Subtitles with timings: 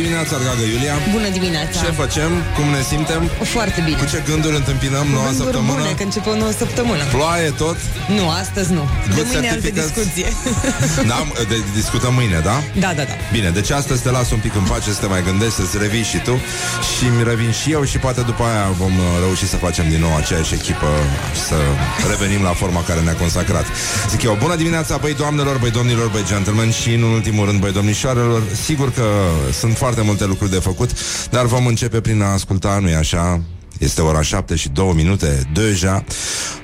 [0.00, 0.94] dimineața, dragă Iulia!
[1.16, 1.76] Bună dimineața!
[1.84, 2.30] Ce facem?
[2.56, 3.22] Cum ne simtem?
[3.56, 3.96] Foarte bine.
[4.02, 5.80] Cu ce gânduri întâmpinăm noua Gânduri săptămână?
[5.80, 7.02] bune, că începe o nouă săptămână.
[7.16, 7.78] Ploaie tot?
[8.18, 8.84] Nu, astăzi nu.
[9.08, 9.90] De Good mâine alte certificates?
[9.94, 10.28] discuție.
[11.12, 11.18] Da,
[11.50, 12.56] de, discutăm mâine, da?
[12.84, 13.14] da, da, da.
[13.36, 16.06] Bine, deci astăzi te las un pic în pace să te mai gândești, să-ți revii
[16.12, 16.34] și tu
[16.92, 20.00] Și mi revin și eu și poate după aia vom uh, reuși să facem din
[20.06, 20.88] nou aceeași echipă
[21.36, 21.56] și Să
[22.12, 23.66] revenim la forma care ne-a consacrat
[24.10, 27.72] Zic eu, bună dimineața, băi doamnelor, băi domnilor, băi gentlemen Și în ultimul rând, băi
[27.72, 29.06] domnișoarelor Sigur că
[29.60, 30.90] sunt foarte multe lucruri de făcut
[31.30, 33.40] Dar vom începe prin a asculta, nu-i așa?
[33.78, 36.04] Este ora 7 și 2 minute deja.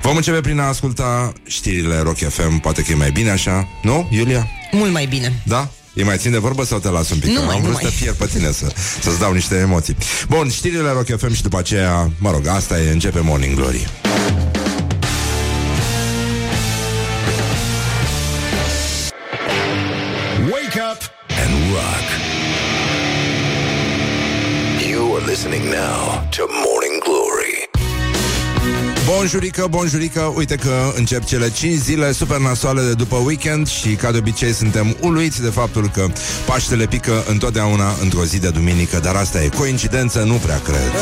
[0.02, 2.58] Vom începe prin a asculta știrile Rock FM.
[2.60, 4.46] Poate că e mai bine așa, nu, Iulia?
[4.72, 5.42] Mult mai bine.
[5.46, 5.68] Da?
[5.94, 7.28] E mai țin de vorbă sau te las un pic?
[7.30, 7.92] Nu Că mai, Am nu vrut să mai.
[7.92, 8.66] te fier pe tine să,
[9.02, 9.96] Să-ți dau niște emoții
[10.28, 13.88] Bun, știrile Rock FM și după aceea Mă rog, asta e, începe Morning Glory
[25.28, 27.68] listening now to Morning Glory.
[29.06, 34.10] Bonjurică, bonjurică Uite că încep cele 5 zile super nasoale de după weekend Și ca
[34.10, 36.06] de obicei suntem uluiți de faptul că
[36.46, 40.92] Paștele pică întotdeauna într-o zi de duminică Dar asta e coincidență, nu prea cred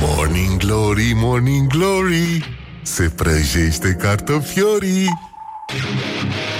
[0.00, 5.08] Morning Glory, Morning Glory Se prăjește cartofiorii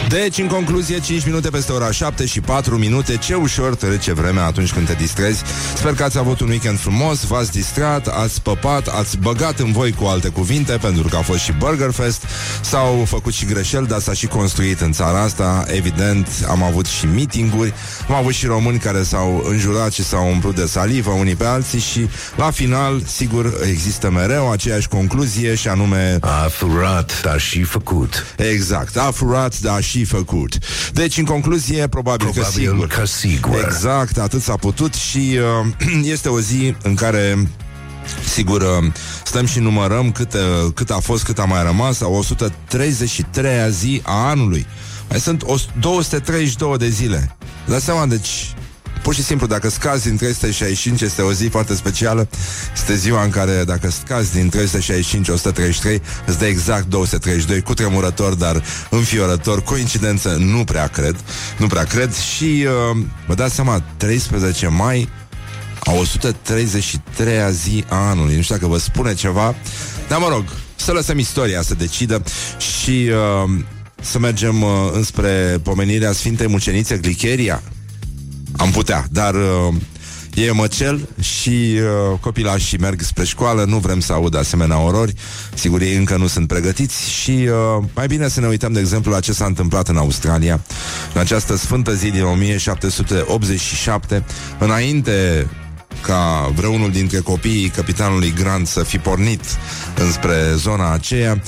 [0.09, 3.17] Deci, în concluzie, 5 minute peste ora 7 și 4 minute.
[3.17, 5.43] Ce ușor trece vremea atunci când te distrezi.
[5.77, 9.93] Sper că ați avut un weekend frumos V-ați distrat, ați păpat Ați băgat în voi
[9.93, 12.25] cu alte cuvinte Pentru că a fost și Burger Fest.
[12.61, 15.65] S-au făcut și greșeli, dar s-a și construit în țara asta.
[15.69, 17.75] Evident, am avut și meetinguri.
[18.09, 21.81] Am avut și români care s-au înjurat Și s-au umplut de salivă unii pe alții
[21.81, 28.27] Și la final, sigur, există mereu Aceeași concluzie și anume A furat, dar și făcut.
[28.37, 30.59] Exact, a furat, dar și făcut.
[30.93, 32.87] Deci, în concluzie, probabil, Probabil că sigur.
[32.87, 33.65] că sigur.
[33.65, 35.39] Exact, atât s-a putut și
[35.89, 37.49] uh, este o zi în care
[38.35, 38.93] Sigur, uh,
[39.25, 40.41] stăm și numărăm cât, uh,
[40.75, 44.67] cât a fost, cât a mai rămas, a 133-a zi a anului.
[45.09, 47.37] Mai sunt o, 232 de zile.
[47.67, 48.55] Dați seama, deci,
[49.07, 52.29] pur și simplu, dacă scazi din 365, este o zi foarte specială.
[52.75, 58.35] Este ziua în care, dacă scazi din 365, 133, îți dă exact 232, cu tremurător,
[58.35, 59.63] dar înfiorător.
[59.63, 61.17] Coincidență, nu prea cred.
[61.59, 62.15] Nu prea cred.
[62.15, 62.97] Și, uh,
[63.27, 65.09] vă dați seama, 13 mai,
[65.79, 68.37] a 133-a zi a anului.
[68.37, 69.55] Nu știu dacă vă spune ceva,
[70.09, 70.45] dar mă rog,
[70.77, 72.23] să lăsăm istoria să decidă
[72.59, 73.51] și uh,
[74.03, 77.63] să mergem uh, înspre pomenirea Sfintei Mucenițe Glicheria.
[78.57, 79.75] Am putea, dar uh,
[80.35, 85.15] e măcel și uh, copilașii merg spre școală, nu vrem să audă asemenea orori,
[85.55, 89.13] sigur ei încă nu sunt pregătiți și uh, mai bine să ne uităm, de exemplu,
[89.13, 90.61] la ce s-a întâmplat în Australia.
[91.15, 94.25] În această sfântă zi din 1787,
[94.59, 95.47] înainte
[96.03, 99.41] ca vreunul dintre copiii capitanului Grant să fi pornit
[99.97, 101.43] înspre zona aceea,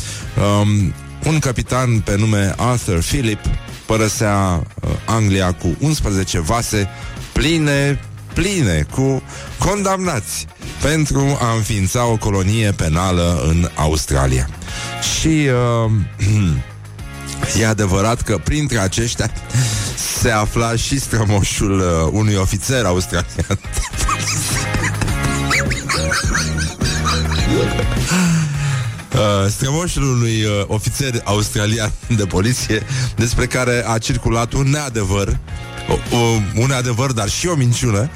[0.60, 0.92] um,
[1.24, 3.40] un capitan pe nume Arthur Phillip
[3.88, 6.88] părăsea uh, Anglia cu 11 vase
[7.32, 8.00] pline,
[8.34, 9.22] pline cu
[9.58, 10.46] condamnați
[10.82, 14.48] pentru a înființa o colonie penală în Australia.
[15.18, 15.48] Și
[15.86, 15.90] uh,
[17.60, 19.30] E adevărat că printre aceștia
[20.20, 23.46] se afla și strămoșul uh, unui ofițer australian.
[29.14, 32.82] Uh, strămoșul unui uh, ofițer australian de poliție
[33.16, 35.38] despre care a circulat un neadevăr,
[35.88, 38.10] o, o, un adevăr, dar și o minciună,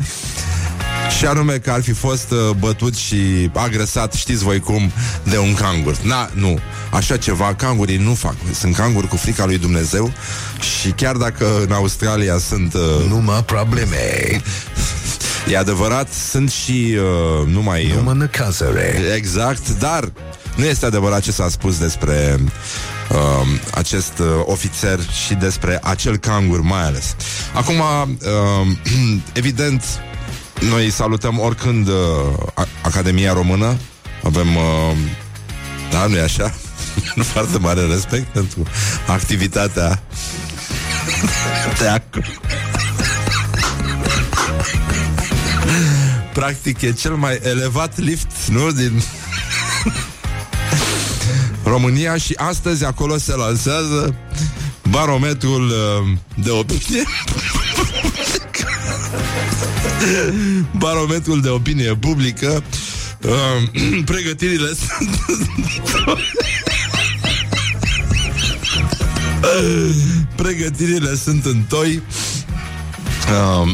[1.18, 4.92] și anume că ar fi fost uh, bătut și agresat, știți voi cum,
[5.22, 5.96] de un cangur.
[6.02, 6.58] Na, nu.
[6.90, 8.34] Așa ceva, cangurii nu fac.
[8.54, 10.12] Sunt canguri cu frica lui Dumnezeu
[10.60, 12.74] și chiar dacă în Australia sunt...
[12.74, 13.96] Uh, Numai probleme.
[15.50, 17.92] e adevărat, sunt și uh, numai...
[17.96, 19.12] Numai necazare.
[19.16, 20.12] Exact, dar
[20.54, 22.38] nu este adevărat ce s-a spus despre
[23.10, 23.18] uh,
[23.74, 27.16] acest uh, ofițer și despre acel cangur mai ales.
[27.54, 28.66] Acum, uh,
[29.32, 29.84] evident,
[30.60, 31.94] noi salutăm oricând uh,
[32.54, 33.76] A- Academia Română.
[34.22, 34.96] Avem, uh,
[35.90, 36.54] da, nu e așa?
[37.32, 38.62] Foarte mare respect pentru
[39.06, 40.02] activitatea
[41.78, 42.22] teacru.
[46.32, 48.70] Practic e cel mai elevat lift, nu?
[48.70, 49.02] Din
[51.64, 54.14] România și astăzi acolo se lansează
[54.90, 55.74] barometrul uh,
[56.44, 57.02] de opinie.
[60.78, 62.62] Barometrul de opinie publică.
[63.22, 65.10] Uh, pregătirile sunt
[70.36, 72.02] Pregătirile sunt în toi
[73.32, 73.72] Uh,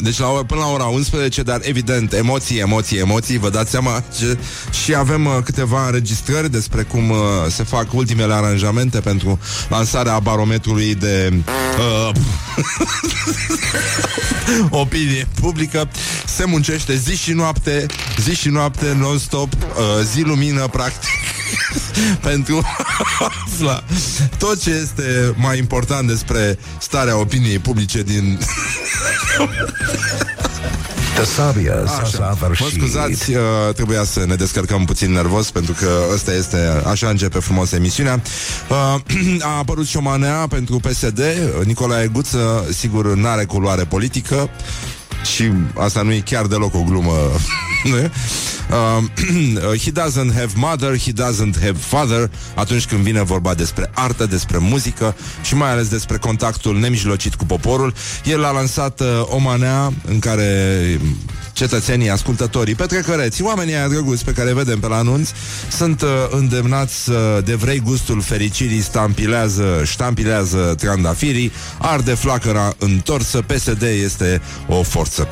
[0.00, 4.38] deci la, până la ora 11, dar evident, emoții, emoții, emoții, vă dați seama ce...
[4.84, 7.16] și avem uh, câteva înregistrări despre cum uh,
[7.48, 9.38] se fac ultimele aranjamente pentru
[9.68, 11.32] lansarea barometrului de
[11.78, 12.10] uh,
[14.82, 15.88] opinie publică.
[16.26, 17.86] Se muncește zi și noapte,
[18.20, 21.37] zi și noapte non-stop, uh, zi lumină, practic.
[22.30, 22.60] pentru
[23.18, 23.84] a afla
[24.38, 28.38] tot ce este mai important despre starea opiniei publice din...
[31.18, 32.18] Tasabia s-a Așa.
[32.18, 32.80] Mă săvârșit.
[32.80, 37.72] scuzați, uh, trebuia să ne descărcăm puțin nervos Pentru că ăsta este, așa începe frumos
[37.72, 38.22] emisiunea
[38.68, 41.22] uh, A apărut și o manea pentru PSD
[41.64, 44.50] Nicolae Guță, sigur, n-are culoare politică
[45.22, 47.12] Și asta nu e chiar deloc o glumă
[47.90, 47.96] nu?
[48.68, 54.26] Uh, he doesn't have mother, he doesn't have father Atunci când vine vorba despre artă,
[54.26, 57.94] despre muzică Și mai ales despre contactul nemijlocit cu poporul
[58.24, 61.00] El a lansat uh, o manea în care
[61.58, 65.28] cetățenii, ascultătorii, petrecăreți, oamenii aia drăguți pe care îi vedem pe la anunț,
[65.70, 73.82] sunt uh, îndemnați uh, de vrei gustul fericirii, stampilează, ștampilează trandafirii, arde flacăra întorsă, PSD
[73.82, 75.28] este o forță.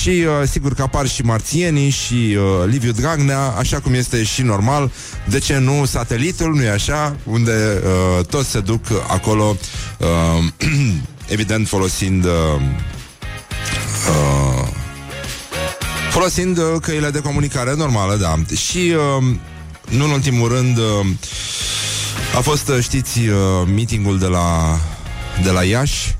[0.00, 4.42] Și uh, sigur că apar și marțienii și uh, Liviu Dragnea, așa cum este și
[4.42, 4.90] normal,
[5.28, 9.56] de ce nu satelitul, nu-i așa, unde uh, toți se duc acolo,
[9.98, 10.68] uh,
[11.36, 12.30] evident folosind uh,
[14.08, 14.75] uh,
[16.16, 18.34] Folosind uh, căile de comunicare normale, da.
[18.56, 19.24] Și, uh,
[19.88, 21.06] nu în ultimul rând, uh,
[22.36, 23.34] a fost, uh, știți, uh,
[23.74, 24.78] meetingul de la,
[25.42, 26.16] de la Iași,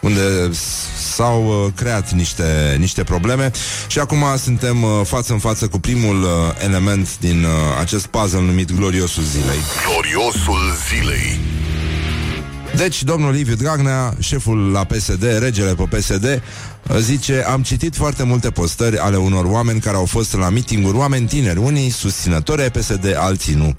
[0.00, 3.50] unde s- s-au uh, creat niște, niște probleme
[3.86, 6.28] și acum suntem uh, față în față cu primul uh,
[6.64, 7.50] element din uh,
[7.80, 9.58] acest puzzle numit Gloriosul Zilei.
[9.90, 11.38] Gloriosul zilei.
[12.76, 16.42] Deci, domnul Liviu Dragnea, șeful la PSD, regele pe PSD,
[16.98, 21.26] zice, am citit foarte multe postări ale unor oameni care au fost la mitinguri, oameni
[21.26, 23.74] tineri, unii susținători ai PSD, alții nu.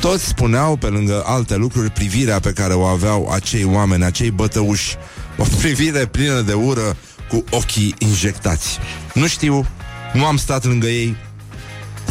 [0.00, 4.96] Toți spuneau, pe lângă alte lucruri, privirea pe care o aveau acei oameni, acei bătăuși,
[5.38, 6.96] o privire plină de ură
[7.28, 8.78] cu ochii injectați.
[9.12, 9.66] Nu știu,
[10.12, 11.16] nu am stat lângă ei,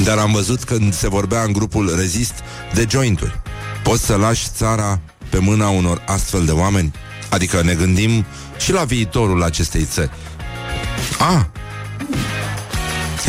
[0.04, 2.34] dar am văzut când se vorbea în grupul Rezist
[2.74, 3.42] de jointuri.
[3.84, 5.00] Poți să lași țara
[5.34, 6.94] pe mâna unor astfel de oameni?
[7.30, 8.26] Adică ne gândim
[8.58, 10.12] și la viitorul acestei țări.
[11.20, 11.50] A,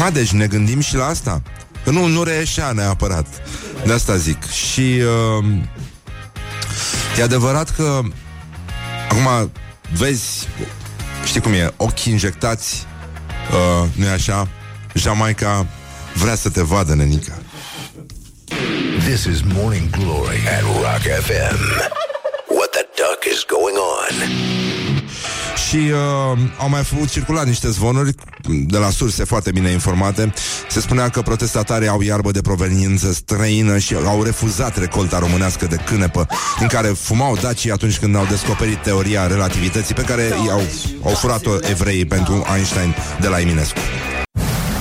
[0.04, 1.42] a deci ne gândim și la asta.
[1.84, 3.26] Că nu, nu reieșea neapărat.
[3.84, 4.50] De asta zic.
[4.50, 5.00] Și
[5.38, 5.44] uh,
[7.18, 8.00] e adevărat că
[9.08, 9.50] acum
[9.92, 10.48] vezi,
[11.24, 12.86] știi cum e, ochi injectați,
[13.50, 14.48] uh, nu-i așa?
[14.94, 15.66] Jamaica
[16.14, 17.38] vrea să te vadă, nenica.
[19.14, 21.58] This is Morning Glory at Rock FM.
[22.56, 24.14] What the duck is going on?
[25.68, 28.14] Și uh, au mai făcut circulat niște zvonuri
[28.48, 30.32] de la surse foarte bine informate.
[30.68, 35.76] Se spunea că protestatarii au iarbă de proveniență străină și au refuzat recolta românească de
[35.76, 36.26] cânepă
[36.60, 40.62] în care fumau dacii atunci când au descoperit teoria relativității pe care i-au
[41.04, 43.78] au furat-o evreii pentru Einstein de la Eminescu.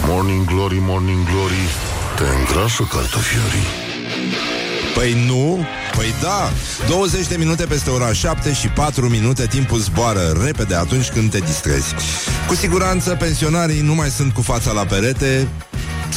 [0.05, 1.63] Morning Glory, Morning Glory,
[2.15, 3.82] te îngrașă cartofiorii.
[4.95, 6.51] Păi nu, păi da.
[6.87, 11.39] 20 de minute peste ora 7 și 4 minute Timpul zboară repede atunci când te
[11.39, 11.93] distrezi.
[12.47, 15.47] Cu siguranță pensionarii nu mai sunt cu fața la perete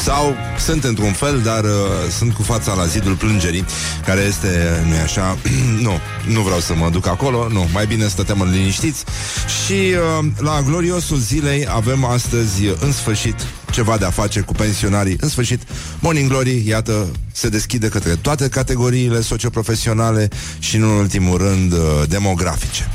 [0.04, 1.70] sau sunt într-un fel, dar uh,
[2.10, 3.64] sunt cu fața la zidul plângerii,
[4.04, 5.38] care este, nu așa,
[5.86, 5.98] nu,
[6.28, 9.04] nu vreau să mă duc acolo, nu, mai bine stăteam liniștiți.
[9.64, 13.34] Și uh, la gloriosul zilei avem astăzi, în sfârșit,
[13.70, 15.16] ceva de a face cu pensionarii.
[15.20, 15.62] În sfârșit,
[15.98, 22.88] Morning Glory, iată, se deschide către toate categoriile socioprofesionale și, în ultimul rând, uh, demografice.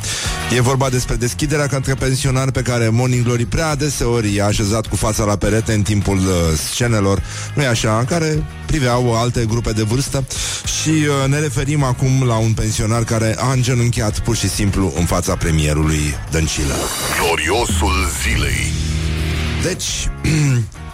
[0.56, 4.96] E vorba despre deschiderea către pensionari pe care Morning Glory prea adeseori i-a așezat cu
[4.96, 6.34] fața la perete în timpul uh,
[6.72, 7.24] scenelor,
[7.56, 10.28] nu-i așa, în care priveau alte grupe de vârstă
[10.82, 15.06] și uh, ne referim acum la un pensionar care a îngenunchiat pur și simplu în
[15.06, 16.74] fața premierului Dăncilă.
[17.20, 18.72] Gloriosul zilei.
[19.64, 20.10] Deci,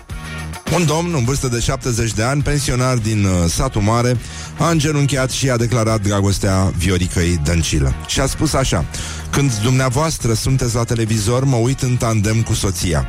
[0.76, 4.18] un domn în vârstă de 70 de ani, pensionar din uh, satul mare,
[4.58, 7.96] a îngenunchiat și a declarat dragostea Vioricăi Dăncilă.
[8.08, 8.86] Și a spus așa,
[9.30, 13.08] când dumneavoastră sunteți la televizor, mă uit în tandem cu soția.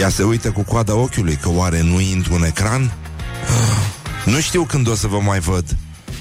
[0.00, 2.92] Ea se uită cu coada ochiului, că oare nu intru în ecran?
[4.24, 5.64] Nu știu când o să vă mai văd.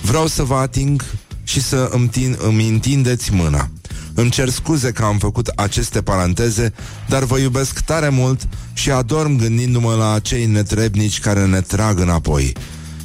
[0.02, 1.04] Vreau să vă ating
[1.44, 3.70] și să îmi, tin, îmi întindeți mâna.
[4.16, 6.74] Îmi cer scuze că am făcut aceste paranteze,
[7.08, 8.42] dar vă iubesc tare mult
[8.74, 12.54] și adorm gândindu-mă la acei netrebnici care ne trag înapoi.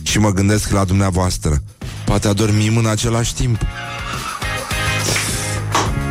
[0.02, 1.62] Și mă gândesc la dumneavoastră.
[2.04, 3.60] Poate adormim în același timp.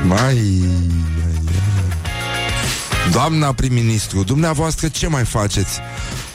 [0.07, 0.19] Mai...
[0.19, 1.05] ai, ai.
[3.11, 5.79] Doamna prim-ministru, dumneavoastră ce mai faceți?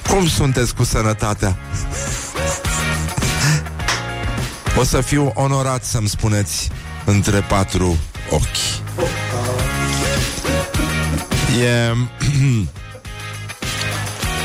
[0.08, 1.58] Cum sunteți cu sănătatea?
[4.78, 6.70] O să fiu onorat să-mi spuneți
[7.04, 7.96] între patru
[8.32, 8.80] ochi.
[11.62, 11.92] E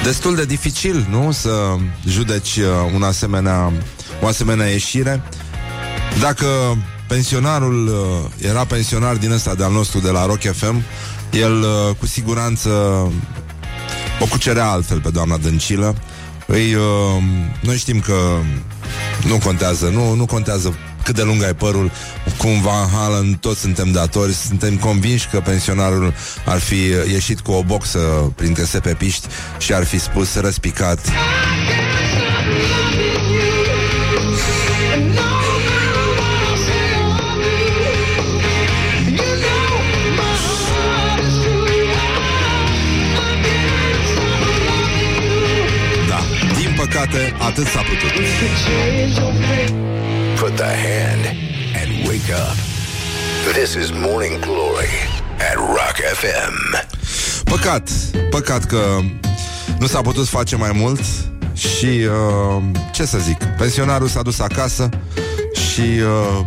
[0.03, 1.32] destul de dificil, nu?
[1.32, 1.75] Să
[2.08, 3.72] judeci uh, un asemenea,
[4.22, 5.24] o asemenea ieșire.
[6.20, 6.46] Dacă
[7.08, 10.84] pensionarul uh, era pensionar din ăsta de-al nostru de la Rock FM,
[11.32, 12.70] el uh, cu siguranță
[14.20, 15.96] o cucerea altfel pe doamna Dăncilă.
[16.50, 16.77] Îi,
[17.62, 18.13] noi știm că
[19.27, 20.75] nu contează, nu, nu contează
[21.08, 21.92] cât de lung ai părul,
[22.38, 26.14] cum Van Halen, toți suntem datori, suntem convinși că pensionarul
[26.46, 26.76] ar fi
[27.12, 28.00] ieșit cu o boxă
[28.36, 31.00] printre sepepiști și ar fi spus răspicat.
[46.10, 46.20] Da,
[46.58, 48.12] din păcate, atât s-a putut.
[50.58, 51.26] Put the hand
[51.76, 52.58] and wake up.
[53.54, 54.90] This is Morning Glory
[55.40, 56.76] at Rock FM.
[57.44, 57.90] Păcat,
[58.30, 59.00] păcat că
[59.80, 61.02] nu s-a putut face mai mult
[61.54, 64.90] și uh, ce să zic, pensionarul s-a dus acasă
[65.54, 66.46] și uh,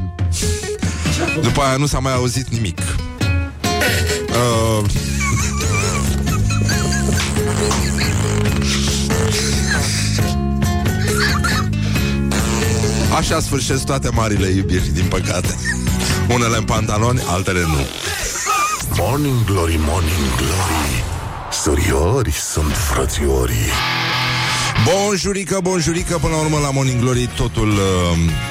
[1.43, 2.79] după aia nu s-a mai auzit nimic.
[4.29, 4.85] Uh,
[13.21, 15.55] Așa sfârșesc toate marile iubiri, din păcate.
[16.29, 17.87] Unele în pantaloni, altele nu.
[18.97, 21.05] Morning Glory, Morning Glory
[21.53, 23.71] Suriori sunt frățiorii
[24.85, 27.69] Bonjurică, bonjurică, până la urmă la Morning Glory totul...
[27.69, 28.50] Uh,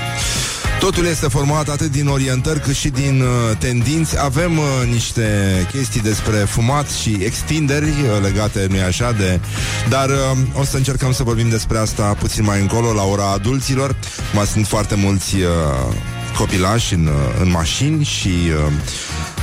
[0.79, 4.23] Totul este format atât din orientări cât și din uh, tendinți.
[4.23, 5.27] Avem uh, niște
[5.71, 9.39] chestii despre fumat și extinderi uh, legate, nu-i așa, de...
[9.89, 13.95] Dar uh, o să încercăm să vorbim despre asta puțin mai încolo, la ora adulților.
[14.33, 15.95] Mai sunt foarte mulți uh,
[16.37, 18.71] copilași în, uh, în mașini și uh,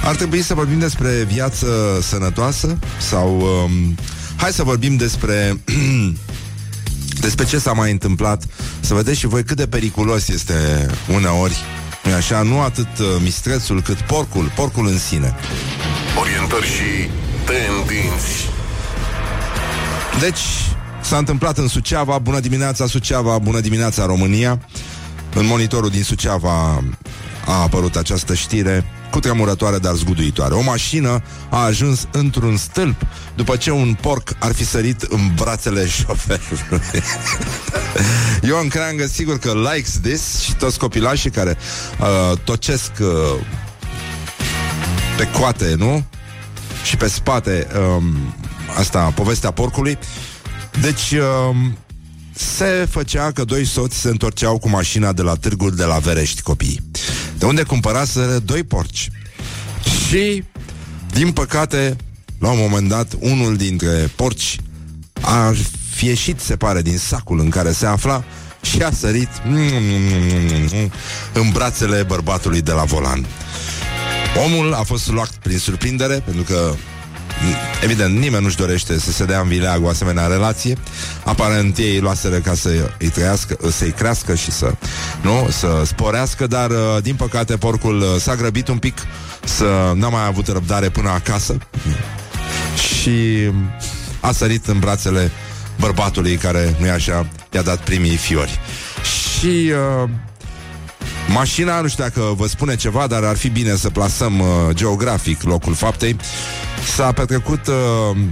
[0.05, 1.67] ar trebui să vorbim despre viață
[2.03, 3.41] sănătoasă sau...
[3.41, 3.71] Uh,
[4.37, 5.61] hai să vorbim despre...
[7.21, 8.45] despre ce s-a mai întâmplat,
[8.81, 11.57] să vedeți și voi cât de periculos este uneori,
[12.05, 15.35] nu așa, nu atât uh, mistrețul cât porcul, porcul în sine.
[16.21, 17.11] Orientări și
[17.45, 18.49] tendinți
[20.21, 20.41] Deci,
[21.03, 24.61] s-a întâmplat în Suceava, bună dimineața Suceava, bună dimineața România.
[25.35, 26.85] În monitorul din Suceava
[27.47, 28.85] a apărut această știre
[29.17, 30.55] cu tremurătoare, dar zguduitoare.
[30.55, 35.87] O mașină a ajuns într-un stâlp după ce un porc ar fi sărit în brațele
[35.89, 37.03] șoferului.
[38.49, 41.57] Ion Creangă, sigur că likes this și toți copilașii care
[42.01, 43.07] uh, tocesc uh,
[45.17, 46.05] pe coate, nu?
[46.85, 48.35] Și pe spate um,
[48.79, 49.99] asta, povestea porcului.
[50.81, 51.15] Deci
[51.49, 51.77] um,
[52.35, 56.43] se făcea că doi soți se întorceau cu mașina de la târgul de la Verești
[56.43, 56.81] copiii.
[57.39, 59.11] De unde cumpăraseră doi porci.
[60.09, 60.45] Și,
[61.13, 61.97] din păcate,
[62.39, 64.57] la un moment dat, unul dintre porci
[65.21, 65.53] a
[65.91, 68.25] fi ieșit, se pare, din sacul în care se afla
[68.63, 69.29] și a sărit
[71.33, 73.27] în brațele bărbatului de la volan.
[74.45, 76.75] Omul a fost luat prin surprindere, pentru că
[77.83, 80.77] Evident, nimeni nu-și dorește să se dea în vileag o asemenea relație.
[81.25, 84.75] Aparent ei luaseră ca să îi trăiască, să-i crească și să,
[85.21, 86.71] nu, să sporească, dar
[87.03, 88.99] din păcate porcul s-a grăbit un pic,
[89.45, 91.59] să n-a mai avut răbdare până acasă
[92.77, 93.51] și
[94.21, 95.31] a sărit în brațele
[95.81, 98.61] bărbatului care, nu-i așa, i-a dat primii fiori.
[99.03, 100.09] Și uh,
[101.29, 105.43] Mașina, nu știu dacă vă spune ceva, dar ar fi bine să plasăm uh, geografic
[105.43, 106.17] locul faptei.
[106.95, 107.75] S-a petrecut uh,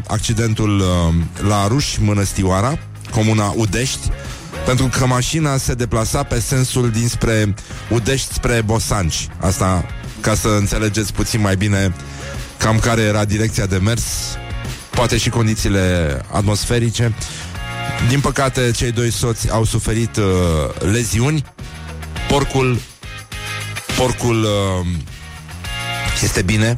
[0.08, 1.14] accidentul uh,
[1.48, 2.78] la Ruș, Mănăstioara,
[3.10, 4.10] comuna Udești,
[4.64, 7.54] pentru că mașina se deplasa pe sensul dinspre
[7.90, 9.28] Udești spre Bosanci.
[9.40, 9.84] Asta
[10.20, 11.94] ca să înțelegeți puțin mai bine
[12.56, 14.02] cam care era direcția de mers,
[14.90, 17.14] poate și condițiile atmosferice.
[18.08, 20.24] Din păcate, cei doi soți au suferit uh,
[20.92, 21.44] leziuni.
[22.34, 22.80] Porcul
[23.96, 24.86] Porcul uh,
[26.22, 26.76] este bine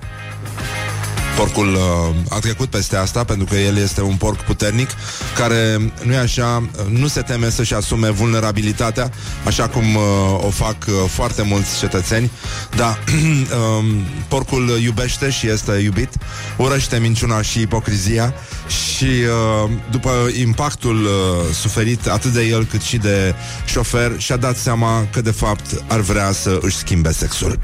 [1.36, 4.90] Porcul uh, a trecut peste asta pentru că el este un porc puternic
[5.36, 9.10] care, nu e așa, nu se teme să-și asume vulnerabilitatea
[9.44, 10.02] așa cum uh,
[10.40, 12.30] o fac uh, foarte mulți cetățeni,
[12.76, 13.84] dar uh,
[14.28, 16.08] porcul iubește și este iubit,
[16.56, 18.34] urăște minciuna și ipocrizia
[18.68, 23.34] și uh, după impactul uh, suferit atât de el cât și de
[23.66, 27.58] șofer și-a dat seama că de fapt ar vrea să își schimbe sexul.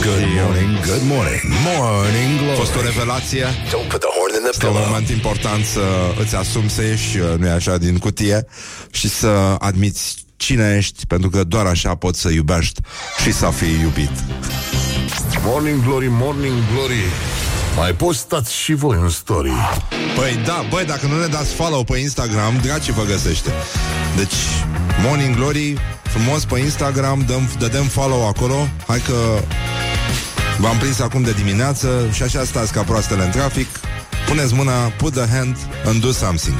[0.00, 1.40] Good morning, good morning,
[1.76, 2.56] morning A glory.
[2.56, 4.86] fost o revelație Don't put the horn in the Este un pillow.
[4.88, 5.80] moment important să
[6.20, 8.46] îți asumi să ieși, uh, nu așa, din cutie
[8.90, 12.80] Și să admiți cine ești Pentru că doar așa poți să iubești
[13.22, 14.10] și să fii iubit
[15.44, 17.02] Morning Glory, Morning Glory
[17.76, 19.52] Mai postați și voi în story
[20.16, 23.50] Păi da, băi, dacă nu ne dați follow pe Instagram, draci vă găsește.
[24.16, 24.34] Deci,
[25.04, 28.68] Morning Glory, frumos pe Instagram, dăm, dădem follow acolo.
[28.86, 29.14] Hai că
[30.58, 33.68] v-am prins acum de dimineață și așa stați ca proastele în trafic.
[34.26, 36.56] Puneți mâna, put the hand and do something.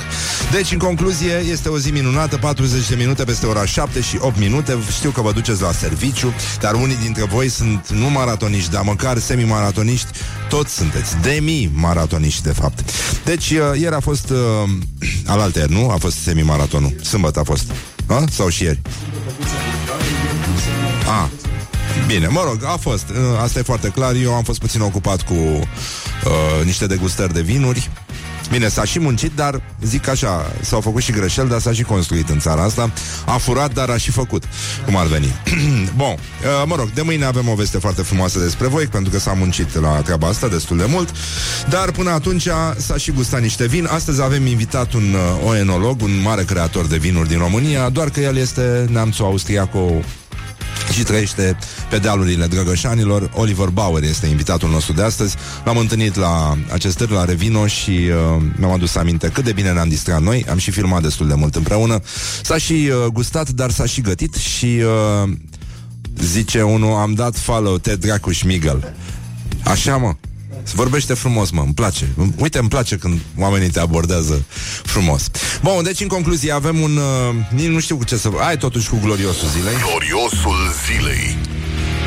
[0.53, 4.39] Deci, în concluzie, este o zi minunată, 40 de minute peste ora 7 și 8
[4.39, 4.79] minute.
[4.97, 9.19] Știu că vă duceți la serviciu, dar unii dintre voi sunt nu maratoniști, dar măcar
[9.19, 10.09] semi-maratoniști.
[10.49, 12.91] Toți sunteți demi-maratoniști, de fapt.
[13.25, 14.39] Deci, uh, ieri a fost uh,
[15.27, 15.91] alaltă nu?
[15.91, 16.95] A fost semi-maratonul.
[17.03, 17.71] Sâmbătă a fost.
[18.07, 18.25] A?
[18.31, 18.81] Sau și ieri?
[21.07, 21.31] A,
[22.07, 23.05] Bine, mă rog, a fost.
[23.09, 24.15] Uh, Asta e foarte clar.
[24.15, 27.91] Eu am fost puțin ocupat cu uh, niște degustări de vinuri.
[28.51, 32.29] Bine, s-a și muncit, dar zic așa, s-au făcut și greșeli, dar s-a și construit
[32.29, 32.91] în țara asta.
[33.27, 34.45] A furat, dar a și făcut,
[34.85, 35.35] cum ar veni.
[35.97, 39.19] Bun, uh, mă rog, de mâine avem o veste foarte frumoasă despre voi, pentru că
[39.19, 41.15] s-a muncit la treaba asta destul de mult.
[41.69, 43.87] Dar până atunci s-a și gustat niște vin.
[43.91, 48.21] Astăzi avem invitat un uh, oenolog, un mare creator de vinuri din România, doar că
[48.21, 49.91] el este neamțul austriaco
[50.93, 51.57] și trăiește
[51.91, 53.31] pe dealurile Drăgășanilor.
[53.35, 55.37] Oliver Bauer este invitatul nostru de astăzi.
[55.65, 59.73] L-am întâlnit la acest târg la Revino și uh, mi-am adus aminte cât de bine
[59.73, 60.45] ne-am distrat noi.
[60.51, 62.01] Am și filmat destul de mult împreună.
[62.43, 64.81] S-a și uh, gustat, dar s-a și gătit și
[65.25, 65.31] uh,
[66.19, 68.95] zice unul, am dat follow te dracu Schmigel.
[69.65, 70.15] Așa, mă.
[70.63, 72.09] Se vorbește frumos, mă, îmi place.
[72.37, 74.45] Uite, îmi place când oamenii te abordează
[74.83, 75.31] frumos.
[75.63, 76.97] Bun, deci în concluzie avem un...
[76.97, 78.31] Uh, nici nu știu cu ce să...
[78.49, 79.75] Ai totuși cu gloriosul zilei.
[79.89, 80.57] Gloriosul
[80.87, 81.37] zilei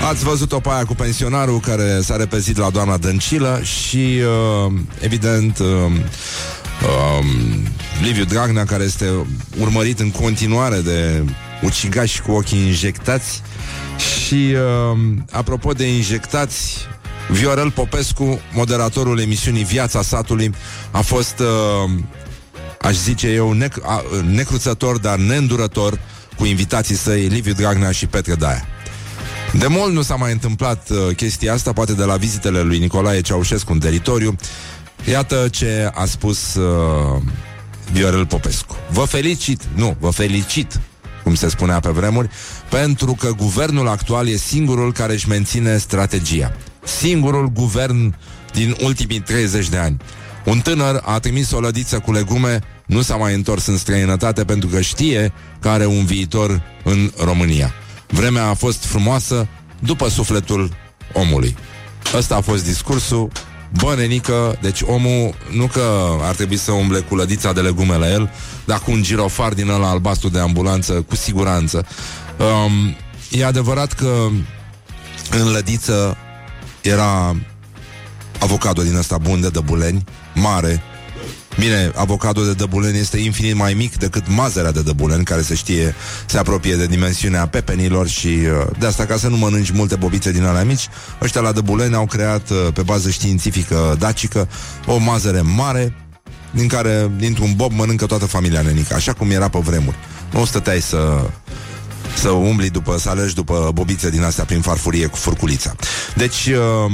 [0.10, 4.22] Ați văzut-o pe aia cu pensionarul care s-a repezit la doamna Dăncilă și,
[4.68, 5.68] uh, evident, uh,
[6.82, 7.26] uh,
[8.02, 9.10] Liviu Dragnea, care este
[9.60, 11.24] urmărit în continuare de
[11.62, 13.42] ucigași cu ochii injectați
[13.98, 14.56] și,
[14.94, 15.00] uh,
[15.32, 16.88] apropo de injectați,
[17.30, 20.52] Viorel Popescu, moderatorul emisiunii Viața Satului,
[20.92, 21.92] a fost, uh,
[22.82, 26.00] aș zice eu, nec- a, necruțător, dar neîndurător
[26.38, 28.66] cu invitații săi Liviu Dragnea și Petre Daia.
[29.54, 33.22] De mult nu s-a mai întâmplat uh, chestia asta, poate de la vizitele lui Nicolae
[33.22, 34.36] Ceaușescu în teritoriu.
[35.10, 37.22] Iată ce a spus uh,
[37.92, 38.76] Viorel Popescu.
[38.90, 40.80] Vă felicit, nu, vă felicit,
[41.24, 42.30] cum se spunea pe vremuri,
[42.70, 46.56] pentru că guvernul actual e singurul care își menține strategia.
[46.86, 48.16] Singurul guvern
[48.54, 49.98] din ultimii 30 de ani.
[50.46, 54.70] Un tânăr a trimis o lădiță cu legume, nu s-a mai întors în străinătate pentru
[54.70, 57.74] că știe că are un viitor în România.
[58.08, 59.48] Vremea a fost frumoasă
[59.80, 60.76] după sufletul
[61.14, 61.56] omului.
[62.14, 63.32] Ăsta a fost discursul
[63.82, 65.82] Bă, nenică, deci omul nu că
[66.22, 68.32] ar trebui să umble cu lădița de legume la el,
[68.66, 71.86] dar cu un girofar din ăla albastru de ambulanță, cu siguranță.
[72.38, 72.96] Um,
[73.32, 74.28] e adevărat că
[75.32, 76.18] în lădiță
[76.86, 77.36] era
[78.40, 80.82] avocado din ăsta bun de dăbuleni, mare.
[81.60, 85.96] Bine, avocado de dăbuleni este infinit mai mic decât mazărea de dăbuleni, care se știe,
[86.26, 90.32] se apropie de dimensiunea pepenilor și uh, de asta, ca să nu mănânci multe bobițe
[90.32, 90.88] din alea mici,
[91.22, 94.48] ăștia la dăbuleni au creat, uh, pe bază științifică dacică,
[94.86, 95.94] o mazăre mare,
[96.52, 99.98] din care, dintr-un bob, mănâncă toată familia nenică, așa cum era pe vremuri.
[100.32, 101.30] Nu stăteai să
[102.16, 105.76] să umbli după, să alegi după bobițe din astea prin farfurie cu furculița.
[106.16, 106.92] Deci, uh,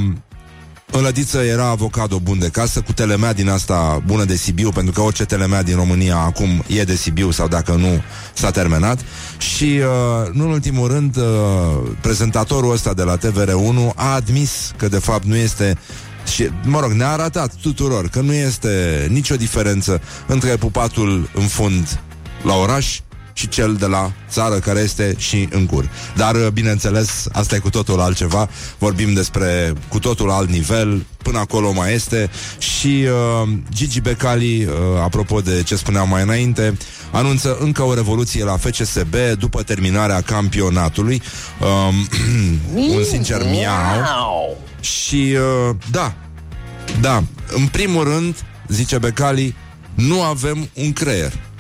[0.94, 4.94] în lădiță era avocado bun de casă cu telemea din asta bună de Sibiu, pentru
[4.94, 8.02] că orice telemea din România acum e de Sibiu sau dacă nu
[8.34, 9.00] s-a terminat.
[9.38, 11.24] Și, uh, nu în ultimul rând, uh,
[12.02, 15.78] prezentatorul ăsta de la TVR1 a admis că de fapt nu este
[16.34, 22.00] și, mă rog, ne-a arătat tuturor că nu este nicio diferență între pupatul în fund
[22.44, 23.00] la oraș
[23.42, 25.90] și cel de la țară care este și în cur.
[26.16, 28.50] Dar, uh, bineînțeles, asta e cu totul altceva.
[28.78, 33.06] Vorbim despre cu totul alt nivel, până acolo mai este și
[33.44, 34.74] uh, Gigi Becali, uh,
[35.04, 36.78] apropo de ce spuneam mai înainte,
[37.12, 41.22] anunță încă o revoluție la FCSB după terminarea campionatului.
[41.60, 42.08] Um,
[42.98, 44.58] un sincer miau.
[44.80, 45.36] Și
[45.70, 46.14] uh, da,
[47.00, 47.24] da,
[47.56, 48.36] în primul rând,
[48.68, 49.56] zice Becali,
[49.96, 51.51] nu avem un creier.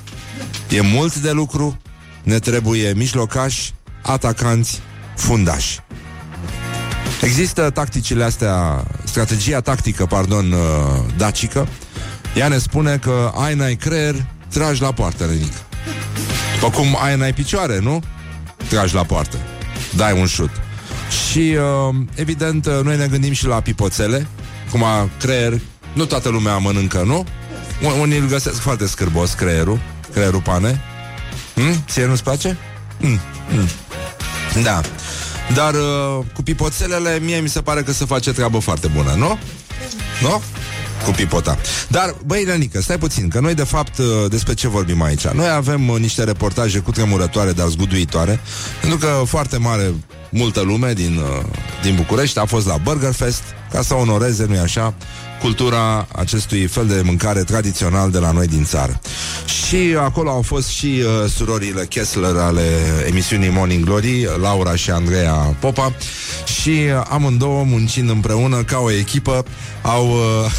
[0.71, 1.77] E mult de lucru,
[2.23, 4.79] ne trebuie mijlocași, atacanți,
[5.15, 5.79] fundași.
[7.21, 10.60] Există tacticile astea, strategia tactică, pardon, uh,
[11.17, 11.67] dacică.
[12.36, 14.15] Ea ne spune că ai n-ai creier,
[14.47, 15.53] tragi la poartă, Renic.
[16.60, 18.03] După cum ai n-ai picioare, nu?
[18.69, 19.38] Tragi la poartă.
[19.95, 20.49] Dai un șut.
[21.29, 21.55] Și,
[21.89, 24.27] uh, evident, uh, noi ne gândim și la pipoțele,
[24.71, 25.60] cum a creier,
[25.93, 27.25] nu toată lumea mănâncă, nu?
[27.84, 29.79] Un- Unii îl găsesc foarte scârbos creierul,
[30.13, 30.82] creierul pane.
[31.54, 31.84] Hmm?
[31.89, 32.58] Ție nu-ți place?
[33.00, 33.19] Hmm.
[33.50, 33.67] Hmm.
[34.63, 34.82] Da.
[35.54, 39.38] Dar uh, cu pipoțelele, mie mi se pare că se face treabă foarte bună, nu?
[40.21, 40.41] Nu?
[41.06, 41.58] Cu pipota.
[41.88, 45.28] Dar, băi, Lenică, stai puțin, că noi, de fapt, uh, despre ce vorbim aici?
[45.28, 48.39] Noi avem uh, niște reportaje cu tremurătoare, dar zguduitoare,
[48.82, 49.93] pentru că foarte mare,
[50.30, 51.45] multă lume din, uh,
[51.82, 54.93] din București a fost la Burger Fest ca să onoreze, nu-i așa,
[55.41, 58.99] cultura acestui fel de mâncare tradițional de la noi din țară.
[59.45, 62.63] Și acolo au fost și uh, surorile Kessler ale
[63.07, 65.93] emisiunii Morning Glory, Laura și Andreea Popa,
[66.62, 69.45] și uh, amândouă muncind împreună ca o echipă
[69.81, 70.51] au uh,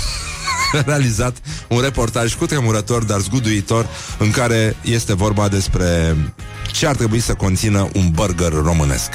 [0.87, 1.37] realizat
[1.68, 3.87] un reportaj cu tremurător, dar zguduitor,
[4.18, 6.16] în care este vorba despre
[6.72, 9.11] ce ar trebui să conțină un burger românesc.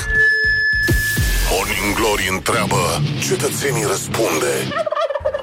[2.17, 4.51] Morning Glory întreabă, cetățenii răspunde.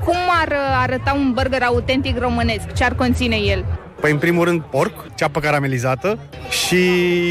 [0.04, 2.72] Cum ar uh, arăta un burger autentic românesc?
[2.72, 3.64] Ce ar conține el?
[4.00, 6.76] Păi, în primul rând, porc, ceapă caramelizată și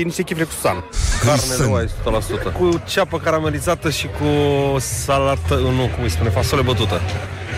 [0.03, 0.83] niște chifle cu susan.
[1.25, 1.65] Carne Sân.
[1.65, 1.87] de oaie,
[2.49, 2.53] 100%.
[2.59, 4.27] Cu ceapă caramelizată și cu
[4.79, 7.01] salată, nu, cum îi spune, fasole bătută.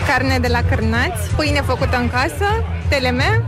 [0.06, 3.44] carne de la cârnați, pâine făcută în casă, teleme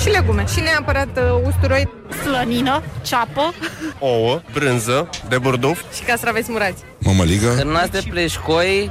[0.00, 0.44] și legume.
[0.52, 1.88] Și neapărat uh, usturoi
[2.22, 3.54] Slănină, ceapă.
[3.98, 5.80] Ouă, brânză, de burduf.
[5.94, 6.82] și castraveți murați.
[6.98, 7.54] Mămăligă?
[7.56, 8.90] Cârnați de pleșcoi,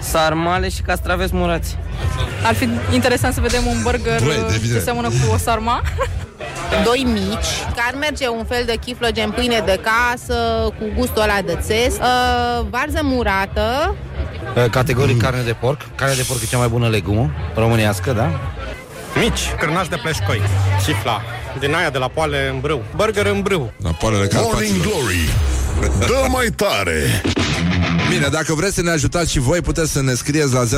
[0.00, 1.76] sarmale și castraveți murați.
[2.44, 5.82] Ar fi interesant să vedem un burger Băi, uh, devine- ce seamănă cu o sarma.
[6.84, 10.34] doi mici, care merge un fel de chiflă gen pâine de casă,
[10.78, 13.94] cu gustul ăla de țes, uh, varză murată,
[14.70, 15.80] Categoric carne de porc.
[15.94, 18.30] Carne de porc e cea mai bună legumă românească, da?
[19.20, 20.40] Mici, cârnați de pleșcoi,
[20.84, 21.22] chifla,
[21.58, 23.72] din aia de la poale în brâu, burger în brâu.
[23.82, 24.86] La poalele Morning Carpaților.
[24.86, 25.34] Glory,
[25.98, 27.22] dă mai tare.
[28.08, 30.68] Bine, dacă vreți să ne ajutați și voi, puteți să ne scrieți la 0729001122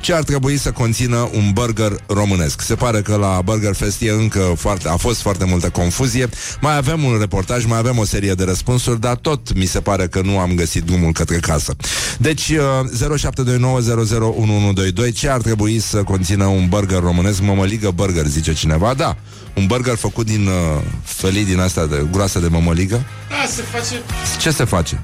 [0.00, 2.60] ce ar trebui să conțină un burger românesc.
[2.60, 6.28] Se pare că la Burger Fest e încă foarte, a fost foarte multă confuzie.
[6.60, 10.06] Mai avem un reportaj, mai avem o serie de răspunsuri, dar tot mi se pare
[10.06, 11.74] că nu am găsit drumul către casă.
[12.18, 12.58] Deci, uh,
[15.08, 17.40] 0729001122 ce ar trebui să conțină un burger românesc?
[17.40, 18.94] Mămăligă burger, zice cineva.
[18.94, 19.16] Da,
[19.56, 23.06] un burger făcut din uh, felii din asta de groasă de mămăligă.
[23.28, 24.02] Da, se face...
[24.40, 25.00] Ce se face?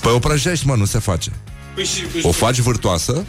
[0.00, 1.30] Păi o prăjești, mă, nu se face.
[1.74, 2.04] Păi și...
[2.22, 3.24] O faci vârtoasă,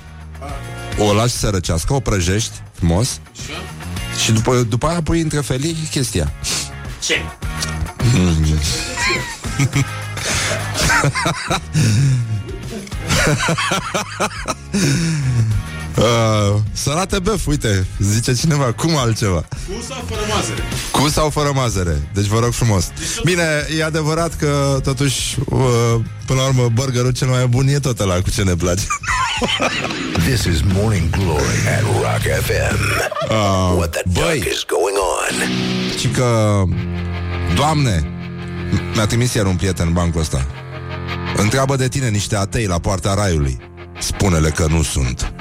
[0.97, 3.19] o lași să răcească, o prăjești frumos
[4.23, 6.33] și după, după aia pui între felii chestia.
[7.01, 7.21] Ce?
[15.99, 19.45] Uh, salată băf, uite, zice cineva, cum altceva?
[19.67, 20.63] Cu sau fără mazăre?
[20.91, 22.09] Cu sau fără mazăre?
[22.13, 22.91] Deci vă rog frumos.
[23.23, 23.43] Bine,
[23.77, 25.59] e adevărat că totuși, uh,
[26.25, 28.83] până la urmă, burgerul cel mai bun e tot ăla cu ce ne place.
[30.27, 32.79] This is Morning Glory at Rock FM.
[33.29, 34.39] Uh, What the băi.
[34.39, 35.49] duck is going on?
[35.99, 36.61] Și că,
[37.55, 38.03] doamne,
[38.73, 40.45] m- mi-a trimis iar un prieten în bancul ăsta.
[41.35, 43.57] Întreabă de tine niște atei la poarta raiului.
[43.99, 45.33] Spune-le că nu sunt.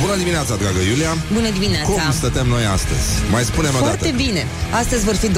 [0.00, 1.16] Bună dimineața, dragă Iulia!
[1.32, 1.88] Bună dimineața!
[1.90, 3.06] Cum stătem noi astăzi?
[3.30, 4.16] Mai spune-mi o Foarte dată.
[4.22, 4.46] bine.
[4.80, 5.32] Astăzi vor fi 22-24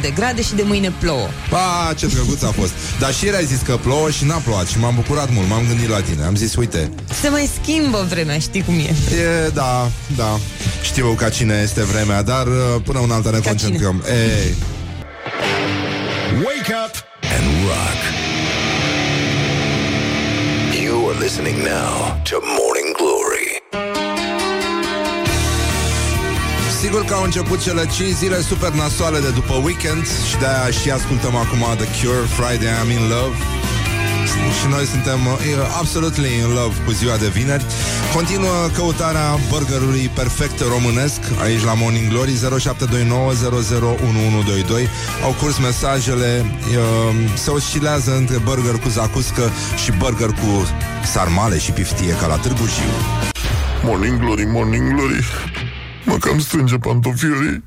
[0.00, 1.28] de grade și de mâine plouă.
[1.50, 2.72] Pa, ce drăguț a fost.
[2.98, 5.64] Dar și ieri ai zis că plouă și n-a plouat și m-am bucurat mult, m-am
[5.66, 6.24] gândit la tine.
[6.24, 8.94] Am zis, uite, Se mai schimbă vremea, știi cum e.
[9.16, 10.38] e, da, da,
[10.82, 14.02] știu ca cine este vremea, dar uh, până una alta ne Ca concentrăm.
[14.08, 14.54] Ei,
[16.34, 16.94] Wake up
[17.38, 18.31] and rock.
[21.12, 23.62] You are listening now to Morning Glory.
[26.80, 30.90] Sigur că au început cele 5 zile super nasoale de după weekend și de-aia și
[30.90, 33.36] ascultăm acum The Cure, Friday I'm in Love
[34.60, 35.32] și noi suntem uh,
[35.78, 37.64] absolutely in love cu ziua de vineri.
[38.14, 42.36] Continuă căutarea burgerului perfect românesc aici la Morning Glory 0729001122.
[45.24, 49.50] Au curs mesajele, uh, se oscilează între burger cu zacuscă
[49.84, 50.66] și burger cu
[51.04, 52.92] sarmale și piftie ca la Târgu Jiu.
[53.82, 55.24] Morning Glory, Morning Glory,
[56.04, 57.62] mă cam strânge pantofiorii.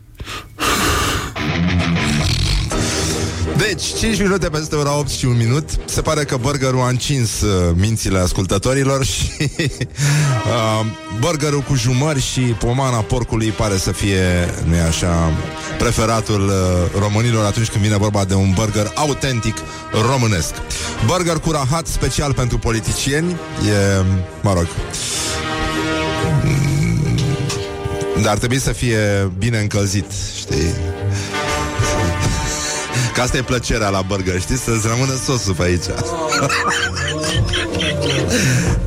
[3.67, 5.69] Deci, 5 minute peste ora 8 și un minut.
[5.85, 10.85] Se pare că burgerul a încins uh, mințile ascultătorilor Și uh,
[11.19, 15.33] burgerul cu jumări și pomana porcului Pare să fie, nu așa,
[15.77, 19.55] preferatul uh, românilor Atunci când vine vorba de un burger autentic
[20.09, 20.53] românesc.
[21.05, 24.03] Burger cu rahat special pentru politicieni E,
[24.41, 24.67] mă rog.
[26.43, 27.15] Mm,
[28.21, 30.73] Dar ar trebui să fie bine încălzit, știi?
[33.15, 34.57] Că asta e plăcerea la burger, știi?
[34.57, 35.85] Să-ți rămână sosul pe aici.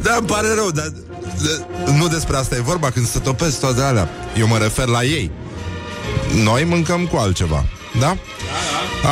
[0.03, 0.93] da, îmi pare rău, dar
[1.43, 4.09] de, nu despre asta e vorba când se topesc toate alea.
[4.39, 5.31] Eu mă refer la ei.
[6.43, 7.65] Noi mâncăm cu altceva,
[8.01, 8.17] da?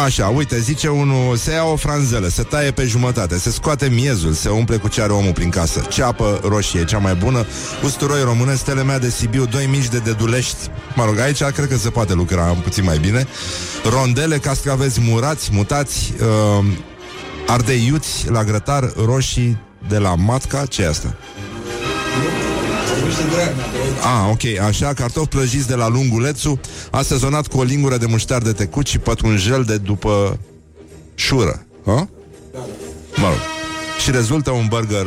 [0.04, 4.32] Așa, uite, zice unul Se ia o franzelă, se taie pe jumătate Se scoate miezul,
[4.32, 7.46] se umple cu ce are omul prin casă Ceapă roșie, cea mai bună
[7.84, 10.56] Usturoi românesc, telemea de Sibiu Doi mici de dedulești
[10.94, 13.26] Mă rog, aici cred că se poate lucra puțin mai bine
[13.90, 16.64] Rondele, castraveți murați, mutați uh,
[17.46, 19.58] Ardei iuți la grătar Roșii
[19.88, 21.16] de la matca Ce e asta?
[24.02, 28.52] Ah, ok, așa, cartofi prăjiți de la lungulețu Asezonat cu o lingură de muștar de
[28.52, 30.38] tecut Și pătrunjel de după
[31.14, 31.66] șură.
[31.84, 32.08] Ha?
[33.16, 33.40] Mă rog.
[34.02, 35.06] Și rezultă un burger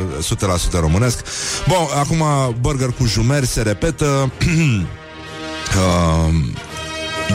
[0.78, 1.24] 100% românesc.
[1.68, 2.24] Bun, acum
[2.60, 4.30] burger cu jumeri se repetă.
[5.70, 6.34] Uh,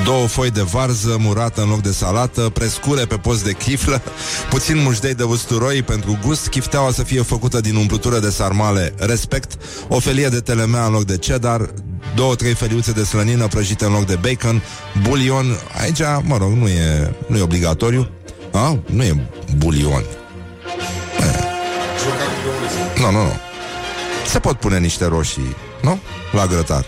[0.04, 4.02] Două foi de varză murată în loc de salată Prescure pe post de chiflă
[4.50, 8.94] Puțin mușdei de usturoi pentru gust Chifteaua să fie făcută din umplutură de sarmale.
[8.98, 9.52] Respect
[9.88, 11.74] O felie de telemea în loc de cheddar
[12.16, 14.62] Două, trei feliuțe de slănină prăjite în loc de bacon
[15.02, 15.46] Bulion.
[15.82, 18.10] Aici, mă rog, nu e, nu e obligatoriu.
[18.52, 18.80] A?
[18.86, 19.28] Nu e
[19.58, 20.04] bulion.
[22.98, 23.32] Nu, nu, nu.
[24.28, 26.00] Se pot pune niște roșii, nu?
[26.32, 26.86] La grătar.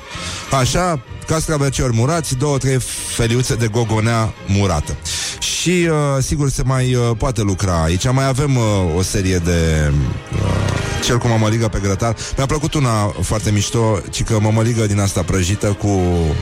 [0.59, 2.79] Așa, castravețiori murați, două, trei
[3.15, 4.97] feliuțe de gogonea murată.
[5.39, 8.11] Și, uh, sigur, se mai uh, poate lucra aici.
[8.11, 8.63] Mai avem uh,
[8.97, 9.91] o serie de...
[10.33, 12.15] Uh, cel cu mămăligă pe grătar.
[12.37, 16.01] Mi-a plăcut una foarte mișto, ci că mămăligă din asta prăjită cu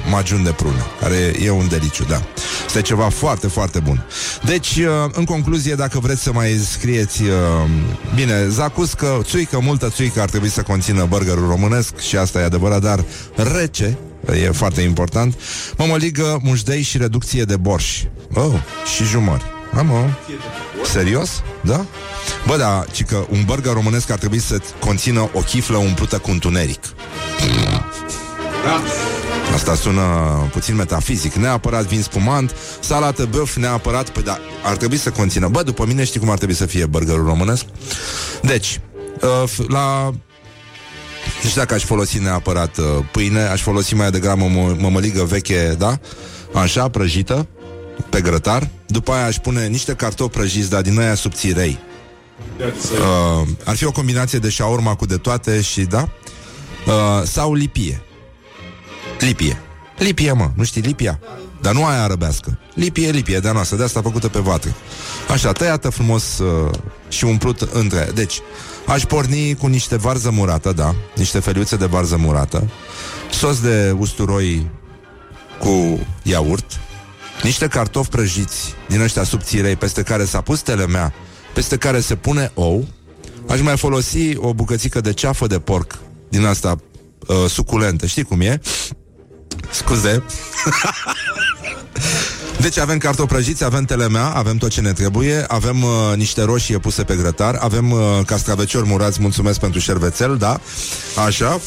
[0.10, 2.21] magiun de prună, care e un deliciu, da.
[2.65, 4.06] Este ceva foarte, foarte bun.
[4.45, 7.30] Deci, uh, în concluzie, dacă vreți să mai scrieți, uh,
[8.15, 12.82] bine, zacuscă, țuică, multă țuică ar trebui să conțină burgerul românesc și asta e adevărat,
[12.82, 13.04] dar
[13.36, 13.98] rece,
[14.34, 15.36] E foarte important
[15.78, 18.02] Mămăligă, mușdei și reducție de borș
[18.34, 18.54] Oh,
[18.96, 19.44] și jumări
[19.78, 20.10] Am, oh.
[20.92, 21.30] Serios?
[21.62, 21.86] Da?
[22.48, 26.30] Bă, da, ci că un burger românesc ar trebui să conțină o chiflă umplută cu
[26.32, 26.80] întuneric
[28.66, 28.82] Da.
[29.54, 30.02] Asta sună
[30.52, 35.64] puțin metafizic Neapărat vin spumant Salată băf, neapărat Păi da, ar trebui să conțină Bă,
[35.64, 37.66] după mine știi cum ar trebui să fie burgerul românesc?
[38.42, 38.80] Deci,
[39.22, 40.12] uh, f- la
[41.43, 45.76] nu știu dacă aș folosi neapărat uh, pâine, aș folosi mai degrabă mă- mămăligă veche,
[45.78, 46.00] da?
[46.54, 47.48] Așa, prăjită,
[48.10, 48.69] pe grătar.
[48.88, 51.80] După aia aș pune niște cartofi prăjiți, dar din aia subțirei.
[52.60, 56.10] Uh, ar fi o combinație de șaurma cu de toate și, da?
[56.88, 58.02] Uh, sau lipie.
[59.19, 59.60] Lipie.
[59.98, 61.19] Lipie, mă, nu știi lipia?
[61.62, 62.60] Dar nu aia arăbească.
[62.74, 64.76] Lipie, lipie, de-a noastră, de asta făcută pe vatră.
[65.30, 66.71] Așa, tăiată frumos uh,
[67.10, 68.10] și umplut între...
[68.13, 68.39] Deci,
[68.88, 72.69] aș porni cu niște varză murată, da, niște feliuțe de varză murată,
[73.32, 74.69] sos de usturoi
[75.60, 76.80] cu iaurt,
[77.43, 81.13] niște cartofi prăjiți din ăștia subțirei peste care s-a pus telemea,
[81.54, 82.88] peste care se pune ou,
[83.48, 85.98] aș mai folosi o bucățică de ceafă de porc
[86.30, 86.76] din asta
[87.28, 88.62] uh, suculentă, știi cum e?
[89.71, 90.24] Scuze.
[92.62, 96.80] Deci avem cartofi prăjiți, avem telemea, avem tot ce ne trebuie, avem uh, niște roșii
[96.80, 100.60] puse pe grătar, avem uh, castraveciori murați, mulțumesc pentru șervețel, da?
[101.26, 101.60] Așa.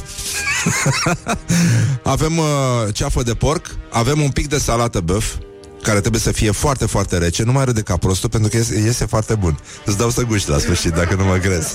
[2.03, 2.45] avem uh,
[2.93, 5.35] ceafă de porc, avem un pic de salată băf,
[5.83, 8.79] care trebuie să fie foarte, foarte rece, nu mai râde ca prostul, pentru că iese,
[8.79, 9.59] iese foarte bun.
[9.85, 11.75] Îți dau să guști la sfârșit, dacă nu mă crezi.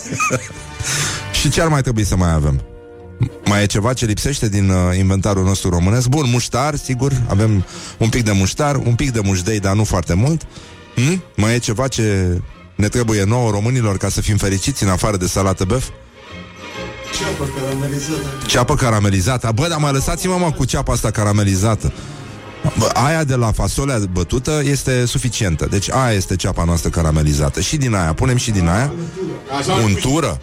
[1.41, 2.72] Și ce ar mai trebui să mai avem?
[3.45, 6.07] Mai e ceva ce lipsește din uh, inventarul nostru românesc?
[6.07, 7.65] Bun, muștar, sigur, avem
[7.97, 10.41] un pic de muștar, un pic de mușdei, dar nu foarte mult.
[10.95, 11.23] Hmm?
[11.35, 12.37] Mai e ceva ce
[12.75, 15.87] ne trebuie nouă românilor ca să fim fericiți în afară de salată băf?
[17.19, 18.45] Ceapă caramelizată.
[18.47, 19.51] Ceapă caramelizată.
[19.55, 21.93] Bă, dar mai lăsați-mă mă cu ceapa asta caramelizată.
[22.77, 25.67] Bă, aia de la fasolea bătută este suficientă.
[25.69, 27.61] Deci aia este ceapa noastră caramelizată.
[27.61, 28.93] Și din aia, punem și din aia.
[29.59, 30.39] Așa, Untură.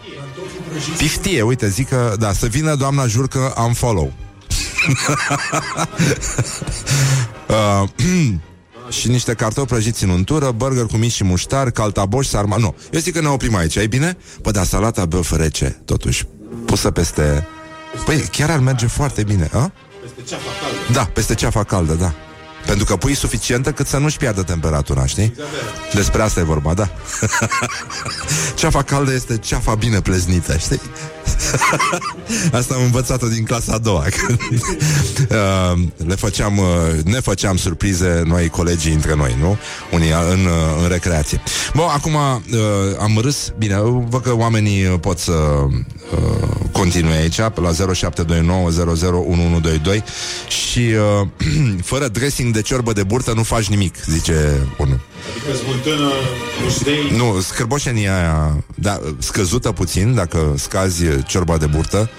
[0.97, 4.13] Piftie, uite, zic că, da, să vină doamna Jurcă, am follow.
[7.49, 7.89] uh,
[8.99, 12.57] și niște cartofi prăjiți în untură, burger cu mici și muștar, caltaboș, sarma...
[12.57, 14.17] Nu, eu zic că ne oprim aici, ai bine?
[14.43, 16.27] Bă, dar salata băf rece, totuși,
[16.65, 17.47] pusă peste...
[18.05, 19.73] Păi, chiar ar merge foarte bine, a?
[20.03, 20.93] Peste ceafa caldă.
[20.93, 22.15] Da, peste ceafa caldă, da.
[22.71, 25.35] Pentru că pui suficientă cât să nu-și piardă temperatura, știi?
[25.93, 26.89] Despre asta e vorba, da.
[28.59, 30.81] ceafa caldă este ceafa bine pleznită, știi?
[32.59, 34.05] Asta am învățat-o din clasa a doua.
[35.31, 39.59] Uh, Le făceam, uh, ne făceam surprize noi colegii între noi, nu?
[39.93, 41.43] Unii în, uh, în recreație.
[41.75, 42.59] Bun, acum uh,
[43.01, 43.53] am râs.
[43.59, 48.71] Bine, văd că oamenii uh, pot să uh, continue aici pe la 0729
[50.49, 51.27] și uh,
[51.91, 55.01] fără dressing de ciorbă de burtă nu faci nimic, zice unul.
[55.31, 56.11] Adică smântână,
[56.63, 62.11] muștei Nu, scârboșenia aia da, scăzută puțin, dacă scazi ciorba de burtă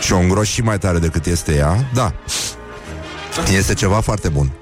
[0.00, 2.12] și o îngroși și mai tare decât este ea, da.
[3.56, 4.52] Este ceva foarte bun.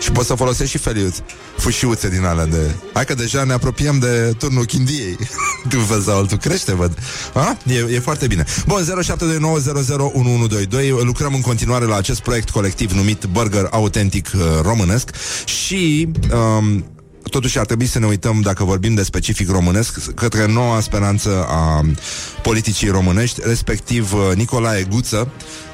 [0.00, 1.22] Și poți să folosești și feliuți,
[1.56, 2.74] fâșiuțe din alea de...
[2.92, 5.16] Hai că deja ne apropiem de turnul Chindiei.
[5.68, 6.98] tu vezi sau altul crește, văd.
[7.34, 7.56] A?
[7.66, 8.44] E, e foarte bine.
[8.66, 8.86] Bun, 0729001122.
[11.04, 15.10] Lucrăm în continuare la acest proiect colectiv numit Burger Autentic uh, Românesc
[15.44, 16.08] și...
[16.32, 16.84] Um,
[17.30, 21.84] Totuși ar trebui să ne uităm, dacă vorbim de specific românesc, către noua speranță a
[22.42, 25.28] politicii românești, respectiv uh, Nicolae Guță.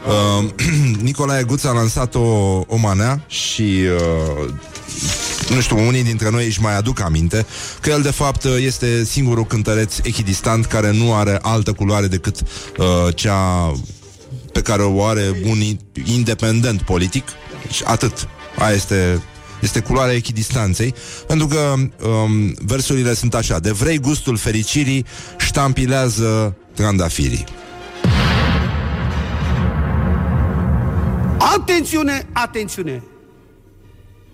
[0.06, 0.50] Uh,
[1.02, 2.20] Nicolae Guță a lansat o,
[2.66, 3.62] o manea și
[4.42, 4.52] uh,
[5.54, 7.46] nu știu, unii dintre noi își mai aduc aminte
[7.80, 13.14] că el de fapt este singurul cântăreț echidistant care nu are altă culoare decât uh,
[13.14, 13.72] cea
[14.52, 15.58] pe care o are un
[16.04, 17.24] independent politic.
[17.70, 18.28] Și atât.
[18.58, 19.22] Aia este
[19.66, 20.94] este culoarea echidistanței,
[21.26, 21.74] pentru că
[22.06, 25.06] um, versurile sunt așa, de vrei gustul fericirii,
[25.38, 27.44] ștampilează trandafirii.
[31.38, 33.02] Atențiune, atențiune!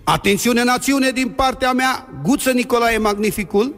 [0.03, 3.75] Atențiune, națiune, din partea mea, Guță Nicolae Magnificul,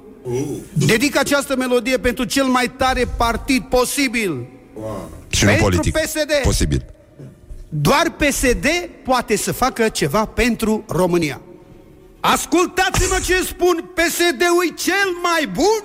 [0.73, 4.45] dedic această melodie pentru cel mai tare partid posibil.
[5.29, 5.93] Și nu Pentru politic.
[5.93, 6.31] PSD.
[6.43, 6.85] Posibil.
[7.69, 8.65] Doar PSD
[9.03, 11.41] poate să facă ceva pentru România.
[12.33, 15.83] Ascultați-mă ce spun, PSD-ul e cel mai bun?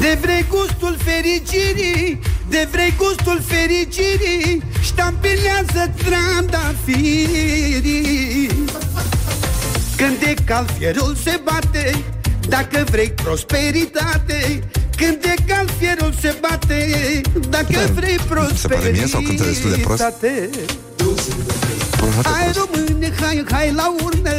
[0.00, 7.06] De vrei gustul fericirii, de vrei gustul fericirii, ștampilează trandafirii.
[9.96, 12.04] Când de cal fierul se bate,
[12.48, 14.62] dacă vrei prosperitate,
[14.96, 18.18] când de cal fierul se bate, dacă vrei
[18.54, 20.02] se pare mie sau cântă destul de prost?
[20.02, 20.50] prosperitate.
[22.22, 24.30] Hai române, hai, hai la urnă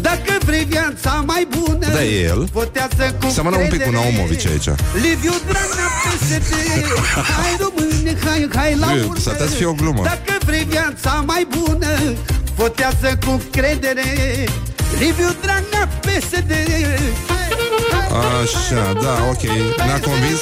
[0.00, 2.48] Dacă vrei viața mai bună Da, e el.
[2.52, 4.02] Votează cu Seamănă un pic cu credere.
[4.02, 4.68] Naumovici aici.
[5.02, 6.52] Liviu Dragnea PSD
[7.40, 10.02] Hai române, hai, hai la Bine, urnă s-ar putea să fie o glumă.
[10.02, 11.86] Dacă vrei viața mai bună
[12.56, 14.02] Votează cu credere.
[14.98, 16.52] Liviu Dragnea PSD
[18.42, 19.42] Așa, da, ok,
[19.76, 20.40] ne-a convins.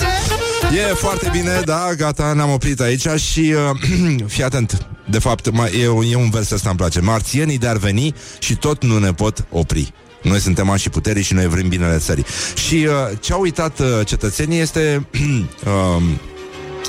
[0.77, 5.70] E foarte bine, da, gata, ne-am oprit aici Și uh, fii atent De fapt, mai,
[5.70, 7.00] e, e un vers ăsta îmi place.
[7.00, 9.92] Marțienii de-ar veni și tot nu ne pot opri.
[10.22, 12.24] Noi suntem și puterii și noi vrem binele țării.
[12.55, 16.03] Și uh, ce au uitat uh, cetățenii este uh,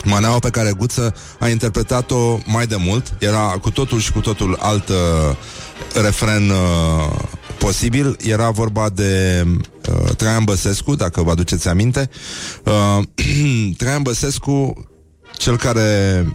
[0.04, 3.14] maneaua pe care Guță a interpretat-o mai de mult.
[3.20, 4.96] Era cu totul și cu totul alt uh,
[6.02, 7.20] refren uh,
[7.58, 8.18] posibil.
[8.24, 12.10] Era vorba de uh, Traian Băsescu, dacă vă aduceți aminte.
[12.64, 13.04] Uh,
[13.78, 14.86] Traian Băsescu,
[15.38, 16.26] cel care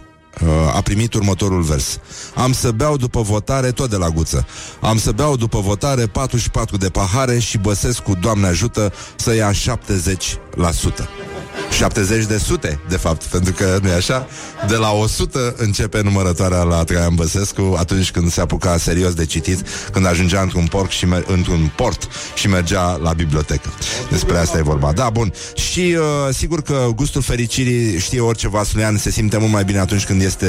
[0.41, 1.99] uh, a primit următorul vers.
[2.35, 4.47] Am să beau după votare tot de la guță.
[4.81, 11.30] Am să beau după votare 44 de pahare și Băsescu, Doamne ajută, să ia 70%.
[11.71, 14.27] 70 de sute, de fapt, pentru că nu e așa?
[14.67, 19.65] De la 100 începe numărătoarea la Traian Băsescu atunci când se apuca serios de citit,
[19.91, 23.69] când ajungea într-un porc și mer- într-un port și mergea la bibliotecă.
[24.09, 24.91] Despre asta e vorba.
[24.91, 25.33] Da, bun.
[25.55, 30.05] Și uh, sigur că gustul fericirii, știe orice vasluian, se simte mult mai bine atunci
[30.05, 30.47] când este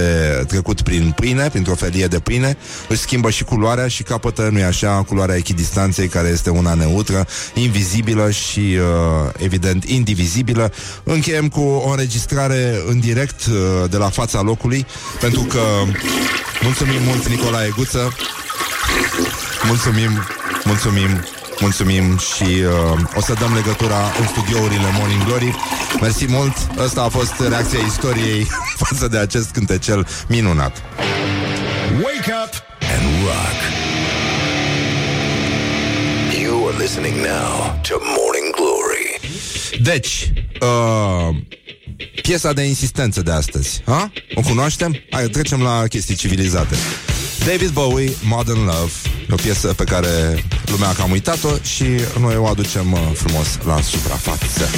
[0.49, 2.57] trecut prin pâine, printr-o felie de pâine,
[2.89, 7.27] își schimbă și culoarea și capătă, nu e așa, culoarea echidistanței, care este una neutră,
[7.55, 10.73] invizibilă și, uh, evident, indivizibilă.
[11.13, 14.87] Încheiem cu o înregistrare în direct uh, de la fața locului,
[15.21, 15.61] pentru că
[16.63, 18.17] mulțumim mult Nicolae Guță,
[19.67, 20.11] mulțumim,
[20.65, 21.25] mulțumim,
[21.61, 25.55] mulțumim și uh, o să dăm legătura în studiourile Morning Glory.
[26.01, 28.47] Mersi mult, ăsta a fost reacția istoriei
[28.83, 30.83] față de acest cântecel minunat.
[31.95, 32.53] Wake up
[32.95, 33.59] and rock.
[36.43, 38.42] You are listening now to Morning Glory.
[39.81, 41.37] Deci, uh,
[42.23, 44.13] piesa de insistență de astăzi, ha?
[44.35, 44.97] O cunoaștem?
[45.11, 46.75] Hai, trecem la chestii civilizate.
[47.47, 48.93] David Bowie, Modern Love,
[49.31, 51.85] o piesă pe care lumea a cam uitat-o și
[52.19, 54.69] noi o aducem uh, frumos la suprafață.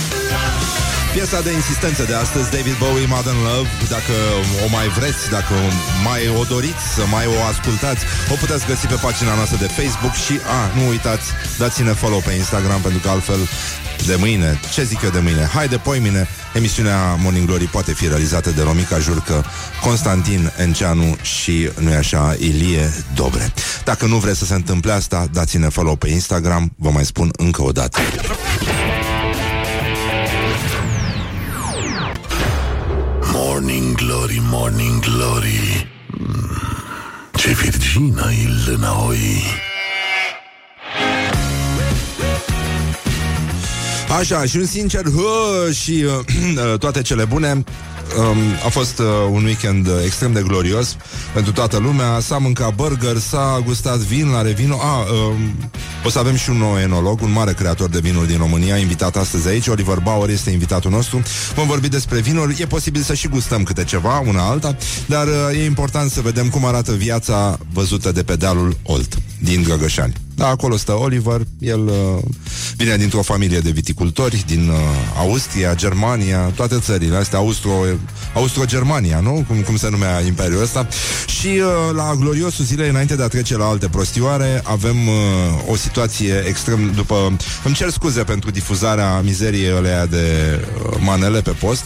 [1.15, 3.69] Piesa de insistență de astăzi, David Bowie, Modern Love.
[3.89, 4.15] Dacă
[4.65, 5.55] o mai vreți, dacă
[6.09, 8.03] mai o doriți să mai o ascultați,
[8.33, 11.27] o puteți găsi pe pagina noastră de Facebook și, a, nu uitați,
[11.59, 13.41] dați-ne follow pe Instagram, pentru că altfel
[14.07, 15.45] de mâine, ce zic eu de mâine?
[15.55, 19.45] Hai de poimine, emisiunea Morning Glory poate fi realizată de Romica Jurcă,
[19.83, 23.53] Constantin Enceanu și, nu așa, Ilie Dobre.
[23.85, 27.62] Dacă nu vreți să se întâmple asta, dați-ne follow pe Instagram, vă mai spun încă
[27.62, 27.99] o dată.
[33.65, 35.89] Morning Glory, Morning Glory.
[36.19, 36.51] Mm,
[37.35, 39.43] Ce virgină e lânaoi
[44.19, 47.65] Așa, și un sincer hă, și uh, toate cele bune
[48.19, 50.97] um, A fost uh, un weekend uh, extrem de glorios
[51.33, 52.21] Pentru toată lumea.
[52.21, 54.79] S-a mâncat burger, s-a gustat vin la Revino.
[54.81, 55.71] A, um,
[56.05, 59.17] O să avem și un nou enolog Un mare creator de vinuri din România Invitat
[59.17, 61.23] astăzi aici, Oliver Bauer este invitatul nostru.
[61.55, 62.57] Vom vorbi despre vinuri.
[62.61, 64.77] E posibil să și gustăm câte ceva, una alta
[65.07, 69.63] Dar uh, e important să vedem cum arată viața Văzută de pe dealul Olt Din
[69.63, 70.13] Găgășani.
[70.35, 72.23] Da, acolo stă Oliver, el uh,
[72.77, 74.77] vine dintr-o familie de viticultori din uh,
[75.19, 77.71] Austria, Germania, toate țările astea, Austro,
[78.35, 79.45] Austro-Germania, nu?
[79.49, 80.89] Cum, cum se numea imperiul ăsta.
[81.27, 85.15] Și uh, la gloriosul zilei, înainte de a trece la alte prostioare, avem uh,
[85.69, 87.37] o situație extrem, după...
[87.65, 91.85] Îmi cer scuze pentru difuzarea mizeriei alea de uh, manele pe post,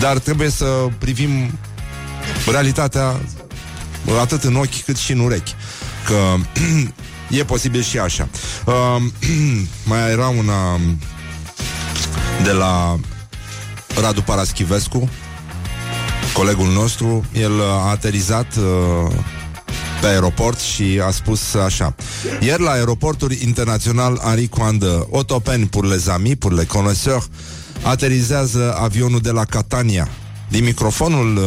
[0.00, 1.58] dar trebuie să privim
[2.50, 3.20] realitatea
[4.20, 5.54] atât în ochi cât și în urechi.
[6.06, 6.16] Că
[7.32, 8.28] E posibil și așa.
[8.64, 9.02] Uh,
[9.90, 10.80] mai era una
[12.42, 12.98] de la
[14.00, 15.08] Radu Paraschivescu,
[16.42, 17.24] colegul nostru.
[17.32, 19.12] El a aterizat uh,
[20.00, 21.94] pe aeroport și a spus așa.
[22.40, 27.28] Ieri la aeroportul internațional Henri Coandă, Otopen pour les amis, pour les connaisseurs,
[27.82, 30.08] aterizează avionul de la Catania,
[30.48, 31.42] din microfonul, uh,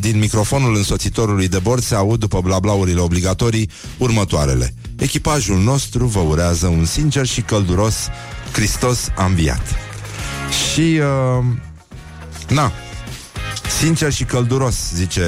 [0.00, 4.74] din microfonul însoțitorului de bord se aud, după blablaurile obligatorii, următoarele.
[4.98, 7.96] Echipajul nostru vă urează un sincer și călduros
[8.52, 9.62] Hristos a înviat.
[10.72, 11.44] Și, uh,
[12.48, 12.72] na,
[13.78, 15.22] sincer și călduros, zice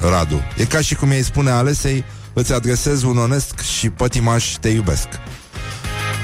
[0.00, 0.42] Radu.
[0.56, 5.08] E ca și cum ei spune Alesei, îți adresez un onest și pătimaș te iubesc.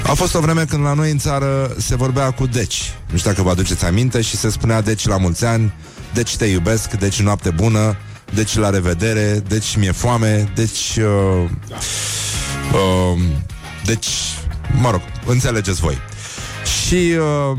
[0.03, 2.93] A fost o vreme când la noi în țară se vorbea cu deci.
[3.11, 5.73] Nu știu dacă vă aduceți aminte și se spunea deci la mulți ani,
[6.13, 7.97] deci te iubesc, deci noapte bună,
[8.33, 10.97] deci la revedere, deci mi-e foame, deci...
[10.97, 11.49] Uh,
[12.73, 13.21] uh,
[13.85, 14.07] deci,
[14.81, 15.97] mă rog, înțelegeți voi.
[16.85, 17.57] Și uh,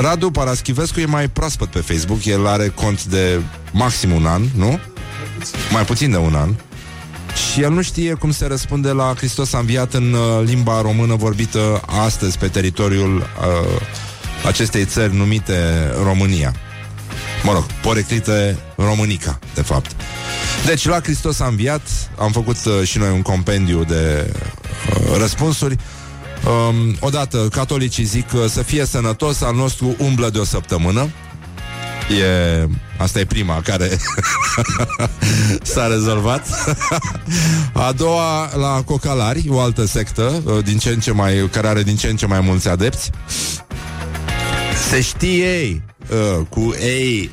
[0.00, 3.40] Radu Paraschivescu e mai proaspăt pe Facebook, el are cont de
[3.72, 4.78] maxim un an, nu?
[5.70, 6.54] Mai puțin de un an.
[7.52, 11.14] Și el nu știe cum se răspunde la Hristos a înviat în uh, limba română
[11.14, 13.82] vorbită astăzi pe teritoriul uh,
[14.46, 15.54] acestei țări numite
[16.04, 16.54] România.
[17.42, 19.90] Mă rog, poreclite românica, de fapt.
[20.66, 21.88] Deci, la Hristos a înviat,
[22.18, 24.32] am făcut uh, și noi un compendiu de
[24.90, 25.76] uh, răspunsuri.
[26.46, 31.10] Um, odată, catolicii zic uh, să fie sănătos, al nostru umblă de o săptămână.
[32.20, 32.66] E...
[32.98, 33.90] Asta e prima care
[35.72, 36.46] s-a rezolvat.
[37.72, 41.82] A doua la Cocalari, o altă sectă, uh, din ce în ce mai, care are
[41.82, 43.10] din ce în ce mai mulți adepți.
[44.88, 47.30] Se știe ei, uh, cu ei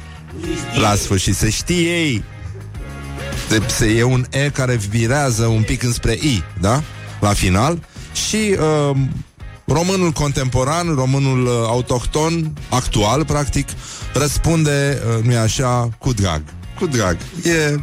[0.81, 2.23] la sfârșit, se știe ei.
[3.49, 6.83] De, se, e un E care virează un pic înspre I, da?
[7.19, 7.79] La final.
[8.13, 8.97] Și uh,
[9.65, 13.67] românul contemporan, românul uh, autohton, actual, practic,
[14.13, 16.41] răspunde, uh, nu-i așa, cu drag.
[16.79, 17.17] Cu drag.
[17.43, 17.79] E...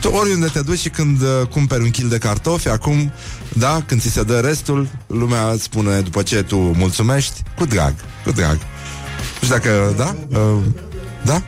[0.00, 3.12] Tu oriunde te duci și când uh, cumperi un kil de cartofi, acum,
[3.52, 7.94] da, când ți se dă restul, lumea îți spune, după ce tu mulțumești, cu drag,
[8.24, 8.56] cu drag.
[9.40, 10.16] Nu știu dacă, da?
[10.38, 10.62] Uh,
[11.24, 11.42] da?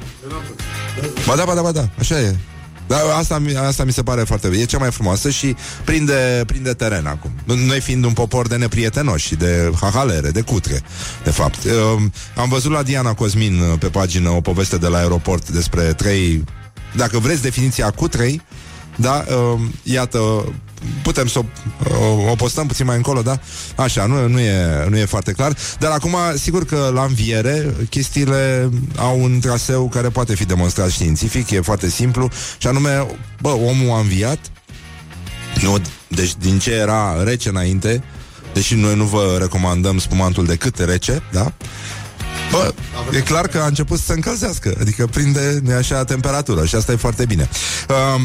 [1.27, 2.37] Ba da, ba da, ba da, așa e.
[2.87, 4.63] Dar asta, mi- asta mi se pare foarte bine.
[4.63, 7.31] E cea mai frumoasă și prinde, prinde teren acum.
[7.45, 10.83] Noi fiind un popor de neprietenoși și de hahalere, de cutre,
[11.25, 11.65] de fapt.
[11.65, 12.03] Uh,
[12.37, 16.45] am văzut la Diana Cosmin uh, pe pagină o poveste de la aeroport despre trei...
[16.97, 18.43] Dacă vreți definiția cutrei,
[18.97, 20.19] da, uh, iată,
[21.03, 21.45] putem să o,
[22.01, 23.39] o, o postăm puțin mai încolo, da?
[23.77, 25.57] Așa, nu, nu, e, nu e foarte clar.
[25.79, 31.51] Dar acum, sigur că la înviere, chestiile au un traseu care poate fi demonstrat științific,
[31.51, 33.07] e foarte simplu, și anume,
[33.41, 34.39] bă, omul a înviat,
[35.63, 35.79] nu,
[36.09, 38.03] deci din ce era rece înainte,
[38.53, 41.53] deși noi nu vă recomandăm spumantul decât rece, da?
[42.51, 42.75] Bă,
[43.13, 46.93] e clar că a început să se încălzească Adică prinde, nu așa, temperatură Și asta
[46.93, 47.49] e foarte bine.
[47.89, 48.23] Uh,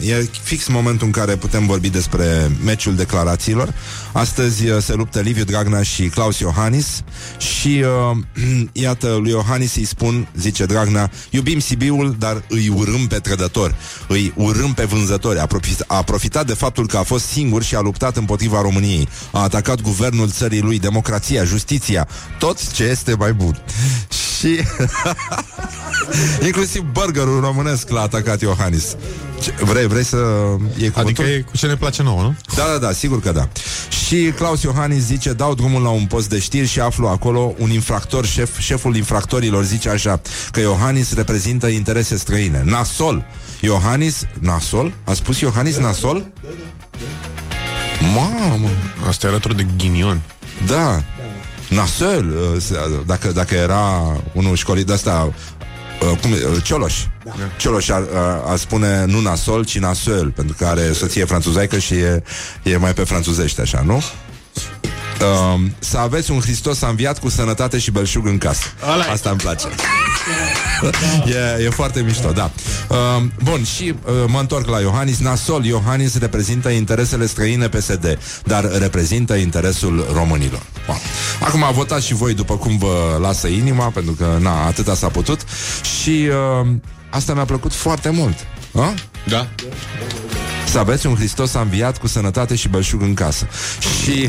[0.10, 3.74] E fix momentul în care putem vorbi despre meciul declarațiilor.
[4.12, 7.02] Astăzi uh, se luptă Liviu Dragnea și Claus Iohannis
[7.38, 8.16] Și uh,
[8.84, 13.74] iată, lui Iohannis îi spun, zice Dragnea Iubim Sibiul, dar îi urâm pe trădători
[14.08, 15.38] Îi urâm pe vânzători.
[15.38, 19.08] A, profit, a profitat de faptul că a fost singur și a luptat împotriva României.
[19.32, 23.62] A atacat guvernul țării lui, democrația, justiția Tot ce este mai bun
[24.38, 24.58] Și
[26.46, 28.96] Inclusiv burgerul românesc l-a atacat Iohannis
[29.40, 30.16] ce, Vrei, vrei să
[30.76, 31.24] iei cuvântul?
[31.24, 32.36] Adică e cu ce ne place nouă, nu?
[32.56, 33.48] Da, da, da, sigur că da
[34.06, 37.70] Și Claus Iohannis zice Dau drumul la un post de știri și aflu acolo Un
[37.70, 40.20] infractor, șef, șeful infractorilor zice așa
[40.50, 43.24] Că Iohannis reprezintă interese străine Nasol
[43.60, 44.92] Iohannis, Nasol?
[45.04, 46.26] A spus Iohannis Nasol?
[48.14, 48.68] Mamă
[49.08, 50.20] Asta era de ghinion
[50.66, 51.02] Da
[51.68, 52.34] Nasol,
[53.06, 55.32] dacă, dacă era unul școlit de asta
[56.00, 57.04] Uh, cum, uh, Cioloș.
[57.24, 57.32] Da.
[57.58, 61.94] Cioloș ar, ar, ar spune nu nasol, ci nasol, pentru că are soție franțuzaică și
[61.94, 62.22] e,
[62.62, 64.02] e mai pe franțuzește, așa, nu?
[65.20, 68.62] Uh, să aveți un Hristos înviat cu sănătate și belșug în casă.
[68.80, 69.08] Alai.
[69.08, 69.66] Asta îmi place.
[71.58, 72.50] e, e foarte mișto, da.
[72.88, 75.18] Uh, bun, și uh, mă întorc la Iohannis.
[75.18, 80.62] Nasol, Iohannis reprezintă interesele străine PSD, dar reprezintă interesul românilor.
[80.86, 80.96] Bun.
[81.40, 85.08] Acum a votat și voi după cum vă lasă inima, pentru că, na, atâta s-a
[85.08, 85.40] putut.
[86.00, 86.28] Și
[86.60, 86.68] uh,
[87.10, 88.36] asta mi-a plăcut foarte mult.
[88.74, 88.94] A?
[89.28, 89.46] Da.
[90.66, 93.48] Să aveți un Hristos înviat cu sănătate și belșug în casă.
[93.80, 94.28] Și...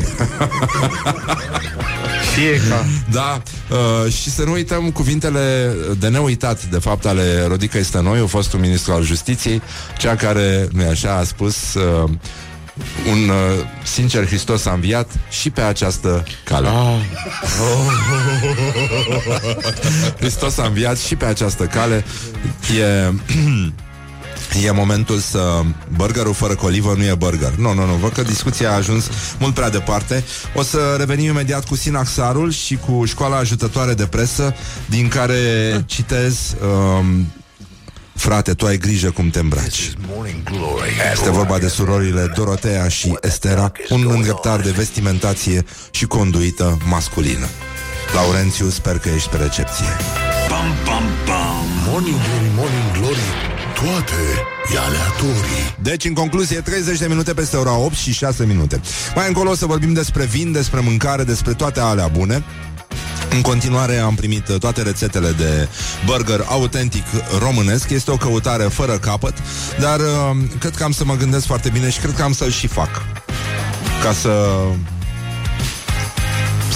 [2.34, 2.84] Fie ca...
[3.10, 8.58] Da, uh, și să nu uităm cuvintele de neuitat, de fapt, ale Rodica Stănoiu, fostul
[8.58, 9.62] ministru al justiției,
[9.98, 11.74] cea care, nu așa, a spus...
[11.74, 12.10] Uh,
[13.10, 16.68] un uh, sincer Hristos a înviat și pe această cale.
[16.68, 17.00] Ah.
[20.20, 22.04] Hristos a înviat și pe această cale.
[22.78, 23.12] E
[24.64, 25.60] E momentul să...
[25.96, 27.52] Burgerul fără colivă nu e burger.
[27.52, 27.92] Nu, nu, nu.
[27.92, 29.04] Văd că discuția a ajuns
[29.38, 30.24] mult prea departe.
[30.54, 34.54] O să revenim imediat cu Sinaxarul și cu școala ajutătoare de presă,
[34.86, 35.40] din care
[35.86, 36.54] citez...
[36.98, 37.32] Um,
[38.14, 39.92] Frate, tu ai grijă cum te îmbraci.
[41.12, 47.46] Este vorba de surorile Dorotea și Estera, un îndreptar de vestimentație și conduită masculină.
[48.14, 49.86] Laurențiu, sper că ești pe recepție.
[50.48, 51.64] Pam, pam, pam.
[51.86, 53.26] Morning glory, morning glory.
[53.74, 54.22] Toate
[54.74, 55.76] e aleatorii.
[55.82, 58.80] Deci, în concluzie, 30 de minute peste ora 8 și 6 minute.
[59.14, 62.44] Mai încolo o să vorbim despre vin, despre mâncare, despre toate alea bune.
[63.30, 65.68] În continuare am primit toate rețetele de
[66.06, 67.04] burger autentic
[67.38, 67.90] românesc.
[67.90, 69.34] Este o căutare fără capăt,
[69.80, 72.50] dar uh, cred că am să mă gândesc foarte bine și cred că am să-l
[72.50, 73.02] și fac.
[74.02, 74.30] Ca să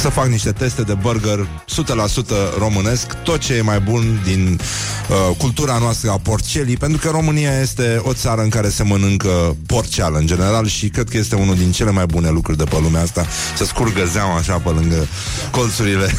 [0.03, 4.61] să fac niște teste de burger 100% românesc, tot ce e mai bun din
[5.09, 9.57] uh, cultura noastră a porcelii, pentru că România este o țară în care se mănâncă
[9.67, 12.79] porceală în general și cred că este unul din cele mai bune lucruri de pe
[12.83, 13.27] lumea asta,
[13.57, 15.07] să scurgă zeama așa pe lângă
[15.51, 16.15] colțurile,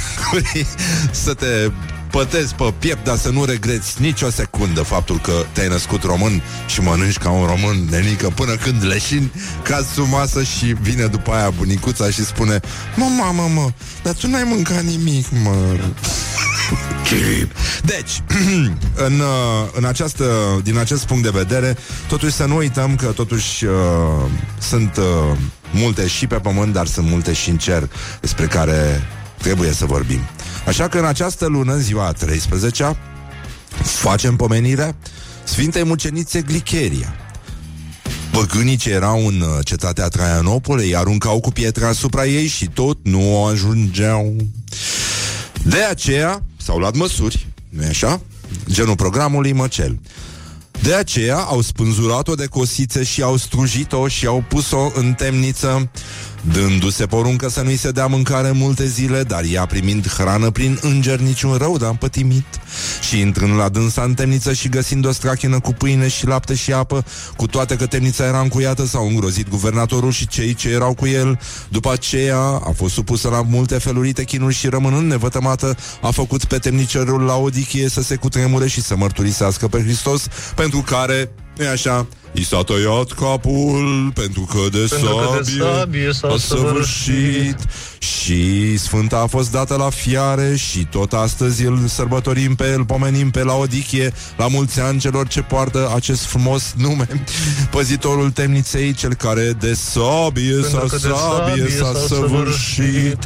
[1.24, 1.72] să te
[2.14, 6.82] pătezi pe piept, dar să nu regreți nicio secundă faptul că te-ai născut român și
[6.82, 9.32] mănânci ca un român, nenică, până când leșini,
[9.64, 12.60] cazi sub masă și vine după aia bunicuța și spune
[12.96, 13.72] Mă, mamă, mă,
[14.04, 15.78] dar tu n-ai mâncat nimic, mă.
[17.84, 18.22] Deci,
[19.08, 20.26] în, uh, în această,
[20.64, 23.72] din acest punct de vedere, totuși să nu uităm că totuși uh,
[24.60, 25.38] sunt uh,
[25.72, 27.90] multe și pe pământ, dar sunt multe și în cer
[28.20, 29.02] despre care
[29.38, 30.20] trebuie să vorbim.
[30.68, 32.98] Așa că în această lună, ziua a 13
[33.84, 34.96] facem pomenirea
[35.44, 37.16] Sfintei Mucenițe Glicheria.
[38.32, 42.98] Păgânii ce erau în uh, cetatea Traianopole îi aruncau cu pietra asupra ei și tot
[43.02, 44.36] nu o ajungeau.
[45.64, 48.22] De aceea s-au luat măsuri, nu așa?
[48.70, 50.00] Genul programului Măcel.
[50.82, 55.90] De aceea au spânzurat-o de cosițe și au strujit-o și au pus-o în temniță
[56.52, 61.20] dându-se poruncă să nu-i se dea mâncare multe zile, dar ea primind hrană prin înger
[61.20, 62.46] niciun rău de împătimit.
[63.02, 66.74] Și intrând la dânsa în temniță și găsind o strachină cu pâine și lapte și
[66.74, 71.08] apă, cu toate că temnița era încuiată, s-au îngrozit guvernatorul și cei ce erau cu
[71.08, 71.40] el.
[71.70, 76.58] După aceea a fost supusă la multe felurite chinuri și rămânând nevătămată, a făcut pe
[76.58, 82.08] temnicerul la odichie să se cutremure și să mărturisească pe Hristos, pentru care, nu așa,
[82.36, 87.58] I s-a tăiat capul pentru că de Pentru că de sabie sabie s-a a săvârșit.
[88.00, 93.30] și Sfânta a fost dată la fiare și tot astăzi îl sărbătorim pe el, pomenim
[93.32, 97.08] pe la Odichie, la mulți ani celor ce poartă acest frumos nume.
[97.72, 103.18] Păzitorul temniței, cel care de sabie Pentru s-a că de sabie sabie s-a s-a săvârșit.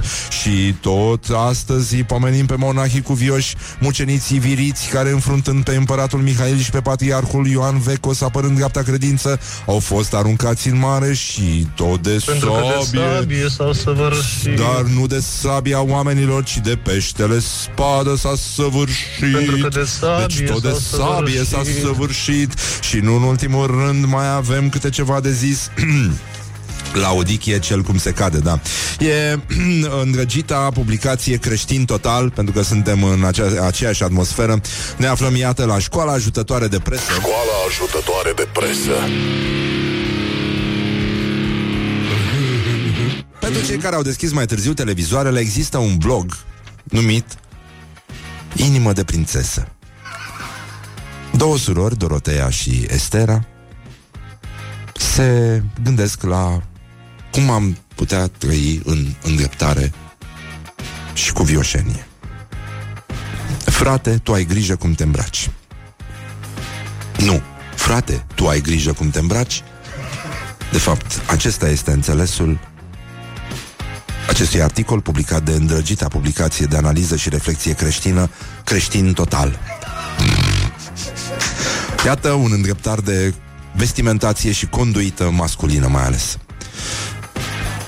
[0.42, 6.58] și tot astăzi îi pomenim pe monahii cuvioși, muceniții viriți care înfruntând pe împăratul Mihail
[6.58, 12.02] și pe patriarhul Ioan Vecos apărând dreapta credință, au fost aruncați în mare și tot
[12.02, 14.56] de Pentru că de sabie sabie s-au săvârșit.
[14.56, 19.32] dar nu de sabia oamenilor, ci de peștele spadă s-a săvârșit.
[19.34, 21.82] Pentru că de sabie deci tot de s-au sabie s-a săvârșit.
[21.82, 22.54] săvârșit.
[22.82, 25.70] Și nu în ultimul rând mai avem câte ceva de zis.
[26.94, 28.60] La Odichie, cel cum se cade, da.
[29.00, 29.40] E
[30.04, 34.62] îndrăgita publicație creștin total, pentru că suntem în acea, aceeași atmosferă.
[34.98, 37.12] Ne aflăm, iată, la școala ajutătoare de presă.
[37.14, 38.92] Școala ajutătoare de presă.
[43.40, 46.38] Pentru cei care au deschis mai târziu televizoarele, există un blog
[46.84, 47.26] numit
[48.56, 49.68] Inimă de prințesă.
[51.38, 53.46] Două surori, Dorotea și Estera,
[54.98, 56.62] se gândesc la
[57.32, 59.92] cum am putea trăi în îndreptare
[61.14, 62.08] și cu vioșenie.
[63.66, 65.50] Frate, tu ai grijă cum te îmbraci.
[67.18, 67.42] Nu,
[67.76, 69.64] frate, tu ai grijă cum te îmbraci.
[70.72, 72.60] De fapt, acesta este înțelesul
[74.28, 78.30] acestui articol publicat de îndrăgita publicație de analiză și reflexie creștină,
[78.64, 79.60] creștin total.
[82.06, 83.34] Iată un îndreptar de
[83.78, 86.38] vestimentație și conduită masculină mai ales.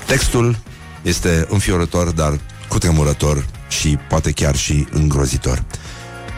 [0.06, 0.58] Textul
[1.02, 5.64] este înfiorător, dar cutremurător și poate chiar și îngrozitor.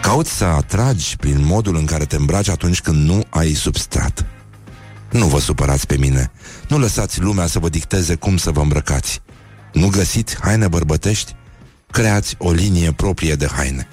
[0.03, 4.26] Cauți să atragi prin modul în care te îmbraci atunci când nu ai substrat.
[5.11, 6.30] Nu vă supărați pe mine.
[6.68, 9.20] Nu lăsați lumea să vă dicteze cum să vă îmbrăcați.
[9.72, 11.34] Nu găsiți haine bărbătești?
[11.90, 13.88] Creați o linie proprie de haine.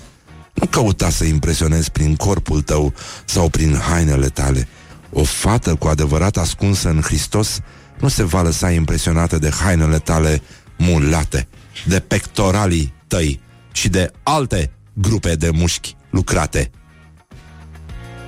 [0.53, 2.93] Nu căuta să impresionezi prin corpul tău
[3.25, 4.67] sau prin hainele tale.
[5.11, 7.59] O fată cu adevărat ascunsă în Hristos
[7.99, 10.41] nu se va lăsa impresionată de hainele tale
[10.77, 11.47] mulate,
[11.85, 13.41] de pectoralii tăi
[13.71, 16.71] și de alte grupe de mușchi lucrate.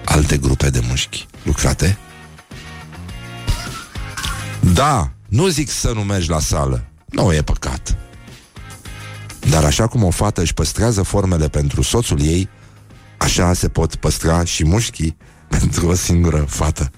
[0.05, 1.97] Alte grupe de mușchi lucrate?
[4.73, 6.85] Da, nu zic să nu mergi la sală.
[7.05, 7.97] Nu e păcat.
[9.49, 12.49] Dar așa cum o fată își păstrează formele pentru soțul ei,
[13.17, 15.17] așa se pot păstra și mușchii
[15.59, 16.91] pentru o singură fată.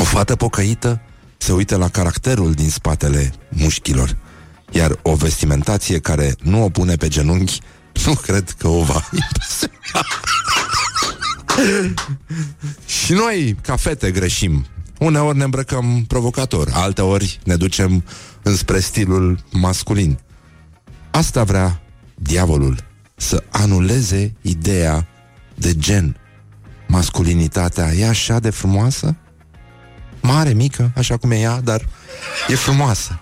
[0.00, 1.00] O fată pocăită
[1.36, 4.16] se uită la caracterul din spatele mușchilor,
[4.70, 7.60] iar o vestimentație care nu o pune pe genunchi,
[8.06, 10.06] nu cred că o va impresiona.
[12.86, 14.66] Și noi, ca fete, greșim.
[14.98, 18.04] Uneori ne îmbrăcăm provocator, alteori ne ducem
[18.42, 20.18] înspre stilul masculin.
[21.10, 21.80] Asta vrea
[22.14, 22.84] diavolul,
[23.16, 25.06] să anuleze ideea
[25.54, 26.16] de gen.
[26.90, 29.16] Masculinitatea e așa de frumoasă?
[30.20, 31.88] Mare, mică, așa cum e ea, dar
[32.48, 33.20] e frumoasă.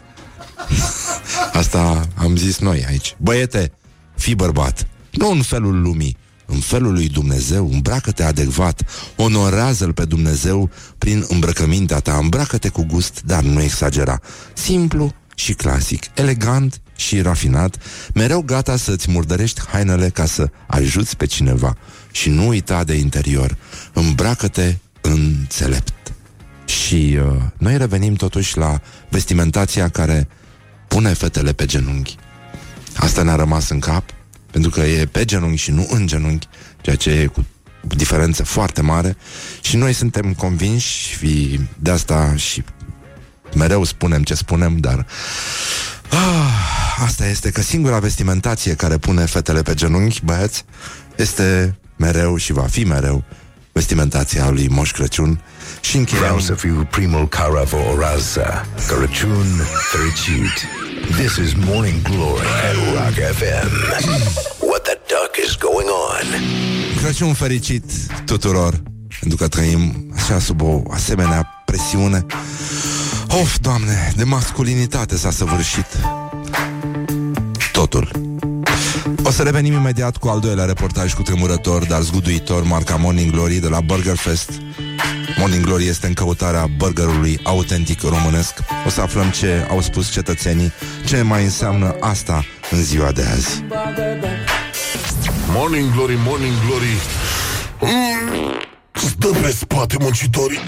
[1.53, 3.17] Asta am zis noi aici.
[3.19, 3.73] Băiete,
[4.17, 4.87] fii bărbat.
[5.11, 6.17] Nu în felul lumii,
[6.47, 8.83] în felul lui Dumnezeu, îmbracă-te adecvat,
[9.17, 14.21] onorează-L pe Dumnezeu prin îmbrăcămintea ta, îmbracă-te cu gust, dar nu exagera.
[14.53, 17.77] Simplu și clasic, elegant și rafinat,
[18.15, 21.77] mereu gata să-ți murdărești hainele ca să ajuți pe cineva.
[22.11, 23.57] Și nu uita de interior,
[23.93, 26.13] îmbracă-te înțelept.
[26.65, 30.29] Și uh, noi revenim totuși la vestimentația care
[30.89, 32.17] pune fetele pe genunchi.
[32.97, 34.05] Asta ne-a rămas în cap,
[34.51, 36.47] pentru că e pe genunchi și nu în genunchi,
[36.81, 37.47] ceea ce e cu
[37.81, 39.17] diferență foarte mare
[39.61, 42.65] și noi suntem convinși și de asta și
[43.55, 45.07] mereu spunem ce spunem, dar
[46.11, 50.65] ah, asta este că singura vestimentație care pune fetele pe genunchi, băieți,
[51.17, 53.25] este mereu și va fi mereu
[53.73, 55.41] vestimentația lui Moș Crăciun
[55.81, 56.23] și încheiem...
[56.23, 59.47] Vreau să fiu primul care vă orează Crăciun
[59.91, 60.67] fericit.
[61.17, 63.69] This is Morning Glory at Rock FM
[64.59, 66.27] What the duck is going on?
[67.03, 67.85] Crăciun fericit
[68.25, 68.83] tuturor
[69.21, 72.27] Pentru că trăim așa sub o asemenea presiune.
[73.29, 75.87] Of, Doamne, de masculinitate s-a săvârșit
[77.73, 78.11] Totul
[79.23, 83.55] O să revenim imediat cu al doilea reportaj cu tremurător, dar zguduitor Marca Morning Glory
[83.55, 84.51] de la Burger Fest.
[85.39, 88.53] Morning Glory este în căutarea burgerului autentic românesc.
[88.87, 90.73] O să aflăm ce au spus cetățenii
[91.07, 93.65] Ce mai înseamnă asta în ziua de azi.
[95.53, 96.97] Morning Glory, Morning Glory
[99.07, 100.59] Stă pe spate muncitorii.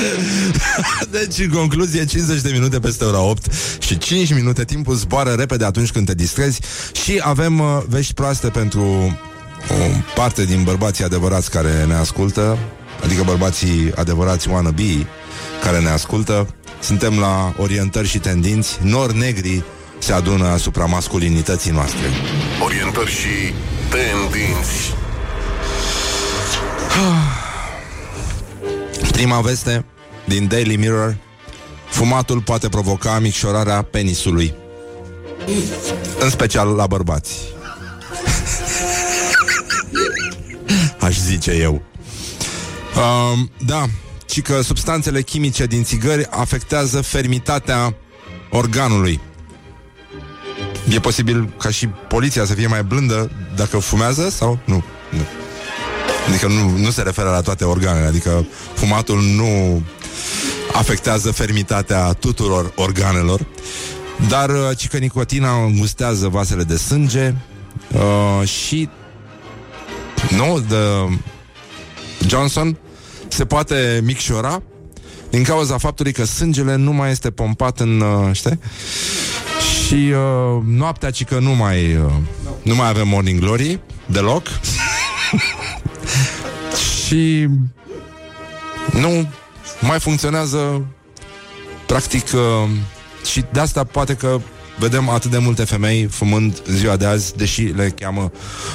[1.10, 5.64] Deci, în concluzie, 50 de minute peste ora 8 și 5 minute, timpul zboară repede
[5.64, 6.60] atunci când te distrezi
[7.04, 8.82] și avem uh, vești proaste pentru
[9.68, 9.74] o
[10.14, 12.58] parte din bărbații adevărați care ne ascultă,
[13.04, 15.06] adică bărbații adevărați wannabe
[15.62, 16.54] care ne ascultă.
[16.80, 19.62] Suntem la orientări și tendinți, nori negri
[19.98, 22.06] se adună asupra masculinității noastre.
[22.64, 23.54] Orientări și
[23.90, 25.01] tendinți.
[29.12, 29.84] Prima veste
[30.24, 31.16] din Daily Mirror.
[31.88, 34.54] Fumatul poate provoca micșorarea penisului.
[36.20, 37.38] În special la bărbați.
[41.00, 41.82] Aș zice eu.
[42.96, 43.84] Um, Da,
[44.26, 47.94] ci că substanțele chimice din țigări afectează fermitatea
[48.50, 49.20] organului.
[50.88, 54.84] E posibil ca și poliția să fie mai blândă dacă fumează sau nu?
[56.26, 56.32] Nu.
[56.32, 59.82] Adică nu, nu se referă la toate organele, adică fumatul nu
[60.72, 63.46] afectează fermitatea tuturor organelor,
[64.28, 67.34] dar uh, ci că nicotina îngustează vasele de sânge
[67.92, 68.88] uh, și
[70.36, 70.76] nu, de
[72.28, 72.78] Johnson
[73.28, 74.62] se poate micșora
[75.30, 78.58] din cauza faptului că sângele nu mai este pompat în, uh, știi?
[79.86, 82.12] Și uh, noaptea, ci că nu mai, uh,
[82.62, 84.46] nu mai avem morning glory deloc.
[87.12, 87.48] și
[89.00, 89.28] nu
[89.80, 90.86] mai funcționează
[91.86, 92.70] practic uh,
[93.30, 94.40] și de asta poate că
[94.78, 98.32] vedem atât de multe femei fumând în ziua de azi, deși le cheamă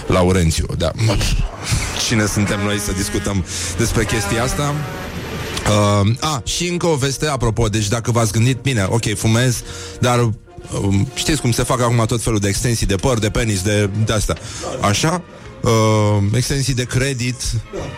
[0.07, 0.65] Laurențiu.
[0.77, 1.15] Da, mă,
[2.07, 3.45] cine suntem noi să discutăm
[3.77, 4.73] despre chestia asta?
[5.67, 9.63] Uh, a, și încă o veste, apropo, deci dacă v-ați gândit, bine, ok, fumez,
[9.99, 10.31] dar uh,
[11.13, 14.13] știți cum se fac acum tot felul de extensii de păr, de penis, de, de
[14.13, 14.33] asta.
[14.81, 15.23] Așa?
[15.61, 17.35] Uh, extensii de credit,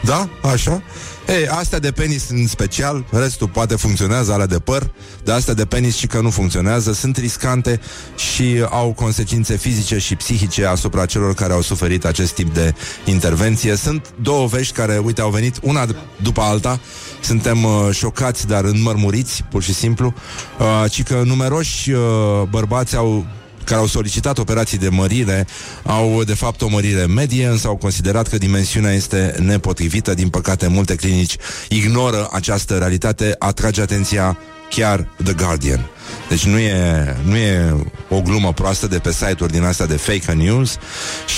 [0.04, 0.30] da?
[0.42, 0.82] Așa?
[1.28, 4.92] Ei, astea de penis în special, restul poate funcționează, alea de păr,
[5.24, 7.80] dar astea de penis și că nu funcționează, sunt riscante
[8.16, 12.74] și au consecințe fizice și psihice asupra celor care au suferit acest tip de
[13.06, 13.76] intervenție.
[13.76, 15.86] Sunt două vești care, uite, au venit una
[16.22, 16.80] după alta,
[17.22, 20.14] suntem uh, șocați, dar înmărmuriți, pur și simplu,
[20.60, 22.02] uh, ci că numeroși uh,
[22.50, 23.26] bărbați au
[23.70, 25.48] care au solicitat operații de mărire
[25.84, 30.14] au de fapt o mărire medie, însă au considerat că dimensiunea este nepotrivită.
[30.14, 31.36] Din păcate, multe clinici
[31.70, 34.38] ignoră această realitate, atrage atenția
[34.70, 35.90] chiar The Guardian.
[36.30, 37.76] Deci nu e, nu e
[38.10, 40.78] o glumă proastă de pe site-uri din astea de fake news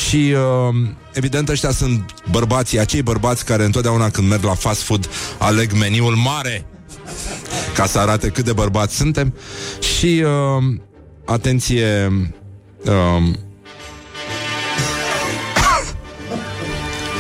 [0.05, 0.75] și uh,
[1.13, 6.15] evident ăștia sunt bărbații, acei bărbați care întotdeauna când merg la fast food aleg meniul
[6.15, 6.65] mare
[7.73, 9.33] ca să arate cât de bărbați suntem
[9.79, 10.81] și uh,
[11.25, 12.07] atenție
[12.85, 13.37] um,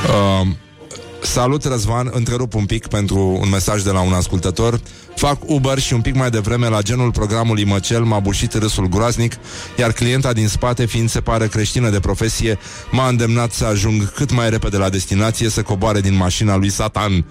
[0.09, 0.57] um,
[1.21, 4.79] Salut Răzvan, întrerup un pic pentru un mesaj de la un ascultător.
[5.15, 9.33] Fac Uber și un pic mai devreme la genul programului Măcel m-a bușit râsul groaznic
[9.77, 12.59] Iar clienta din spate, fiind se pare creștină de profesie
[12.91, 17.25] M-a îndemnat să ajung cât mai repede la destinație Să coboare din mașina lui Satan.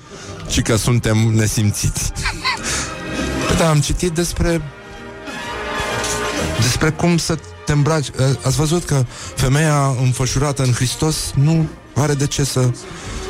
[0.48, 2.12] Și că suntem nesimțiți.
[3.46, 4.62] Păi da, am citit despre
[6.62, 8.10] despre cum să te îmbraci.
[8.42, 9.04] Ați văzut că
[9.34, 12.70] femeia înfășurată în Hristos nu are de ce să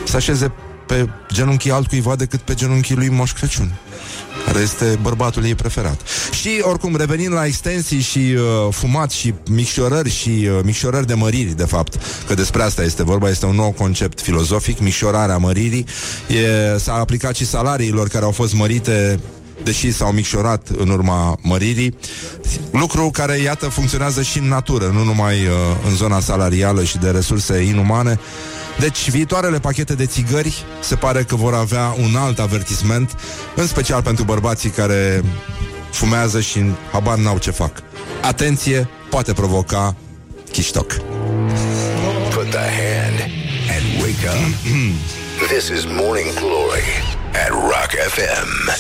[0.05, 0.53] se așeze
[0.87, 3.72] pe genunchii altcuiva decât pe genunchii lui Moș Crăciun
[4.47, 6.01] care este bărbatul ei preferat.
[6.41, 11.57] Și oricum, revenind la extensii și uh, fumat și micșorări și uh, micșorări de măriri,
[11.57, 15.87] de fapt, că despre asta este vorba, este un nou concept filozofic, micșorarea măririi,
[16.28, 19.20] e, s-a aplicat și salariilor care au fost mărite
[19.62, 21.94] deși s-au micșorat în urma măririi,
[22.70, 25.52] lucru care, iată, funcționează și în natură, nu numai uh,
[25.88, 28.18] în zona salarială și de resurse inumane.
[28.78, 33.16] Deci, viitoarele pachete de țigări se pare că vor avea un alt avertisment,
[33.54, 35.22] în special pentru bărbații care
[35.90, 37.82] fumează și habar n-au ce fac.
[38.22, 39.96] Atenție, poate provoca
[40.52, 40.92] chiștoc.
[42.34, 43.20] Put the hand
[43.74, 44.54] and wake up.
[45.52, 48.70] this is Morning Glory at Rock FM.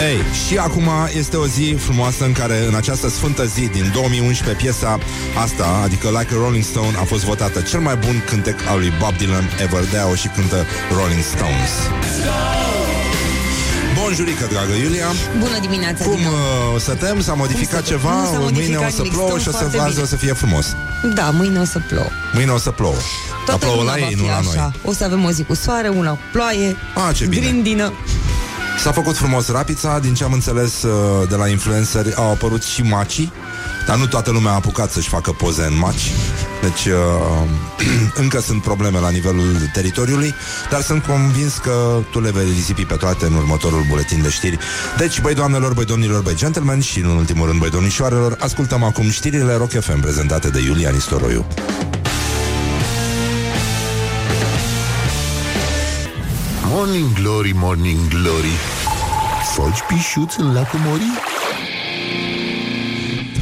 [0.00, 4.64] Ei, și acum este o zi frumoasă în care în această sfântă zi din 2011
[4.64, 4.98] piesa
[5.42, 8.92] asta, adică Like a Rolling Stone, a fost votată cel mai bun cântec al lui
[8.98, 9.84] Bob Dylan ever.
[9.90, 10.66] de o și cântă
[10.96, 11.72] Rolling Stones.
[14.16, 15.06] Bonjurică, dragă Iulia
[15.38, 16.28] Bună dimineața, Cum Dina.
[16.28, 17.20] uh, stăm?
[17.22, 18.12] S-a modificat Cum să- ceva?
[18.14, 20.02] nu s-a modificat mâine o să nimic, plouă stăm și o să, foarte azi bine.
[20.02, 20.66] o să fie frumos
[21.14, 22.06] Da, mâine o să plouă.
[22.34, 24.52] Mâine o să plouă Dar Toată plouă luna la va ei, fi nu la noi
[24.56, 24.72] așa.
[24.84, 27.46] O să avem o zi cu soare, una cu ploaie, Ah, ce bine.
[27.46, 27.92] grindină.
[28.82, 32.82] S-a făcut frumos rapița, din ce am înțeles uh, de la influenceri au apărut și
[32.82, 33.32] macii,
[33.86, 36.10] dar nu toată lumea a apucat să-și facă poze în maci.
[36.60, 37.48] Deci uh,
[38.22, 40.34] încă sunt probleme la nivelul teritoriului,
[40.70, 44.58] dar sunt convins că tu le vei risipi pe toate în următorul buletin de știri.
[44.98, 49.10] Deci, băi doamnelor, băi domnilor, băi gentlemen și în ultimul rând, băi domnișoarelor, ascultăm acum
[49.10, 51.46] știrile Rock FM prezentate de Iulia Nistoroiu.
[56.64, 58.52] Morning Glory, Morning Glory
[59.54, 61.31] Foci pișuți în lacul Mori?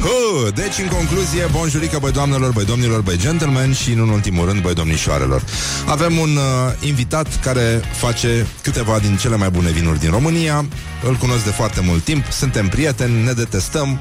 [0.01, 4.61] Huh, deci, în concluzie, bonjurică, băi doamnelor, băi domnilor, băi gentlemen și, în ultimul rând,
[4.61, 5.43] băi domnișoarelor.
[5.85, 10.65] Avem un uh, invitat care face câteva din cele mai bune vinuri din România.
[11.03, 13.99] Îl cunosc de foarte mult timp, suntem prieteni, ne detestăm,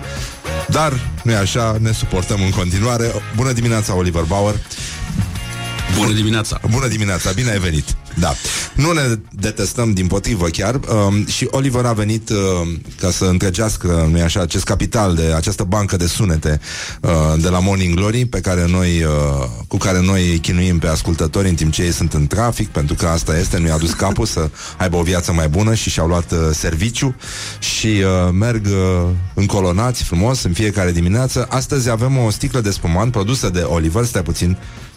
[0.68, 3.12] dar, nu așa, ne suportăm în continuare.
[3.36, 4.55] Bună dimineața, Oliver Bauer!
[6.01, 6.61] Bună dimineața!
[6.70, 7.84] Bună dimineața, bine ai venit!
[8.18, 8.34] Da.
[8.74, 12.36] Nu ne detestăm din potrivă chiar um, și Oliver a venit uh,
[13.01, 16.61] ca să întregească, nu așa, acest capital de această bancă de sunete
[17.01, 21.48] uh, de la Morning Glory pe care noi, uh, cu care noi chinuim pe ascultători
[21.48, 24.26] în timp ce ei sunt în trafic, pentru că asta este, nu i-a dus capul
[24.26, 27.14] să aibă o viață mai bună și și-au luat uh, serviciu
[27.59, 31.46] și uh, merg uh, încolonați frumos în fiecare dimineață.
[31.51, 34.57] Astăzi avem o sticlă de spumant produsă de Oliver, stai puțin,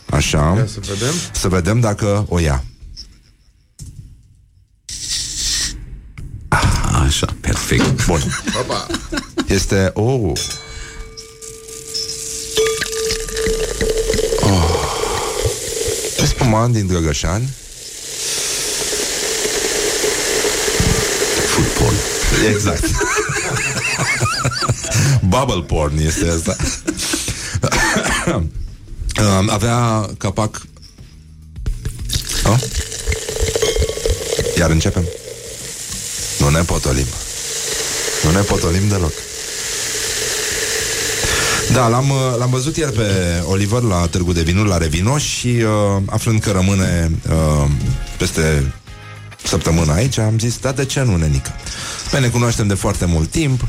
[0.10, 1.14] așa, Ia să vedem.
[1.32, 2.64] să vedem dacă o ia.
[7.06, 8.06] Așa, perfect.
[8.06, 8.22] Bun.
[9.48, 9.92] Este...
[9.94, 10.32] Oh.
[14.42, 14.76] Oh.
[16.26, 17.50] Spumant din Drăgășani.
[21.48, 21.96] Food porn.
[22.54, 22.84] Exact.
[25.30, 26.56] Bubble porn este asta.
[29.20, 30.62] Um, Avea capac...
[32.46, 32.60] Oh?
[34.58, 35.04] Iar începem.
[36.40, 37.06] Nu ne potolim.
[38.24, 39.12] Nu ne potolim deloc.
[41.74, 45.48] Da, l-am, uh, l-am văzut ieri pe Oliver la Târgu de Vinuri, la Revino și
[45.48, 47.70] uh, aflând că rămâne uh,
[48.18, 48.74] peste
[49.44, 51.52] săptămâna aici, am zis, da, de ce nu, nenică?
[52.12, 53.66] Păi ne cunoaștem de foarte mult timp,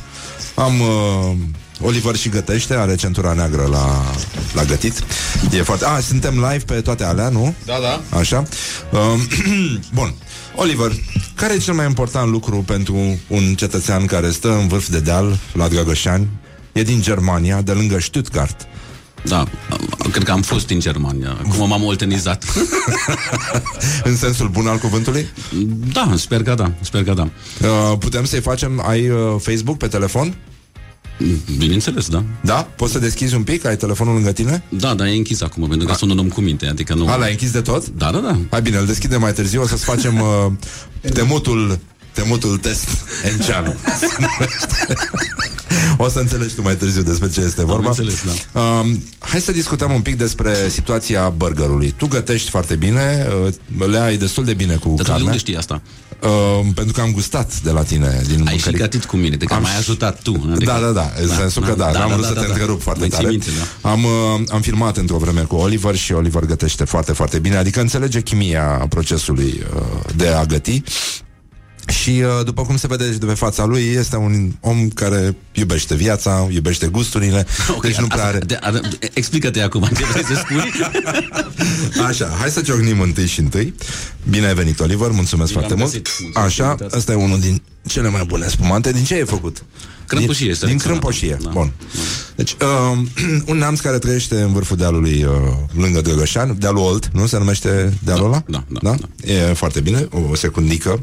[0.55, 0.80] am...
[0.80, 1.36] Uh,
[1.81, 4.12] Oliver și gătește, are centura neagră la,
[4.53, 5.05] la gătit.
[5.53, 5.85] E foarte...
[5.85, 7.55] A, suntem live pe toate alea, nu?
[7.64, 8.18] Da, da.
[8.18, 8.43] Așa.
[8.93, 9.01] Uh,
[9.95, 10.14] bun.
[10.57, 10.93] Oliver,
[11.35, 15.39] care e cel mai important lucru pentru un cetățean care stă în vârf de deal
[15.53, 16.29] la Dragășani?
[16.72, 18.66] E din Germania, de lângă Stuttgart.
[19.27, 19.45] Da,
[20.11, 21.37] cred că am fost în Germania.
[21.59, 22.45] Cum m-am oltenizat.
[24.05, 25.27] în sensul bun al cuvântului?
[25.93, 26.72] Da, sper că da.
[26.81, 27.29] Sper că da.
[27.68, 28.83] Uh, putem să-i facem...
[28.87, 30.37] Ai uh, Facebook pe telefon?
[31.58, 32.24] Bineînțeles, da.
[32.40, 32.68] Da?
[32.76, 33.64] Poți să deschizi un pic?
[33.64, 34.64] Ai telefonul lângă tine?
[34.68, 35.96] Da, dar e închis acum, pentru că A.
[35.96, 37.08] sunt un om cu minte, adică nu...
[37.08, 37.88] A, l-ai închis de tot?
[37.88, 38.38] Da, da, da.
[38.50, 40.52] Hai bine, îl deschidem mai târziu, o să-ți facem uh,
[41.14, 41.78] temutul
[42.12, 42.88] temutul test
[43.24, 43.74] Enceanu.
[45.97, 47.89] o să înțelegi tu mai târziu despre ce este vorba.
[47.89, 48.22] înțeles,
[48.53, 48.61] da.
[48.61, 51.95] Uh, hai să discutăm un pic despre situația burgerului.
[51.97, 53.27] Tu gătești foarte bine,
[53.79, 55.25] uh, le ai destul de bine cu Dar tu de carne.
[55.25, 55.83] unde știi asta?
[56.22, 58.79] Uh, pentru că am gustat de la tine din Ai și mâncăric.
[58.79, 60.49] gătit cu mine, de că Am m-ai și- ajutat tu.
[60.55, 60.72] Adică...
[60.72, 63.18] Da, da, da, în sensul că da, n-am vrut să te întrerup foarte Mai ții
[63.18, 63.31] tare.
[63.31, 63.51] Minte,
[63.83, 63.91] da.
[63.91, 64.11] Am, uh,
[64.51, 68.62] am filmat într-o vreme cu Oliver și Oliver gătește foarte, foarte bine, adică înțelege chimia
[68.89, 69.83] procesului uh,
[70.16, 70.83] de a găti.
[71.89, 75.37] Și uh, după cum se vede și de pe fața lui, este un om care
[75.53, 78.39] iubește viața, iubește gusturile, Ok, deci nu prea asta- are...
[78.39, 78.80] de- a-
[79.12, 80.72] Explică-te acum ce vrei să spui.
[82.09, 83.74] Așa, hai să ciocnim întâi și întâi.
[84.30, 85.91] Bine ai venit, Oliver, mulțumesc Bine foarte am mult.
[85.93, 86.09] găsit.
[86.20, 86.99] Mulțumesc, Așa, invitație.
[86.99, 88.93] ăsta e unul din cele mai bune spumante.
[88.93, 89.64] Din ce e făcut?
[90.07, 91.16] Crâmpoșie Din, este din selecționată.
[91.16, 91.51] crâmpoșie, Da.
[91.51, 91.72] bun.
[92.37, 92.99] Deci, uh,
[93.51, 95.32] un neamț care trăiește în vârful dealului uh,
[95.76, 97.26] lângă Drăgășan, dealul Olt, nu?
[97.26, 98.43] Se numește dealul ăla?
[98.47, 98.97] da, da, da.
[99.32, 101.01] E foarte bine, o, o secundică.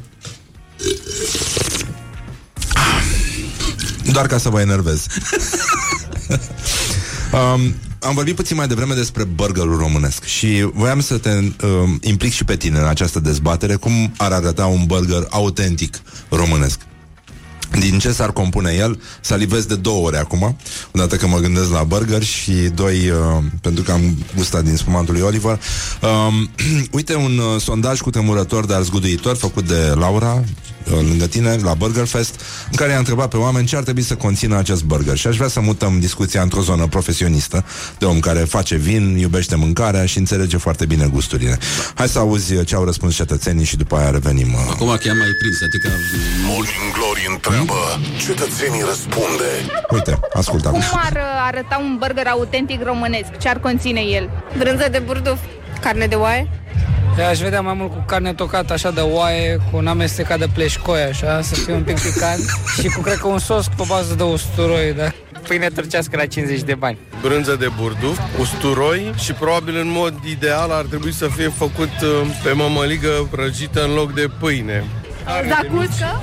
[4.11, 5.05] Doar ca să vă enervez.
[7.33, 12.31] um, am vorbit puțin mai devreme despre burgerul românesc și voiam să te um, implic
[12.31, 16.79] și pe tine în această dezbatere cum ar arăta un burger autentic românesc.
[17.79, 19.01] Din ce s-ar compune el?
[19.21, 20.57] Salivez de două ori acum,
[20.91, 25.13] odată că mă gândesc la burger și doi, uh, pentru că am gustat din spumantul
[25.13, 25.59] lui Oliver.
[26.01, 26.49] Um,
[26.97, 30.41] uite un uh, sondaj cu temurător, dar zguduitor, făcut de Laura, uh,
[30.85, 34.15] lângă tine, la Burger Fest, în care i-a întrebat pe oameni ce ar trebui să
[34.15, 35.17] conțină acest burger.
[35.17, 37.65] Și aș vrea să mutăm discuția într-o zonă profesionistă,
[37.97, 41.57] de om care face vin, iubește mâncarea și înțelege foarte bine gusturile.
[41.93, 44.53] Hai să auzi uh, ce au răspuns cetățenii și după aia revenim.
[44.53, 45.89] uh, Acum chiar mai prins, adică...
[46.47, 47.79] Morning Glory întreabă
[48.25, 49.49] Cetățenii răspunde
[49.93, 50.79] Uite, ascultă acum.
[50.89, 53.29] Cum ar uh, arăta un burger autentic românesc?
[53.39, 54.29] Ce ar conține el?
[54.57, 55.39] Brânză de burduf,
[55.81, 56.47] carne de oaie.
[57.19, 60.47] Eu aș vedea mai mult cu carne tocată așa de oaie, cu un amestecat de
[60.53, 62.39] pleșcoi așa, să fie un pic picant
[62.81, 65.11] și cu cred că un sos pe bază de usturoi, da.
[65.47, 66.97] pâine turcească la 50 de bani.
[67.21, 72.27] Brânză de burduf, usturoi și probabil în mod ideal ar trebui să fie făcut uh,
[72.43, 74.83] pe mămăligă prăjită în loc de pâine.
[75.47, 76.21] Zacuscă?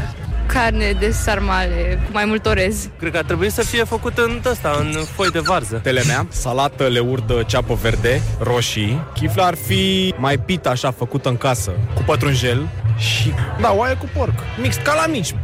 [0.53, 2.89] Carne de sarmale cu mai mult orez.
[2.99, 5.81] Cred că ar trebui să fie făcut în ăsta, în foi de varză.
[5.83, 9.03] Telemea, salată leurdă ceapă verde, roșii.
[9.15, 12.69] Chifla ar fi mai pita așa, făcută în casă, cu pătrunjel
[12.99, 14.35] și, da, oaie cu porc.
[14.61, 15.35] Mix, ca la mici.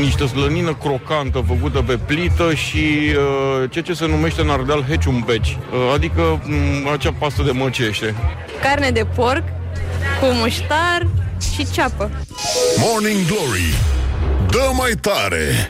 [0.00, 2.86] Niște slănină crocantă făcută pe plită și
[3.16, 8.14] uh, ceea ce se numește în Ardeal heciumbeci, uh, adică um, acea pastă de măcește.
[8.62, 9.42] Carne de porc
[10.20, 11.06] cu muștar
[11.54, 12.10] și ceapă.
[12.78, 13.74] Morning Glory
[14.56, 15.66] Dă mai tare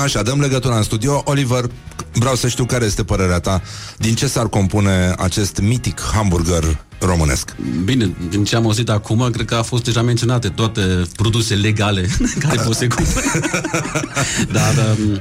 [0.00, 1.22] Așa, dăm legătura în studio.
[1.24, 1.70] Oliver,
[2.12, 3.62] vreau să știu care este părerea ta.
[3.98, 7.56] Din ce s-ar compune acest mitic hamburger românesc?
[7.84, 12.08] Bine, din ce am auzit acum, cred că a fost deja menționate toate produse legale
[12.48, 13.50] care pot să cumpere.
[14.56, 15.20] Dar, um,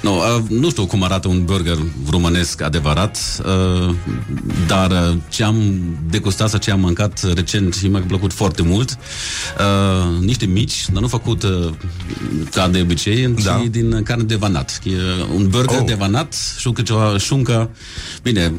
[0.00, 1.78] nu, uh, nu știu cum arată un burger
[2.10, 3.94] românesc adevărat, uh,
[4.66, 8.98] dar uh, ce am degustat sau ce am mâncat recent și mi-a plăcut foarte mult,
[9.58, 11.70] uh, niște mici, dar nu făcut uh,
[12.50, 13.60] ca de obicei, da.
[13.64, 14.80] ci din carne de vanat.
[14.84, 14.92] E
[15.34, 15.86] un burger oh.
[15.86, 17.70] de vanat, șuncă, ceva, șuncă,
[18.22, 18.52] bine,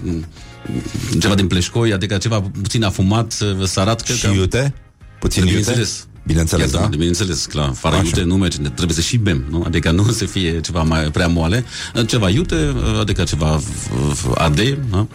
[1.20, 4.02] ceva din pleșcoi, adică ceva puțin afumat, uh, sărat.
[4.02, 4.74] cred Și că- iute?
[5.20, 5.56] Puțin iute?
[5.56, 6.08] Bineînțeles.
[6.26, 6.98] Bineînțeles, Iată, da?
[6.98, 7.74] Bineînțeles, clar.
[7.74, 8.04] Fără Așa.
[8.06, 9.64] iute nu merge, ne- trebuie să și bem, nu?
[9.66, 11.66] Adică nu să fie ceva mai prea moale.
[12.08, 15.08] Ceva iute, adică ceva uh, ade, da?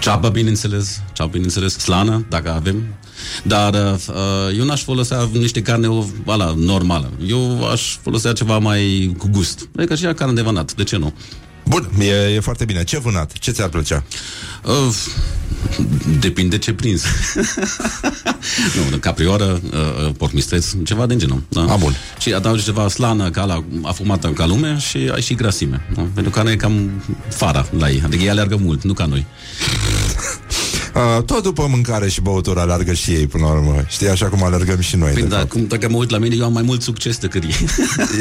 [0.00, 2.82] ceapă, bineînțeles, ceapă, bineînțeles, slană, dacă avem.
[3.42, 7.12] Dar uh, eu n-aș folosea niște carne o- ala, normală.
[7.26, 9.68] Eu aș folosea ceva mai cu gust.
[9.76, 11.14] Adică și carne de vanat, de ce nu?
[11.68, 12.84] Bun, e, e foarte bine.
[12.84, 13.32] Ce vânat?
[13.32, 14.04] Ce ți-ar plăcea?
[14.64, 14.94] Uh,
[16.20, 17.02] depinde ce prins.
[18.90, 21.42] nu, caprioară, uh, porc mistreț, ceva de genul.
[21.48, 21.60] Da?
[21.62, 21.94] A, bun.
[22.18, 25.86] Și adaugi ceva slană ca la, afumată ca lume și ai și grasime.
[25.94, 26.06] Da?
[26.14, 26.90] Pentru că e cam
[27.28, 28.02] fara la ei.
[28.04, 29.26] Adică ei alergă mult, nu ca noi.
[30.96, 33.84] Uh, tot după mâncare și băutură alergă și ei până la urmă.
[33.88, 35.12] Știi, așa cum alergăm și noi.
[35.12, 35.50] Păi, de da, fapt.
[35.50, 37.56] cum, dacă mă uit la mine, eu am mai mult succes decât ei.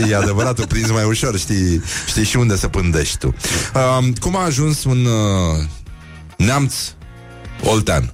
[0.10, 3.36] E adevărat, o prinzi mai ușor, știi, știi și unde să pândești tu.
[3.76, 5.66] Uh, cum a ajuns un uh,
[6.38, 6.74] neamț
[7.64, 8.14] oltean?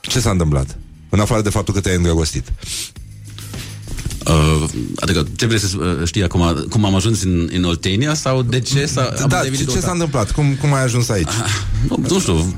[0.00, 0.78] Ce s-a întâmplat?
[1.08, 2.52] În afară de faptul că te-ai îndrăgostit.
[4.28, 4.64] Uh,
[4.96, 6.66] adică, ce vrei să uh, știi acum?
[6.70, 9.64] Cum am ajuns în, în Oltenia sau de ce s-a, am Da, ce, devenit ce
[9.64, 9.82] oltean?
[9.82, 10.30] s-a întâmplat?
[10.30, 11.28] Cum, cum ai ajuns aici?
[11.88, 12.54] Nu, nu știu,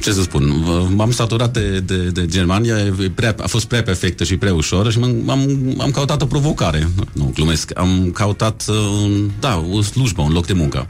[0.00, 4.24] ce să spun, m-am saturat de, de, de Germania, e prea, a fost prea perfectă
[4.24, 8.76] și prea ușoră și m-am, am, am căutat o provocare, nu, glumesc, am căutat, uh,
[9.02, 10.86] un, da, o slujbă, un loc de muncă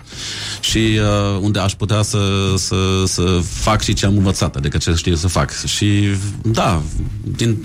[0.61, 2.19] și uh, unde aș putea să,
[2.57, 5.87] să, să fac și ce am învățat, adică ce știu să fac și
[6.43, 6.83] da,
[7.23, 7.57] din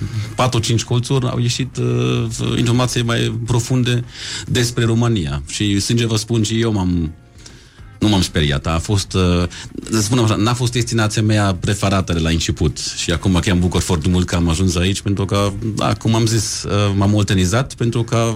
[0.79, 2.25] 4-5 colțuri au ieșit uh,
[2.57, 4.03] informații mai profunde
[4.47, 5.41] despre România.
[5.47, 7.13] Și sincer vă spun și eu m-am
[7.99, 9.47] nu m-am speriat, a fost, uh,
[9.91, 12.77] să spunem așa, n-a fost destinația mea preferată de la început.
[12.97, 16.15] Și acum chiar mă bucur foarte mult că am ajuns aici pentru că, da, cum
[16.15, 18.35] am zis, uh, m-am oltenizat pentru că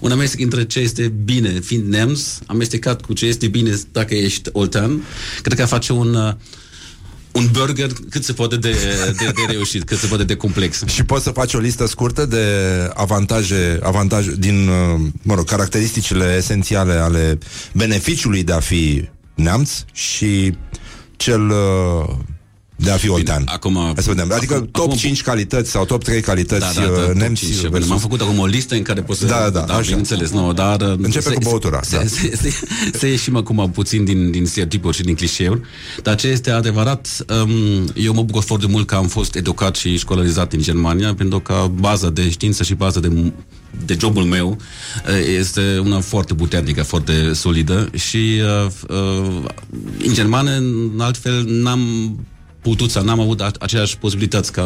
[0.00, 4.48] un amestec între ce este bine fiind neamț, amestecat cu ce este bine dacă ești
[4.52, 5.02] oltean,
[5.42, 6.32] cred că face un uh,
[7.32, 8.70] un burger cât se poate de,
[9.18, 10.84] de, de reușit, cât se poate de complex.
[10.86, 12.44] Și poți să faci o listă scurtă de
[12.94, 17.38] avantaje, avantaje din, uh, mă rog, caracteristicile esențiale ale
[17.72, 20.54] beneficiului de a fi neamț și
[21.16, 22.16] cel uh,
[22.82, 23.42] de a fi oltean.
[23.46, 24.32] Acum, Hai să vedem.
[24.32, 27.14] Adică acum- top acum- 5 calități sau top 3 calități Da, da, da, uh, top
[27.14, 27.44] nemți.
[27.44, 27.54] cinci.
[27.66, 29.26] versus- M-am făcut acum o listă în care poți să...
[29.26, 29.80] Da, da, așa.
[29.80, 30.80] bineînțeles, nu, dar...
[30.80, 32.06] uh, Începe să- cu băutura, Să, da.
[32.06, 32.48] să, să,
[32.98, 35.60] să ieșim acum puțin din, din stereotipuri și din clișeuri,
[36.02, 39.98] dar ce este adevărat, um, eu mă bucur foarte mult că am fost educat și
[39.98, 43.32] școlarizat în Germania, pentru că baza de știință și baza de
[43.84, 44.50] de jobul meu
[45.06, 49.42] uh, este una foarte puternică, foarte solidă și uh, uh,
[50.06, 51.80] în germană, în altfel, n-am
[52.62, 54.64] putut sau n-am avut a- aceleași posibilități ca,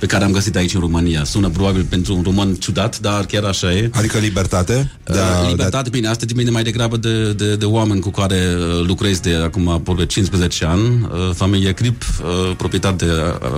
[0.00, 1.24] pe care am găsit aici în România.
[1.24, 3.90] Sună probabil pentru un român ciudat, dar chiar așa e.
[3.92, 4.92] Adică libertate?
[5.04, 8.86] Da, uh, libertate, bine, asta depinde mai degrabă de, de, de oameni cu care uh,
[8.86, 10.82] lucrez de acum aproape 15 ani.
[11.02, 13.50] Uh, familia Crip, uh, proprietar de uh,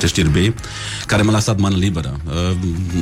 [0.00, 0.54] uh, știrbei,
[1.06, 2.20] care m-a lăsat mână liberă.
[2.26, 2.56] Uh,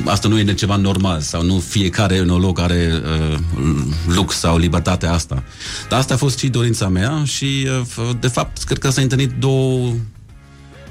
[0.05, 3.01] asta nu e de ceva normal sau nu fiecare enolog are
[3.31, 3.37] uh,
[4.15, 5.43] lux sau libertatea asta.
[5.89, 9.31] Dar asta a fost și dorința mea și uh, de fapt cred că s-a întâlnit
[9.39, 9.93] două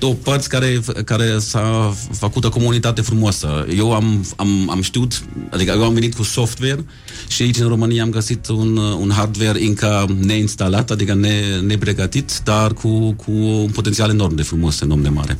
[0.04, 3.66] două părți care, care s-a făcut o comunitate frumoasă.
[3.76, 6.84] Eu am, am, am știut, adică eu am venit cu software
[7.28, 12.72] și aici în România am găsit un, un hardware încă neinstalat, adică ne, nepregătit, dar
[12.72, 15.38] cu, cu un potențial enorm de frumos, enorm de mare.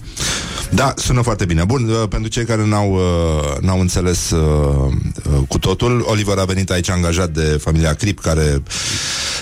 [0.71, 1.65] Da, sună foarte bine.
[1.65, 4.93] Bun, uh, pentru cei care n-au, uh, n-au înțeles uh,
[5.31, 8.63] uh, cu totul, Oliver a venit aici angajat de familia Crip, care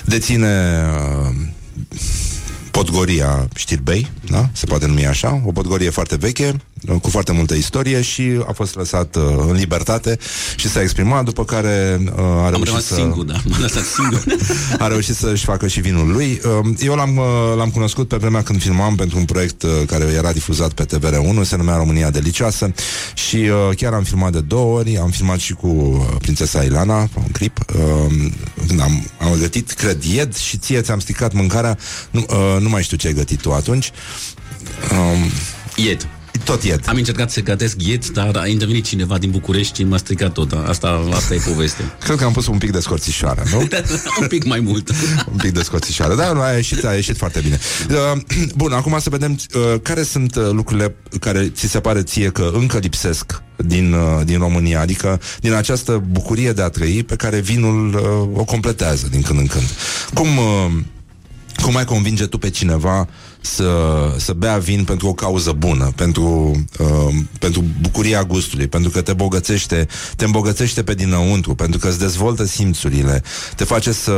[0.05, 0.83] deține
[1.29, 1.35] uh,
[2.73, 4.49] Podgoria Știrbei, da?
[4.53, 6.72] se poate numi așa, o podgorie foarte veche, uh,
[7.03, 10.19] cu foarte multă istorie și a fost lăsat uh, în libertate
[10.57, 12.95] și s-a exprimat, după care uh, a Am reușit rămas să...
[12.95, 14.25] singur, da, m-am lăsat singur.
[14.85, 16.41] a reușit să-și facă și vinul lui.
[16.61, 17.25] Uh, Eu l-am, uh,
[17.57, 21.43] l-am cunoscut pe vremea când filmam pentru un proiect uh, care era difuzat pe TVR1,
[21.43, 22.73] se numea România Delicioasă
[23.15, 26.99] și uh, chiar am filmat de două ori, am filmat și cu uh, prințesa Ilana,
[26.99, 28.13] un clip, uh,
[28.67, 31.79] când am, am gătit, cred, ied și ție ți-am stricat mâncarea,
[32.11, 33.91] nu, uh, nu mai știu ce ai gătit tu atunci.
[34.91, 35.31] Um,
[35.77, 36.09] Ied.
[36.45, 36.81] Tot ied.
[36.87, 40.53] Am încercat să gătesc ied, dar a intervenit cineva din București și m-a stricat tot.
[40.53, 41.83] Asta, asta e poveste.
[42.05, 43.59] Cred că am pus un pic de scorțișoară, nu?
[44.21, 44.91] un pic mai mult.
[45.33, 46.15] un pic de scorțișoară.
[46.15, 47.59] Da, nu, a ieșit, a ieșit foarte bine.
[47.91, 48.21] Uh,
[48.57, 52.51] bun, acum să vedem uh, care sunt uh, lucrurile care ți se pare ție că
[52.55, 57.41] încă lipsesc din, uh, din România, adică din această bucurie de a trăi pe care
[57.41, 59.65] vinul uh, o completează din când în când.
[60.15, 60.71] Cum, uh,
[61.63, 63.09] cum ai convinge tu pe cineva
[63.43, 63.71] să,
[64.17, 69.13] să bea vin pentru o cauză bună, pentru, uh, pentru bucuria gustului, pentru că te
[69.13, 69.87] bogățește,
[70.17, 73.23] te îmbogățește pe dinăuntru, pentru că îți dezvoltă simțurile,
[73.57, 74.13] te face să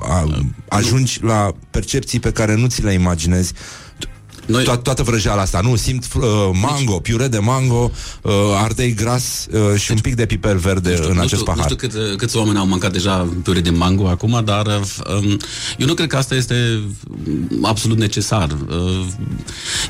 [0.00, 3.52] a, ajungi la percepții pe care nu ți le imaginezi
[4.50, 4.64] noi...
[4.64, 5.76] To- toată vrăjeala asta, nu?
[5.76, 6.22] Simt uh,
[6.52, 7.90] mango, piure de mango,
[8.22, 11.70] uh, ardei gras uh, și un pic de piper verde în nu acest știu, pahar.
[11.70, 15.36] Nu știu cât, câți oameni au mâncat deja piure de mango acum, dar um,
[15.78, 16.80] eu nu cred că asta este
[17.62, 18.56] absolut necesar.
[18.68, 19.06] Uh,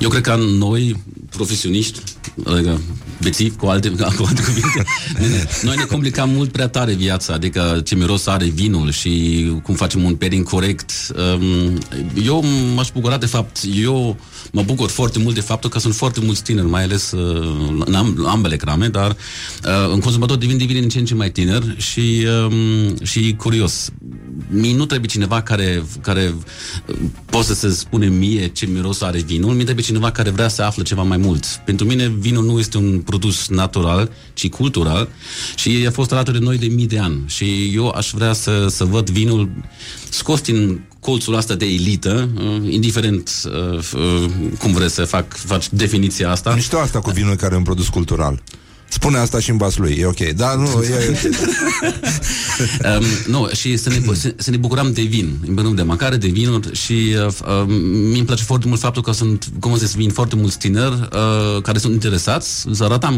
[0.01, 2.01] eu cred că noi, profesioniști,
[2.45, 2.81] adică
[3.23, 3.89] bețivi, cu alte,
[4.19, 4.85] cu alte cuvinte,
[5.19, 9.45] ne, ne, noi ne complicăm mult prea tare viața, adică ce miros are vinul și
[9.63, 10.91] cum facem un pairing corect.
[11.17, 11.79] Um,
[12.25, 12.45] eu
[12.75, 14.17] m-aș bucura de fapt, eu
[14.53, 17.95] mă bucur foarte mult de faptul că sunt foarte mulți tineri, mai ales uh, în
[17.95, 21.74] am, ambele crame, dar uh, în consumator devin, devine din ce în ce mai tiner
[21.76, 23.91] și, um, și curios.
[24.49, 26.34] Mie nu trebuie cineva care, care
[26.86, 30.49] uh, poate să se spune mie ce miros are vinul, mi trebuie cineva care vrea
[30.49, 31.45] să afle ceva mai mult.
[31.64, 35.09] Pentru mine vinul nu este un produs natural, ci cultural
[35.55, 38.66] și a fost alături de noi de mii de ani și eu aș vrea să,
[38.68, 39.51] să văd vinul
[40.09, 45.68] scos din colțul asta de elită, uh, indiferent uh, uh, cum vreți să fac, faci
[45.70, 46.55] definiția asta.
[46.55, 48.42] Nu știu asta cu vinul care e un produs cultural.
[48.93, 50.18] Spune asta și în basul lui, e ok.
[50.18, 51.34] Da, nu, e ok.
[52.99, 55.82] um, nu, și să ne, să, să ne bucurăm de vin, în primul rând de
[55.82, 57.32] mâncare, de vinuri și uh,
[57.62, 61.09] um, mi îmi place foarte mult faptul că sunt, cum să vin foarte mulți tineri
[61.12, 63.14] uh, care sunt interesați, să arătam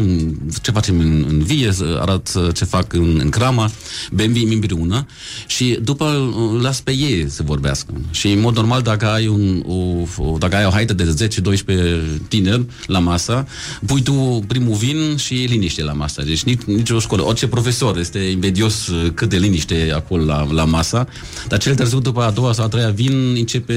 [0.61, 3.71] ce facem în, în vie, să arăt uh, ce fac în, în crama,
[4.11, 5.05] bem vin împreună
[5.47, 7.93] și după uh, las pe ei să vorbească.
[8.11, 12.27] Și în mod normal, dacă ai, un, o, o, dacă ai o haită de 10-12
[12.27, 13.47] tineri la masă,
[13.85, 16.21] pui tu primul vin și e liniște la masă.
[16.21, 20.23] Deci nici, nici o școală, orice profesor este invidios uh, cât de liniște e acolo
[20.23, 21.07] la, la masă,
[21.47, 23.75] dar cel târziu după a doua sau a treia vin începe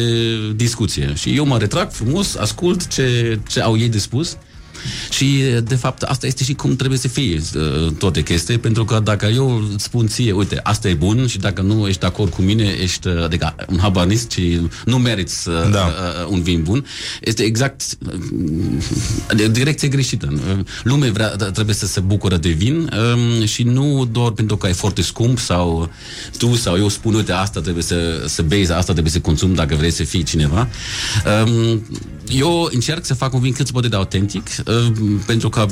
[0.55, 1.13] discuție.
[1.15, 4.37] Și eu mă retrag frumos, ascult ce, ce au ei de spus
[5.11, 9.01] și, de fapt, asta este și cum trebuie să fie uh, toate chestii, pentru că
[9.05, 12.33] dacă eu îți spun ție, uite, asta e bun și dacă nu ești de acord
[12.33, 15.87] cu mine, ești, uh, adică, un habanist și nu meriți uh, da.
[15.87, 16.87] uh, un vin bun,
[17.21, 20.29] este exact uh, direcție greșită.
[20.33, 24.69] Uh, Lumea vrea, trebuie să se bucură de vin um, și nu doar pentru că
[24.69, 25.91] e foarte scump sau
[26.39, 29.75] tu sau eu spun, uite, asta trebuie să, să bei, asta trebuie să consumi dacă
[29.75, 30.69] vrei să fii cineva.
[32.33, 34.93] Um, eu încerc să fac un vin cât se poate de autentic, uh,
[35.27, 35.67] pentru că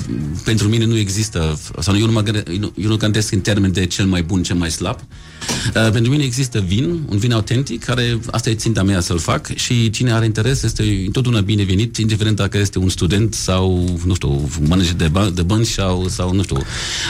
[0.44, 3.40] pentru mine nu există, sau eu nu, mă, gândesc- eu nu, eu nu gândesc în
[3.40, 4.98] termen de cel mai bun, cel mai slab.
[4.98, 9.54] Uh, pentru mine există vin, un vin autentic, care asta e ținta mea să-l fac
[9.54, 14.48] și cine are interes este întotdeauna binevenit, indiferent dacă este un student sau, nu știu,
[14.68, 16.56] manager de, ba- de bănci sau, sau, nu știu,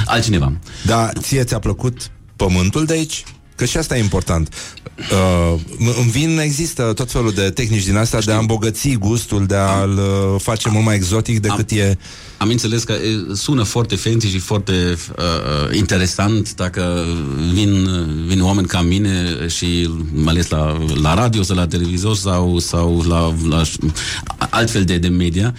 [0.04, 0.52] altcineva.
[0.86, 3.24] Da, ție ți-a plăcut pământul de aici?
[3.56, 4.48] Că și asta e important.
[4.96, 5.60] Uh,
[6.00, 9.98] în vin există tot felul de tehnici din astea de a îmbogăți gustul, de a-l
[9.98, 11.98] uh, face mult mai exotic decât Am- e...
[12.36, 17.04] Am înțeles că e, sună foarte fancy și foarte uh, interesant dacă
[17.52, 17.88] vin,
[18.26, 23.02] vin oameni ca mine și mai ales la, la radio sau la televizor sau, sau
[23.08, 23.62] la, la
[24.50, 25.54] altfel de, de media,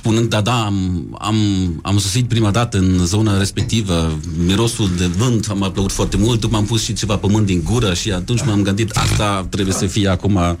[0.00, 1.36] spunând, da, da, am, am,
[1.82, 6.56] am sosit prima dată în zona respectivă, mirosul de vânt m-a plăcut foarte mult, după
[6.56, 9.86] am pus și ceva pământ mânt din gură și atunci m-am gândit asta trebuie să
[9.86, 10.52] fie acum uh,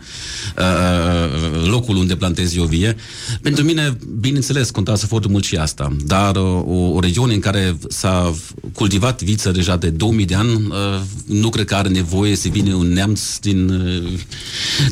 [0.58, 2.96] uh, locul unde plantez eu vie.
[3.42, 7.78] Pentru mine, bineînțeles, contează foarte mult și asta, dar uh, o, o regiune în care
[7.88, 8.34] s-a
[8.72, 12.74] cultivat viță deja de 2000 de ani, uh, nu cred că are nevoie să vină
[12.74, 14.12] un neamț din, uh,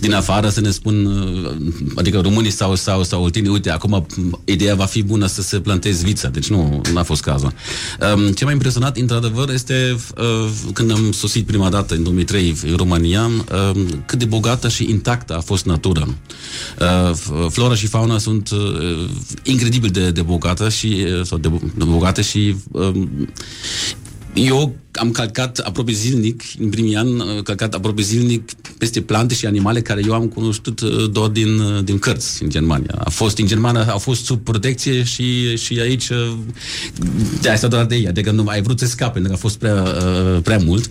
[0.01, 1.57] din afară să ne spun, uh,
[1.95, 4.07] adică românii sau, sau, sau oltenii, uite, acum
[4.45, 7.53] ideea va fi bună să se planteze viță, deci nu a fost cazul.
[8.15, 12.77] Um, ce m-a impresionat, într-adevăr, este uh, când am sosit prima dată în 2003 în
[12.77, 16.09] România, uh, cât de bogată și intactă a fost natura.
[16.81, 19.09] Uh, f- flora și fauna sunt uh,
[19.43, 23.03] incredibil de, de bogată și, uh, sau de, de bogate și uh,
[24.35, 29.47] eu am calcat aproape zilnic, în primii ani, uh, calcat aproape zilnic peste plante și
[29.47, 32.95] animale care eu am cunoscut uh, doar din, uh, din cărți în Germania.
[33.05, 36.33] A fost în Germania, a fost sub protecție și, și aici uh,
[37.41, 39.59] de asta doar de ei, adică nu ai vrut să scape, pentru că a fost
[39.59, 40.91] prea, uh, prea mult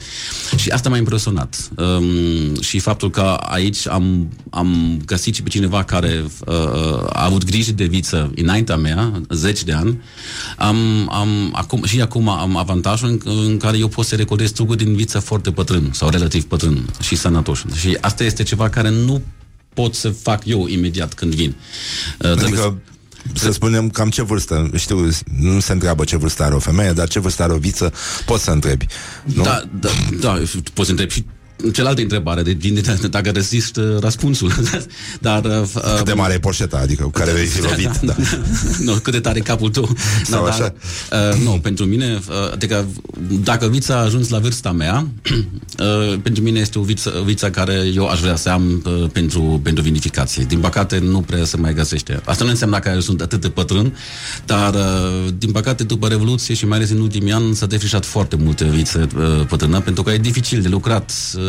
[0.56, 1.70] și asta m-a impresionat.
[1.78, 6.56] Um, și faptul că aici am, am găsit și pe cineva care uh,
[7.10, 10.02] a avut grijă de viță înaintea mea, zeci de ani,
[10.58, 10.78] am,
[11.12, 14.96] am, acum, și acum am avantajul în, în care eu pot să recoltez struguri din
[14.96, 17.64] viță foarte bătrân sau relativ bătrân și sănătos.
[17.80, 19.22] Și asta este ceva care nu
[19.74, 21.56] pot să fac eu imediat când vin.
[22.20, 25.10] Uh, trebuie să- Adică, să spunem cam ce vârstă, știu,
[25.40, 27.94] nu se întreabă ce vârstă are o femeie, dar ce vârstă are o viță,
[28.26, 28.86] poți să întrebi.
[29.24, 29.44] Nu?
[29.44, 29.90] Da, da,
[30.20, 30.32] da,
[30.74, 31.26] poți să întrebi și
[31.74, 34.52] cealaltă întrebare, de, din, dacă rezist uh, răspunsul.
[35.20, 37.98] Dar, uh, Cât de mare e poșeta, adică cu care vei fi lovit.
[38.08, 38.16] Da.
[38.86, 39.90] nu, cât de tare e capul tău.
[40.24, 40.74] Sau Da, așa.
[41.10, 42.86] Dar, uh, nu, pentru mine, uh, adică
[43.44, 45.08] dacă vița a ajuns la vârsta mea,
[45.80, 49.60] uh, pentru mine este o viță, vița care eu aș vrea să am uh, pentru,
[49.64, 50.44] pentru vinificație.
[50.44, 52.22] Din păcate, nu prea se mai găsește.
[52.26, 53.96] Asta nu înseamnă că eu sunt atât de pătrân,
[54.46, 58.36] dar uh, din păcate, după Revoluție și mai ales în ultimii ani, s-a defrișat foarte
[58.36, 61.12] multe viță uh, pătrână, pentru că e dificil de lucrat.
[61.36, 61.42] Uh,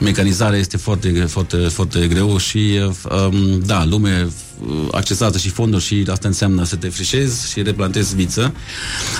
[0.00, 4.28] mecanizarea este foarte, foarte, foarte greu și, uh, um, da, lume
[4.66, 8.54] uh, accesează și fonduri și asta înseamnă să te frișezi și replantezi viță,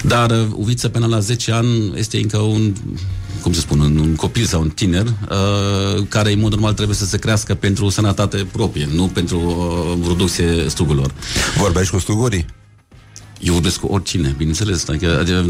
[0.02, 2.72] dar uh, o viță până la 10 ani este încă un
[3.42, 6.96] cum să spun, un, un copil sau un tiner uh, care în mod normal trebuie
[6.96, 11.14] să se crească pentru sănătate proprie, nu pentru uh, producție strugurilor.
[11.58, 12.46] Vorbești cu strugurii?
[13.42, 14.88] Eu vorbesc cu oricine, bineînțeles.
[14.88, 15.44] Adică, adică,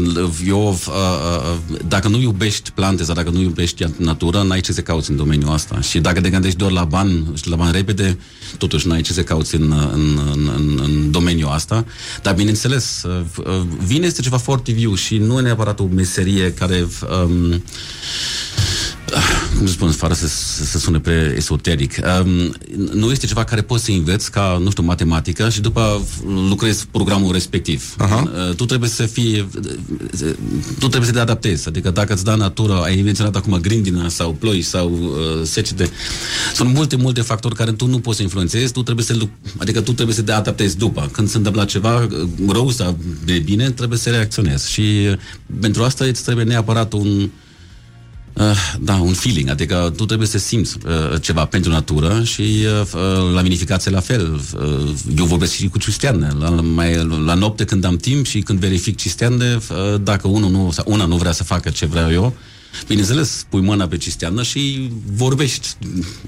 [0.47, 4.81] eu, uh, uh, dacă nu iubești plante sau dacă nu iubești natura, n-ai ce să
[4.81, 5.81] cauți în domeniul ăsta.
[5.81, 8.17] Și dacă te gândești doar la bani și la bani repede,
[8.57, 11.85] totuși n-ai ce să cauți în, în, în, în, în domeniul ăsta.
[12.21, 16.53] Dar, bineînțeles, uh, uh, vine este ceva foarte viu și nu e neapărat o meserie
[16.53, 16.87] care...
[17.23, 17.63] Um,
[19.63, 22.55] cum să spun, fără să, să, să sune pe esoteric, um,
[22.93, 26.01] nu este ceva care poți să înveți ca, nu știu, matematică și după
[26.49, 27.95] lucrezi programul respectiv.
[28.23, 29.49] Uh, tu trebuie să fii,
[30.79, 31.67] tu trebuie să te adaptezi.
[31.67, 35.09] Adică dacă îți da natura, ai menționat acum grindina sau ploi sau uh,
[35.43, 35.89] secete,
[36.55, 39.81] sunt multe, multe factori care tu nu poți să influențezi, tu trebuie să, lu- adică
[39.81, 41.09] tu trebuie să te adaptezi după.
[41.11, 44.71] Când se întâmplă ceva uh, rău sau de bine, trebuie să reacționezi.
[44.71, 45.17] Și uh,
[45.59, 47.29] pentru asta îți trebuie neapărat un Uh,
[48.79, 53.41] da, un feeling, adică tu trebuie să simți uh, ceva pentru natură și uh, la
[53.41, 54.41] vinificație la fel.
[54.55, 56.29] Uh, eu vorbesc și cu cistearne.
[56.39, 56.95] La, mai,
[57.25, 61.05] la noapte când am timp și când verific cistearne, uh, dacă unul nu, sau una
[61.05, 62.35] nu vrea să facă ce vreau eu,
[62.87, 65.67] bineînțeles, pui mâna pe cistearnă și vorbești.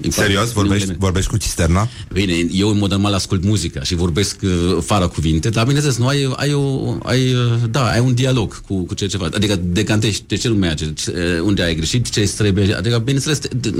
[0.08, 0.52] Serios?
[0.52, 1.88] Vorbești, vorbești cu cisterna?
[2.12, 6.06] Bine, eu în mod normal ascult muzica și vorbesc uh, fără cuvinte, dar bineînțeles, nu
[6.06, 7.40] ai, ai, o, ai, uh,
[7.70, 9.28] da, ai un dialog cu, cu ce ceva.
[9.34, 12.74] Adică decantești de ce nu merge, ce, uh, unde ai greșit, ce îți trebuie.
[12.74, 13.70] Adică, bineînțeles, te- te-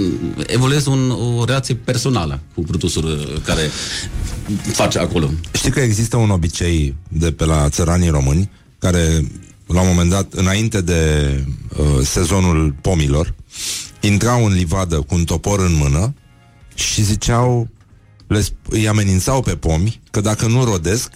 [0.47, 3.71] evoluezi un, o relație personală cu produsul uh, care
[4.73, 5.31] face acolo.
[5.53, 9.31] Știi că există un obicei de pe la țăranii români care,
[9.67, 11.33] la un moment dat, înainte de
[11.77, 13.35] uh, sezonul pomilor,
[14.01, 16.15] intrau în livadă cu un topor în mână
[16.75, 17.69] și ziceau,
[18.27, 21.11] le sp- îi amenințau pe pomi că dacă nu rodesc,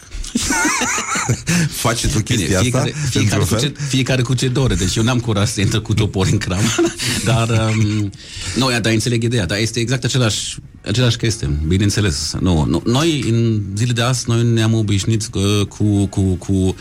[1.83, 2.61] faci tu chestia asta?
[2.61, 3.59] fiecare, fiecare, într-un cu fel?
[3.59, 4.75] ce, fiecare cu ce dore.
[4.75, 6.63] Deci eu n-am curaj să intră cu topor în cram.
[7.25, 8.11] dar, um,
[8.57, 9.47] nu, ia, dar înțeleg ideea.
[9.47, 11.59] Dar este exact același, același chestie.
[11.67, 12.35] Bineînțeles.
[12.41, 16.75] Nu, nu, noi, în zile de azi, noi ne-am obișnuit cu, cu, cu, cu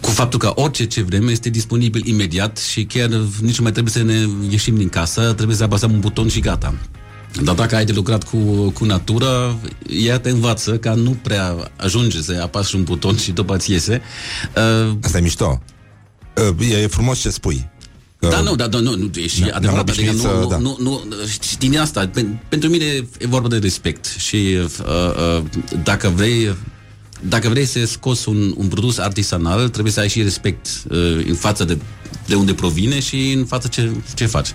[0.00, 3.08] cu faptul că orice ce vrem este disponibil imediat și chiar
[3.40, 6.40] nici nu mai trebuie să ne ieșim din casă, trebuie să apăsăm un buton și
[6.40, 6.74] gata.
[7.42, 8.36] Dar dacă ai de lucrat cu,
[8.70, 9.58] cu natură,
[9.88, 14.02] ea te învață că nu prea ajunge să apasi un buton și după îți iese.
[14.86, 15.62] Uh, Asta e mișto.
[16.58, 17.68] Uh, e frumos ce spui.
[18.20, 20.34] Că- da, nu, da, da, nu, nu, e și Da, da, adevărat, ne-am adică obișnuit
[20.34, 20.56] nu, să- da.
[20.58, 21.14] nu, nu, nu,
[21.50, 22.84] și din asta, pen, pentru mine
[23.18, 24.64] e vorba de respect și uh,
[25.38, 25.42] uh,
[25.82, 26.56] dacă vrei
[27.20, 31.34] dacă vrei să scoți un, un produs artisanal, trebuie să ai și respect uh, în
[31.34, 31.78] față de
[32.26, 34.48] de unde provine și în față ce, ce faci.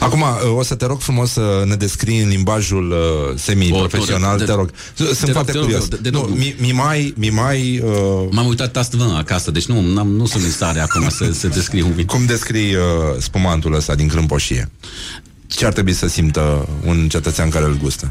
[0.00, 4.38] Acum, uh, o să te rog frumos să ne descrii în limbajul uh, semi-profesional, O,
[4.38, 4.70] de- te rog.
[4.96, 5.88] de- Sunt te foarte rog, te curios.
[5.90, 9.66] rog, de- de- Nu, mi, mi mai, mi mai uh, M-am uitat tastvă acasă, deci
[9.66, 12.06] nu, n-am, nu sunt în stare acum să, să descriu un vin.
[12.06, 12.80] cum descrii uh,
[13.18, 14.70] spumantul ăsta din Crâmpoșie?
[15.46, 18.10] Ce ar trebui să simtă un cetățean care îl gustă?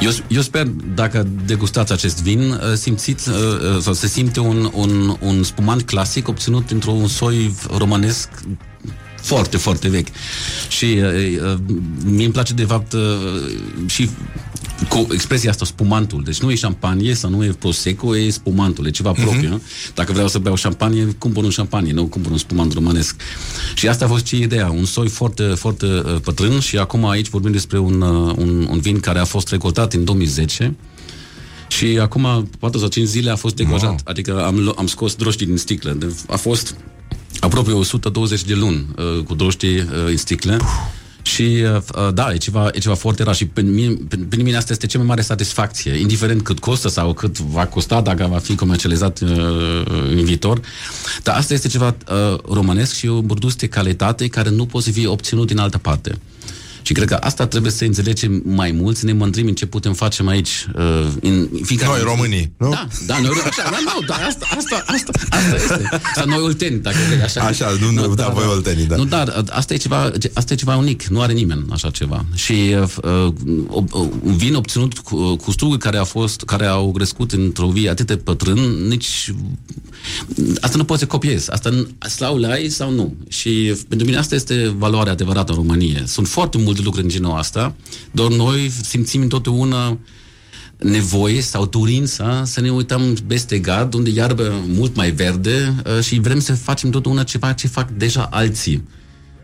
[0.00, 4.70] Eu, eu sper, dacă degustați acest vin, uh, simțiți, uh, uh, sau se simte un,
[4.74, 8.28] un, un spumant clasic obținut dintr-un soi românesc
[9.22, 10.08] foarte, foarte vechi.
[10.68, 11.58] Și uh, uh,
[12.04, 13.00] mie îmi place, de fapt, uh,
[13.86, 14.10] și
[14.88, 16.22] cu expresia asta, spumantul.
[16.24, 19.48] Deci nu e șampanie sau nu e prosecco, e spumantul, e ceva propriu.
[19.48, 19.60] nu?
[19.94, 23.16] Dacă vreau să beau șampanie, cumpăr un șampanie, nu cumpăr un spumant românesc.
[23.74, 27.28] Și asta a fost și ideea, un soi foarte, foarte uh, pătrân și acum aici
[27.28, 30.74] vorbim despre un, uh, un, un vin care a fost recoltat în 2010
[31.68, 33.88] și acum 4 sau 5 zile a fost degojat.
[33.88, 33.98] Wow.
[34.04, 35.90] Adică am, lu- am scos droștii din sticlă.
[35.92, 36.74] De- A fost
[37.40, 38.86] aproape 120 de luni
[39.16, 40.60] uh, cu droștii uh, în sticlă.
[41.22, 44.72] Și uh, da, e ceva, e ceva foarte rar și pentru mine, pentru mine asta
[44.72, 48.54] este cea mai mare satisfacție, indiferent cât costă sau cât va costa dacă va fi
[48.54, 49.30] comercializat uh,
[50.08, 50.60] în viitor.
[51.22, 55.06] Dar asta este ceva uh, românesc și un produs de calitate care nu poate fi
[55.06, 56.18] obținut din altă parte.
[56.82, 59.92] Și cred că asta trebuie să înțelegem mai mult, să ne mândrim în ce putem
[59.92, 60.66] face aici.
[60.76, 62.70] Uh, în fiecare Noi, românii, nu?
[62.70, 65.88] Da, da, noi, așa, da, nu, da, asta, asta, asta, asta este.
[66.14, 67.40] Sau noi olteni, dacă vrei, așa.
[67.40, 68.96] Așa, nu, nu, da, voi oltenii, da.
[68.96, 72.24] Nu, dar asta e ceva, asta e ceva unic, nu are nimeni așa ceva.
[72.34, 73.32] Și uh,
[73.72, 77.90] uh, un vin obținut cu, cu struguri care a fost, care au crescut într-o vie
[77.90, 79.32] atât de pătrân, nici
[80.60, 81.50] asta nu poți să copiezi.
[81.50, 83.14] Asta n- sau le ai sau nu.
[83.28, 86.02] Și pentru mine asta este valoarea adevărată în România.
[86.06, 87.74] Sunt foarte multe lucruri în genul asta,
[88.10, 89.98] doar noi simțim întotdeauna
[90.76, 96.20] nevoie sau dorința să ne uităm peste gard, unde iarbă mult mai verde uh, și
[96.20, 98.88] vrem să facem totdeauna ceva ce fac deja alții.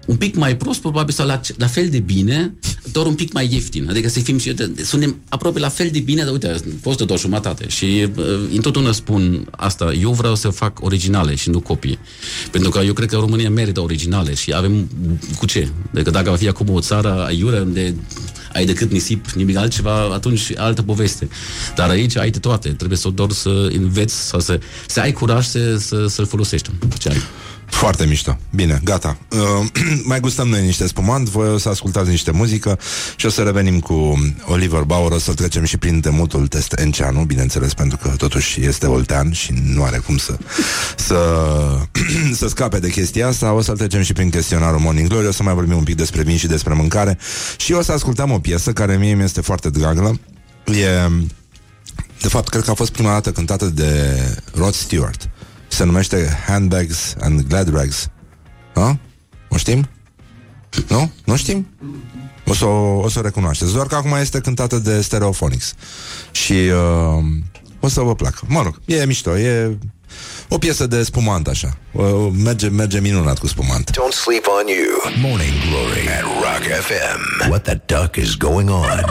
[0.09, 2.55] Un pic mai prost, probabil, sau la, la fel de bine,
[2.93, 3.87] doar un pic mai ieftin.
[3.89, 4.53] Adică să fim și...
[4.53, 7.69] de- de- Suntem aproape la fel de bine, dar uite, costă doar jumătate.
[7.69, 8.25] Și uh,
[8.55, 11.99] întotdeauna spun asta, eu vreau să fac originale și nu copii.
[12.51, 14.89] Pentru că eu cred că România merită originale și avem
[15.39, 15.69] cu ce?
[15.95, 17.95] Adică dacă va fi acum o țară aiurea unde
[18.53, 21.29] ai decât nisip, nimic altceva, atunci e altă poveste.
[21.77, 22.69] Dar aici ai de toate.
[22.69, 26.71] Trebuie să doar să înveți sau să, să ai curaj să, să, să-l folosești.
[26.99, 27.17] Ce ai.
[27.71, 28.39] Foarte mișto.
[28.51, 29.19] Bine, gata.
[29.29, 29.67] Uh,
[30.11, 32.79] mai gustăm noi niște spumant, voi o să ascultați niște muzică
[33.17, 37.25] și o să revenim cu Oliver Bauer, o să trecem și prin temutul test Enceanu,
[37.25, 40.39] bineînțeles, pentru că totuși este oltean și nu are cum să
[40.97, 41.19] să,
[42.39, 43.53] să scape de chestia asta.
[43.53, 46.23] O să trecem și prin chestionarul Morning Glory, o să mai vorbim un pic despre
[46.23, 47.19] vin și despre mâncare
[47.57, 50.21] și o să ascultăm o piesă care mie mi este foarte dragă.
[50.65, 51.09] E,
[52.21, 54.15] de fapt, cred că a fost prima dată cântată de
[54.55, 55.29] Rod Stewart.
[55.79, 58.11] Se numește Handbags and Glad Rags.
[58.75, 58.99] Ha?
[59.49, 59.89] O știm?
[60.89, 61.11] Nu?
[61.25, 61.69] Nu știm?
[62.47, 63.73] O să o, o, să o recunoașteți.
[63.73, 65.75] Doar că acum este cântată de Stereophonics.
[66.31, 67.25] Și uh,
[67.81, 68.39] o să vă placă.
[68.47, 69.79] Mă rog, e mișto, e
[70.49, 71.77] o piesă de spumant așa.
[71.93, 72.05] Uh,
[72.45, 73.91] merge, merge minunat cu spumant.
[73.91, 75.13] Don't sleep on you.
[75.31, 77.49] Morning Glory at Rock FM.
[77.49, 79.05] What the duck is going on?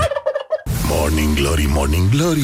[0.90, 2.44] Morning Glory, Morning Glory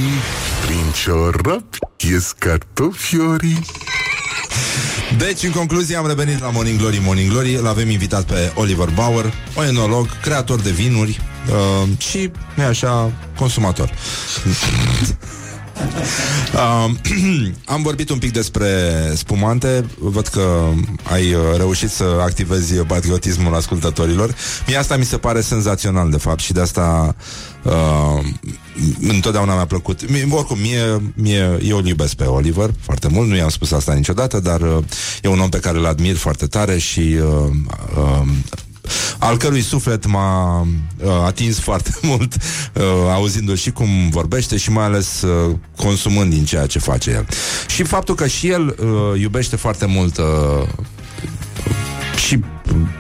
[0.65, 3.59] Prin ciorapi ies cartofiorii
[5.17, 7.55] Deci, în concluzie, am revenit la Morning Glory, Morning Glory.
[7.55, 13.11] Îl avem invitat pe Oliver Bauer, o enolog, creator de vinuri uh, și, nu așa,
[13.37, 13.89] consumator.
[16.53, 16.91] Uh,
[17.65, 18.67] am vorbit un pic despre
[19.15, 19.85] spumante.
[19.99, 20.69] Văd că
[21.03, 24.35] ai uh, reușit să activezi patriotismul ascultătorilor.
[24.67, 27.15] Mie asta mi se pare senzațional de fapt Și de asta
[27.63, 28.25] uh,
[29.01, 30.09] Întotdeauna mi-a plăcut.
[30.09, 33.93] Mie, Oricum, mie, mie, eu îl iubesc pe Oliver Foarte mult, nu i-am spus asta
[33.93, 34.83] niciodată Dar uh,
[35.21, 37.49] e un om pe care îl admir foarte tare Și uh,
[37.97, 38.27] uh,
[39.17, 42.35] al cărui suflet m-a uh, atins foarte mult
[42.73, 42.83] uh,
[43.13, 47.27] auzindu-l și cum vorbește și mai ales uh, consumând din ceea ce face el.
[47.67, 50.67] Și faptul că și el uh, iubește foarte mult uh,
[52.27, 52.39] și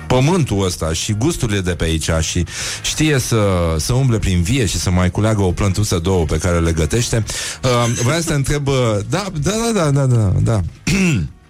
[0.07, 2.45] pământul ăsta și gusturile de pe aici și
[2.81, 6.59] știe să, să umble prin vie și să mai culeagă o plântuță două pe care
[6.59, 7.23] le gătește.
[7.63, 8.75] Uh, vreau să te întreb, uh,
[9.09, 10.61] da, da, da, da, da, da, da.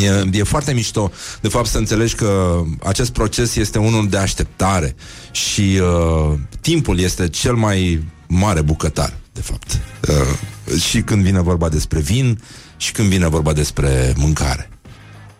[0.00, 1.10] E, e foarte mișto,
[1.40, 4.94] de fapt, să înțelegi că acest proces este unul de așteptare
[5.30, 9.80] și uh, timpul este cel mai mare bucătar, de fapt.
[10.08, 12.42] Uh, și când vine vorba despre vin
[12.76, 14.70] și când vine vorba despre mâncare.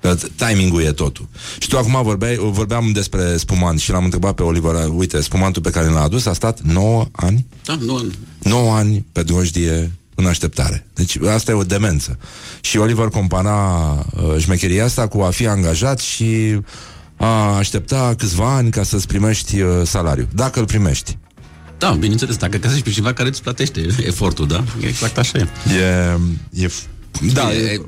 [0.03, 1.29] Uh, Timingul e totul.
[1.59, 5.71] Și tu acum vorbeai, vorbeam despre spumant și l-am întrebat pe Oliver, uite, spumantul pe
[5.71, 7.47] care l-a adus a stat 9 ani?
[7.65, 10.87] Da, nu, 9 ani pe drojdie în așteptare.
[10.95, 12.19] Deci asta e o demență.
[12.61, 16.61] Și Oliver compara uh, șmecheria asta cu a fi angajat și
[17.17, 20.29] a aștepta câțiva ani ca să-ți primești uh, salariu.
[20.35, 21.19] Dacă îl primești.
[21.79, 24.65] Da, bineînțeles, dacă găsești pe cineva care îți plătește efortul, da?
[24.81, 25.47] Exact așa e.
[25.75, 26.71] E, e
[27.35, 27.81] da, e,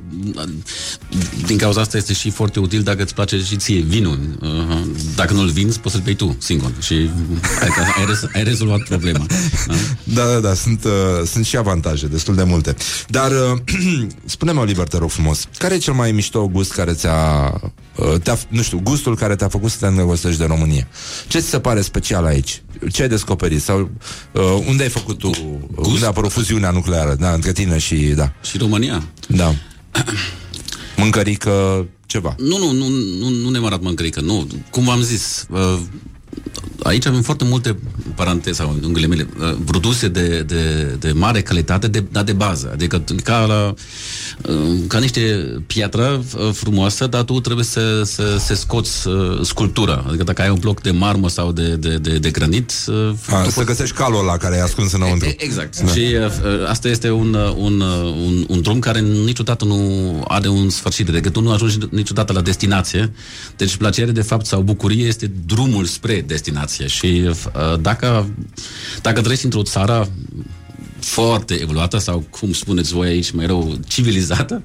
[1.46, 4.18] din cauza asta este și foarte util dacă îți place și ție vinul.
[4.40, 4.80] Uh,
[5.14, 6.94] Dacă nu-l vinzi, poți să-l bei tu singur și
[7.60, 9.26] ai, ai, rez, ai rezolvat problema.
[9.66, 9.74] Da?
[10.14, 10.90] Da, da, da, sunt, uh,
[11.26, 12.76] sunt și avantaje, destul de multe.
[13.08, 13.58] Dar uh,
[14.24, 17.70] spune-mă, Oliver, te rog frumos, care e cel mai mișto gust care ți-a, uh,
[18.22, 20.88] te-a, nu știu, gustul care te-a făcut să te îndrăgostești de România?
[21.28, 22.62] Ce ți se pare special aici?
[22.92, 23.62] Ce ai descoperit?
[23.62, 23.90] Sau
[24.32, 25.30] uh, unde ai făcut tu,
[25.74, 25.90] Gust?
[25.90, 28.32] unde a apărut fuziunea nucleară, da, între tine și, da.
[28.42, 29.04] Și România?
[29.28, 29.54] Da.
[30.96, 32.34] Mâncărică, ceva.
[32.38, 32.88] Nu, nu, nu,
[33.18, 34.46] nu, nu neapărat mâncărică, nu.
[34.70, 35.78] Cum v-am zis, uh,
[36.82, 37.76] aici avem foarte multe
[38.14, 42.70] paranteze sau în ghilimele, uh, produse de, de, de mare calitate, de, dar de bază.
[42.72, 43.74] Adică ca, la,
[44.52, 45.20] uh, ca niște
[45.66, 50.04] piatră uh, frumoasă, dar tu trebuie să, să, să scoți uh, sculptura.
[50.08, 52.72] Adică dacă ai un bloc de marmă sau de, de, de, de granit...
[52.86, 53.66] Uh, A, să poți...
[53.66, 55.28] găsești calul ăla care e ascuns înăuntru.
[55.28, 55.80] E, exact.
[55.80, 55.92] Da.
[55.92, 60.48] Și uh, asta este un, uh, un, uh, un, un drum care niciodată nu are
[60.48, 61.08] un sfârșit.
[61.08, 63.12] Adică tu nu ajungi niciodată la destinație.
[63.56, 66.62] Deci plăcere, de fapt, sau bucurie este drumul spre destinație.
[66.86, 68.28] Și uh, dacă,
[69.02, 70.08] dacă trăiești într-o țară
[71.00, 74.62] foarte evoluată sau, cum spuneți voi aici, mai rău, civilizată,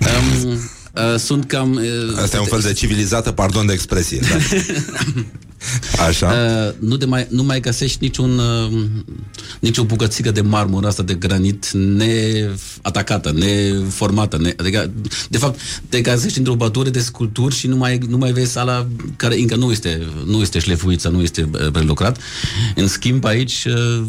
[0.00, 1.72] um, uh, sunt cam...
[1.72, 4.20] Uh, Asta e un fel de civilizată, pardon de expresie.
[4.20, 4.36] Da.
[6.08, 6.26] Așa.
[6.26, 8.84] Uh, nu, de mai, nu mai găsești niciun, uh,
[9.60, 14.38] nicio bucățică de marmură asta de granit neatacată, neformată.
[14.40, 14.90] Ne, adică,
[15.28, 18.86] de fapt, te găsești într-o bătură de sculpturi și nu mai, nu mai vezi sala
[19.16, 22.18] care încă nu este, nu este șlefuiță, nu este uh, prelucrat.
[22.74, 24.04] În schimb, aici uh,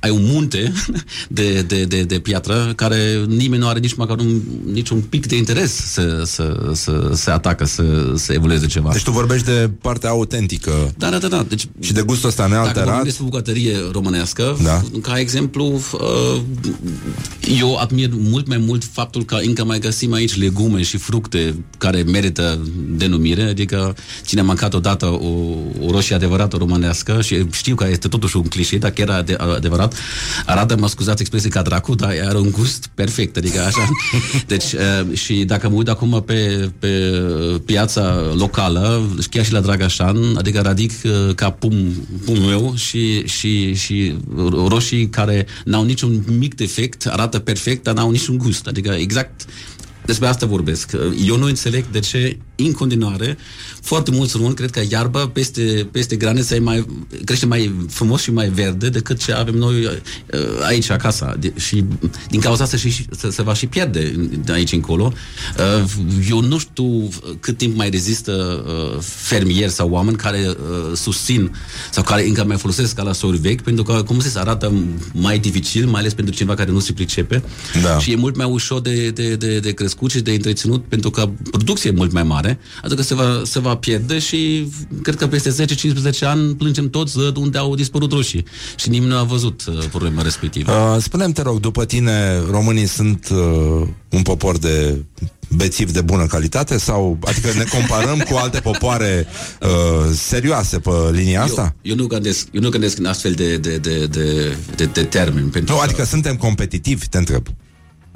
[0.00, 0.72] ai un munte
[1.28, 4.40] de, de, de, de piatră care nimeni nu are nici măcar un,
[4.72, 8.92] nici un pic de interes să, să, să, să atacă, să, să evolueze ceva.
[8.92, 11.44] Deci tu vorbești de partea autentică Da, da, da, da.
[11.48, 12.84] Deci, și de gustul ăsta dacă nealterat.
[12.84, 14.82] vorbim despre bucătărie românească, Da.
[15.02, 16.40] ca exemplu, uh,
[17.58, 22.02] eu admir mult mai mult faptul că încă mai găsim aici legume și fructe care
[22.02, 22.58] merită
[22.96, 23.94] denumire, adică
[24.26, 25.28] cine a mâncat odată o,
[25.86, 29.94] o roșie adevărată românească și știu că este totuși un clișe, dar chiar ade- adevărat,
[30.46, 33.88] arată, mă scuzați expresie ca dracu, dar are un gust perfect, adică așa.
[34.46, 36.88] Deci, uh, și dacă mă uit acum pe, pe
[37.64, 41.92] piața locală, chiar și la Dragașan, adică radic uh, ca pum,
[42.24, 44.14] pumul meu și, și, și
[44.68, 48.66] roșii care n-au niciun mic defect, arată perfect, dar n-au niciun gust.
[48.66, 49.46] Adică exact
[50.08, 50.90] despre asta vorbesc.
[51.26, 53.38] Eu nu înțeleg de ce, în continuare,
[53.80, 56.86] foarte mulți români cred că iarba peste, peste graniță e mai,
[57.24, 59.90] crește mai frumos și mai verde decât ce avem noi uh,
[60.66, 61.36] aici acasă.
[61.40, 61.84] De, și
[62.28, 65.12] din cauza asta și, se, se va și pierde de aici încolo.
[65.82, 65.90] Uh,
[66.30, 67.08] Eu nu știu
[67.40, 71.56] cât timp mai rezistă uh, fermieri sau oameni care uh, susțin
[71.90, 74.72] sau care încă mai folosesc ca la sori vechi, pentru că, cum se arată
[75.12, 77.42] mai dificil, mai ales pentru cineva care nu se pricepe.
[77.82, 77.98] Da.
[77.98, 81.28] Și e mult mai ușor de, de, de, de crescut și de întreținut pentru că
[81.50, 84.68] producția e mult mai mare, adică se va, se va pierde și
[85.02, 88.44] cred că peste 10-15 ani plângem toți de unde au dispărut roșii
[88.76, 90.72] și nimeni nu a văzut uh, problema respectivă.
[90.72, 95.02] Uh, spune-mi, te rog, după tine, românii sunt uh, un popor de
[95.56, 99.26] bețiv de bună calitate sau, adică ne comparăm cu alte popoare
[99.62, 99.68] uh,
[100.14, 101.74] serioase pe linia asta?
[101.82, 105.02] Eu, eu, nu gândesc, eu nu gândesc în astfel de, de, de, de, de, de
[105.02, 105.48] termeni.
[105.48, 107.46] Pentru Nu, că- adică suntem competitivi, te întreb.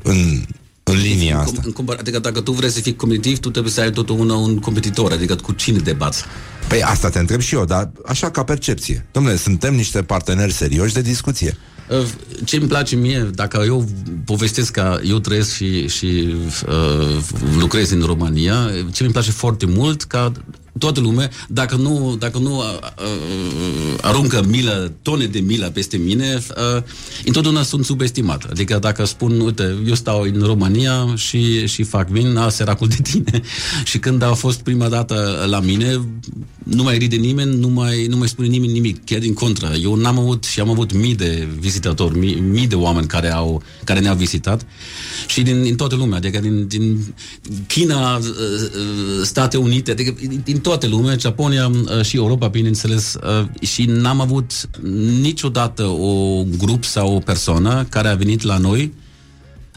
[0.02, 0.44] În,
[0.82, 1.60] în linia în, asta.
[1.64, 4.58] în, compar- adică dacă tu vrei să fii competitiv, tu trebuie să ai totdeauna un
[4.58, 6.24] competitor, adică cu cine debați.
[6.68, 9.06] Păi asta te întreb și eu, dar așa ca percepție.
[9.12, 11.56] Domnule, suntem niște parteneri serioși de discuție.
[11.90, 12.06] Uh,
[12.44, 13.84] Ce îmi place mie, dacă eu
[14.24, 16.34] povestesc că eu trăiesc și, și
[16.68, 17.18] uh,
[17.58, 20.32] lucrez în România, ce mi place foarte mult, ca
[20.78, 22.64] toată lumea, dacă nu, dacă nu uh,
[22.98, 26.42] uh, aruncă milă, tone de milă peste mine,
[26.76, 26.82] uh,
[27.24, 28.46] întotdeauna sunt subestimat.
[28.50, 32.98] Adică dacă spun, uite, eu stau în România și, și fac vin, a, săracul de
[33.02, 33.42] tine.
[33.90, 36.00] și când a fost prima dată la mine,
[36.64, 39.72] nu mai ride nimeni, nu mai, nu mai spune nimeni nimic, chiar din contră.
[39.82, 43.62] Eu n-am avut și am avut mii de vizitatori, mii, mii de oameni care, au,
[43.84, 44.66] care ne-au vizitat
[45.26, 47.14] și din, din toată lumea, adică din, din
[47.66, 53.14] China, uh, uh, State Unite, adică din, din toată lumea, Japonia uh, și Europa, bineînțeles,
[53.14, 54.68] uh, și n-am avut
[55.20, 58.92] niciodată o grup sau o persoană care a venit la noi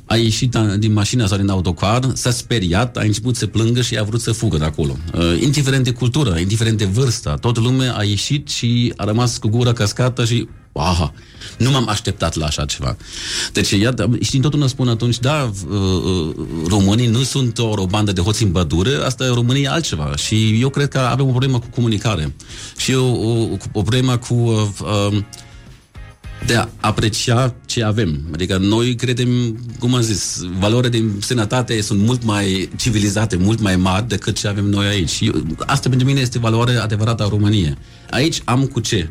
[0.06, 3.98] a ieșit a- din mașină sau din autocar, s-a speriat, a început să plângă și
[3.98, 4.98] a vrut să fugă de acolo.
[5.14, 9.48] Uh, indiferent de cultură, indiferent de vârstă, toată lumea a ieșit și a rămas cu
[9.48, 11.14] gura cascată și aha.
[11.58, 12.98] Nu m-am așteptat la așa ceva.
[13.54, 16.36] Deci, iată, și întotdeauna spun atunci, da, uh, uh,
[16.68, 20.16] românii nu sunt o, o bandă de hoți în bădură, asta România e altceva.
[20.16, 22.36] Și eu cred că avem o problemă cu comunicare.
[22.78, 24.34] Și o, o, o problemă cu...
[24.34, 24.68] Uh,
[25.12, 25.18] uh,
[26.46, 28.22] de a aprecia ce avem.
[28.34, 33.76] Adică noi credem, cum am zis, valorile de sănătate sunt mult mai civilizate, mult mai
[33.76, 35.10] mari decât ce avem noi aici.
[35.10, 35.32] Și
[35.66, 37.78] asta pentru mine este valoare adevărată a României.
[38.10, 39.10] Aici am cu ce.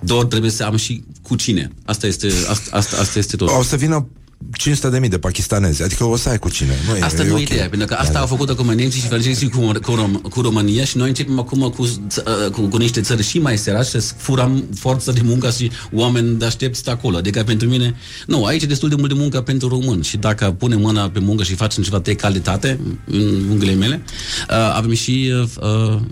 [0.00, 1.72] Doar trebuie să am și cu cine.
[1.84, 3.48] Asta este, asta, asta, asta este tot.
[3.58, 4.08] O să vină
[4.56, 6.74] 500 de mii de pakistanezi, adică o să ai cu cine.
[6.88, 7.48] Nu e, Asta e nu e ok.
[7.48, 8.30] ideea, pentru că asta Da, au da.
[8.30, 11.82] făcut acum nemții și francezii cu, cu, Rom- cu România și noi începem acum cu,
[11.82, 16.38] uh, cu, cu niște țări și mai săraci să furăm forță de muncă și oameni
[16.38, 17.16] de aștepți acolo.
[17.16, 17.94] Adică pentru mine,
[18.26, 21.18] nu, aici e destul de mult de muncă pentru român și dacă punem mâna pe
[21.18, 24.02] muncă și facem ceva de calitate, în unghiile mele,
[24.50, 25.48] uh, avem și uh,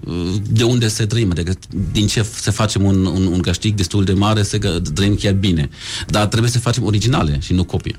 [0.07, 1.53] uh, de unde să trăim, adică
[1.93, 5.33] din ce să facem un, un, un câștig destul de mare să că trăim chiar
[5.33, 5.69] bine.
[6.07, 7.97] Dar trebuie să facem originale și nu copii.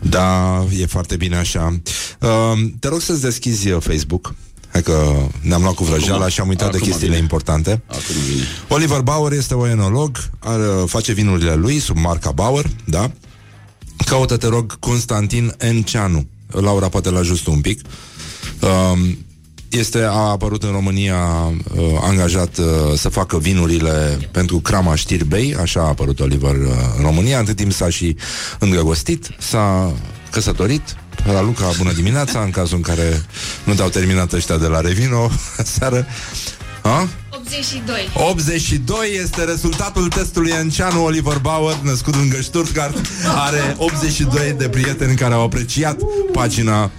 [0.00, 1.80] Da, e foarte bine așa.
[2.20, 4.34] Uh, te rog să-ți deschizi uh, Facebook.
[4.72, 7.22] Hai că ne-am luat cu vrăjeala Acum- și am uitat de acum chestiile vine.
[7.22, 7.82] importante.
[7.86, 8.42] Acum vine.
[8.68, 13.10] Oliver Bauer este o enolog, are, face vinurile lui sub marca Bauer, da?
[14.06, 16.26] Caută, te rog, Constantin Enceanu.
[16.50, 17.80] Laura poate l-a just un pic.
[18.60, 19.18] Um,
[19.70, 22.66] este, a apărut în România uh, angajat uh,
[22.96, 27.72] să facă vinurile pentru crama Știrbei, așa a apărut Oliver uh, în România, între timp
[27.72, 28.16] s-a și
[28.58, 29.92] îndrăgostit, s-a
[30.30, 33.22] căsătorit, la Luca, bună dimineața, în cazul în care
[33.64, 35.30] nu te-au terminat ăștia de la Revino
[35.78, 36.06] seară.
[36.82, 37.08] A?
[37.30, 38.10] 82.
[38.14, 42.96] 82 este rezultatul testului Enceanu Oliver Bauer, născut lângă Stuttgart.
[43.36, 45.98] Are 82 de prieteni care au apreciat
[46.32, 46.90] pagina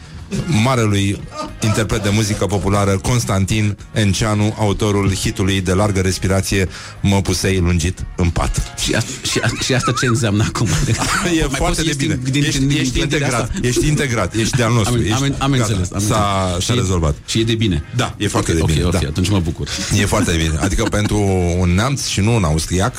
[0.63, 1.19] marelui
[1.63, 6.67] interpret de muzică populară Constantin Enceanu, autorul hitului de largă respirație
[7.01, 8.73] Mă pusei lungit în pat.
[8.83, 10.67] Și, asta, și, asta, și asta ce înseamnă acum?
[10.87, 12.19] E Mai foarte poți să de ieși bine.
[12.23, 13.67] din- din- ești, din- din ești clădirea integrat, asta?
[13.67, 14.93] ești integrat, ești de-al nostru.
[14.93, 15.91] Am, ești, am, am gata, înțeles.
[15.93, 16.65] Am S-a, înțeles.
[16.65, 17.15] s-a Și- rezolvat.
[17.25, 17.83] Și e de bine.
[17.95, 18.85] Da, e foarte Ok, de bine.
[18.85, 19.07] Ok, ok, da.
[19.07, 19.67] atunci mă bucur.
[19.99, 20.57] E foarte bine.
[20.59, 21.19] Adică pentru
[21.59, 22.95] un neamț și nu un austriac,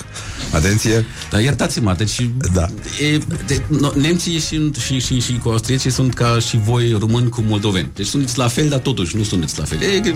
[0.52, 1.06] atenție.
[1.30, 2.16] Dar iertați-mă, deci
[2.52, 2.66] da.
[3.00, 7.22] e, de, no, nemții și, și, și, și cu austriecii sunt ca și voi români
[7.28, 7.90] cu moldoveni.
[7.94, 9.81] Deci sunteți la fel, dar totuși nu sunteți la fel.
[9.82, 10.12] E,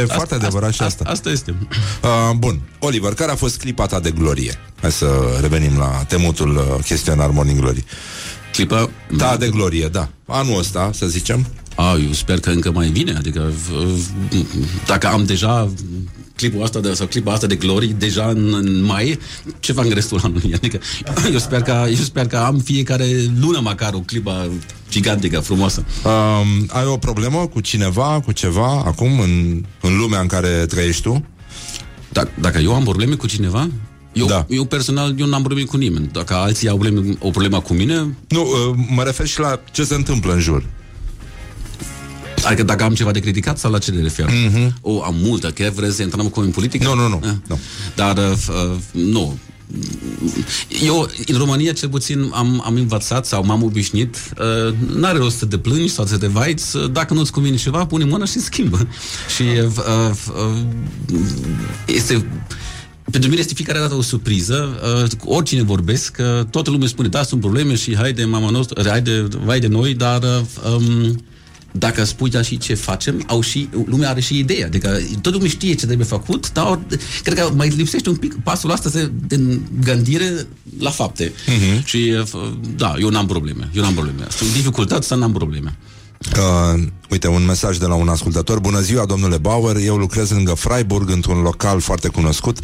[0.00, 1.04] E foarte adevărat și asta.
[1.06, 1.54] Asta este.
[2.02, 2.60] Uh, bun.
[2.78, 4.58] Oliver, care a fost clipa ta de glorie?
[4.80, 5.06] Hai să
[5.40, 7.84] revenim la temutul uh, chestionar Morning Glory.
[8.52, 8.90] Clipa?
[9.16, 10.08] Da, de glorie, da.
[10.26, 11.46] Anul ăsta, să zicem.
[11.76, 13.14] A, eu sper că încă mai vine.
[13.16, 14.06] Adică v-
[14.86, 15.70] dacă am deja
[16.42, 19.18] clipul asta de, sau clipa asta de glorii deja în, în mai,
[19.60, 20.54] ce fac în restul anului?
[20.58, 20.78] Adică
[21.32, 23.06] eu sper că, eu sper că am fiecare
[23.40, 24.50] lună măcar o clipă
[24.90, 25.84] gigantică, frumoasă.
[26.04, 31.02] Um, ai o problemă cu cineva, cu ceva, acum, în, în lumea în care trăiești
[31.02, 31.24] tu?
[32.12, 33.68] Da, dacă eu am probleme cu cineva,
[34.12, 34.46] eu, da.
[34.48, 36.08] eu personal, eu n-am probleme cu nimeni.
[36.12, 38.16] Dacă alții au probleme, o problemă cu mine...
[38.28, 40.64] Nu, uh, mă refer și la ce se întâmplă în jur.
[42.44, 44.32] Adică dacă am ceva de criticat sau la ce te referi?
[44.32, 44.72] Mm-hmm.
[44.80, 46.84] O, am multă, chiar vreți să intrăm cu în politică?
[46.84, 47.20] Nu, nu, nu.
[47.22, 47.30] Ah.
[47.48, 47.58] nu.
[47.94, 49.38] Dar, uh, uh, nu.
[50.84, 55.46] Eu, în România, cel puțin, am, am învățat sau m-am obișnuit uh, N-are rost să
[55.46, 58.88] te plângi sau să te vaiți uh, Dacă nu-ți convine ceva, pune mâna și schimbă
[59.36, 60.56] Și uh, uh,
[61.86, 62.26] este
[63.10, 64.80] pentru mine este fiecare dată o surpriză.
[65.02, 68.88] Uh, cu oricine vorbesc, uh, toată lumea spune, da, sunt probleme și haide, mama noastră,
[68.88, 71.24] haide, vai de noi, dar uh, um,
[71.72, 74.66] dacă spui da și ce facem, au și, lumea are și ideea.
[74.66, 76.80] Adică toată lumea știe ce trebuie făcut, dar
[77.22, 80.46] cred că mai lipsește un pic pasul ăsta de, de gândire
[80.78, 81.32] la fapte.
[81.32, 81.84] Uh-huh.
[81.84, 83.68] Și uh, da, eu n-am probleme.
[83.74, 84.26] Eu n-am probleme.
[84.30, 85.76] Sunt dificultăți, să n-am probleme.
[86.36, 90.54] Uh, uite, un mesaj de la un ascultător Bună ziua, domnule Bauer Eu lucrez lângă
[90.54, 92.58] Freiburg, într-un local foarte cunoscut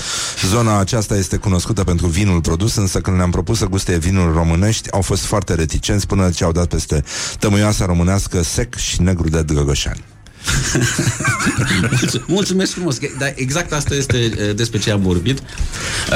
[0.46, 4.92] Zona aceasta este cunoscută pentru vinul produs Însă când ne-am propus să guste vinuri românești
[4.92, 7.04] Au fost foarte reticenți până ce au dat peste
[7.38, 10.04] Tămâioasa românească sec și negru de drăgășani
[12.26, 12.98] Mulțumesc frumos.
[13.18, 15.42] Dar exact asta este eh, despre ce am vorbit.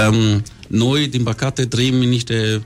[0.09, 2.65] Um, noi, din păcate, trăim în niște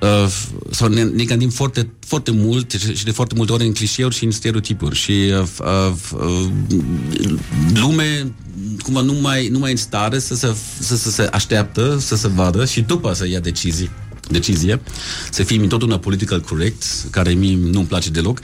[0.00, 0.32] Uh,
[0.70, 4.24] sau ne, ne gândim foarte, foarte mult și de foarte multe ori în clișeuri și
[4.24, 6.46] în stereotipuri și uh, uh,
[7.74, 8.32] lume
[8.82, 12.28] cumva nu mai, nu mai în stare să se, să, să se așteaptă, să se
[12.28, 13.90] vadă și după să ia decizii
[14.30, 14.80] decizie,
[15.30, 18.40] să fim întotdeauna political correct, care mie nu-mi place deloc.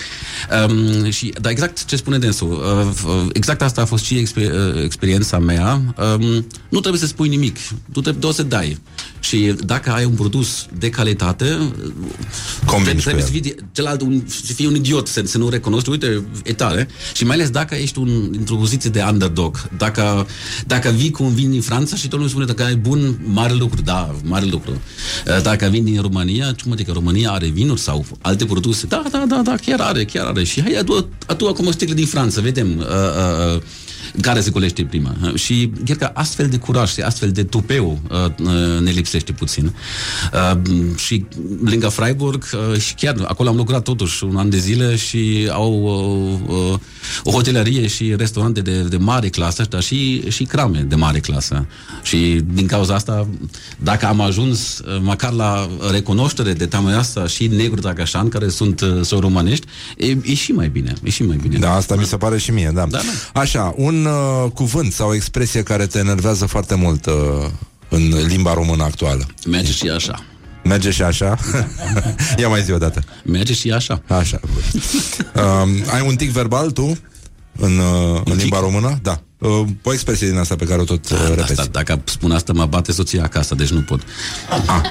[0.69, 2.51] Um, și, dar exact ce spune dânsul,
[3.07, 5.95] uh, exact asta a fost și exper- uh, experiența mea.
[6.15, 7.57] Um, nu trebuie să spui nimic,
[7.93, 8.79] tu trebuie doar să dai.
[9.27, 11.73] Și dacă ai un produs de calitate,
[12.65, 15.91] Convingi trebuie cu să fii celălalt un, să fii un idiot, să, să nu recunoști,
[15.91, 16.89] uite, e tare.
[17.15, 20.27] Și mai ales dacă ești un, într-o poziție de underdog, dacă,
[20.67, 23.55] dacă vii cu un vin din Franța și tot lumea spune dacă e bun, mare
[23.55, 24.71] lucru, da, mare lucru.
[25.27, 28.87] Uh, Dacă vin din România, ce mă zic, că România are vinuri sau alte produse,
[28.87, 30.45] da, da, da, da, chiar are, chiar are.
[30.45, 32.79] Și hai, adu, adu acum o sticlă din Franța, vedem.
[32.79, 33.63] Uh, uh, uh,
[34.21, 35.15] care se culește prima.
[35.23, 39.33] Uh, Și cred că astfel de curaj și astfel de tupeu uh, uh, ne lipsește
[39.33, 39.75] puțin.
[40.33, 40.61] Uh,
[40.97, 41.25] și
[41.65, 45.83] lângă Freiburg, uh, și chiar acolo am lucrat totuși un an de zile și au
[46.49, 46.79] uh, uh,
[47.25, 51.67] o hotelărie și restaurante de, de mare clasă, dar și, și crame de mare clasă.
[52.03, 53.29] Și din cauza asta,
[53.79, 58.81] dacă am ajuns uh, măcar la recunoaștere de teama asta și negru Tagașan, care sunt,
[58.81, 59.67] uh, sunt românești,
[59.97, 60.93] e, e și mai bine.
[61.03, 61.59] E și mai bine.
[61.59, 62.87] Da, asta mi se pare și mie, da.
[62.91, 62.99] Da,
[63.35, 67.13] Așa, un uh, cuvânt sau o expresie care te enervează foarte mult uh,
[67.89, 69.27] în limba română actuală.
[69.47, 70.25] Merge și așa.
[70.65, 71.39] Merge și așa?
[72.41, 73.03] Ia mai zi o dată.
[73.25, 74.03] Merge și așa.
[74.09, 74.41] Așa.
[75.35, 76.99] um, ai un tic verbal tu?
[77.59, 78.99] În, uh, în limba română?
[79.03, 79.21] Da.
[79.39, 81.51] Uh, o expresie din asta pe care o tot uh, repeți.
[81.51, 84.01] Asta, dacă spun asta, mă bate soția acasă, deci nu pot.
[84.67, 84.83] A,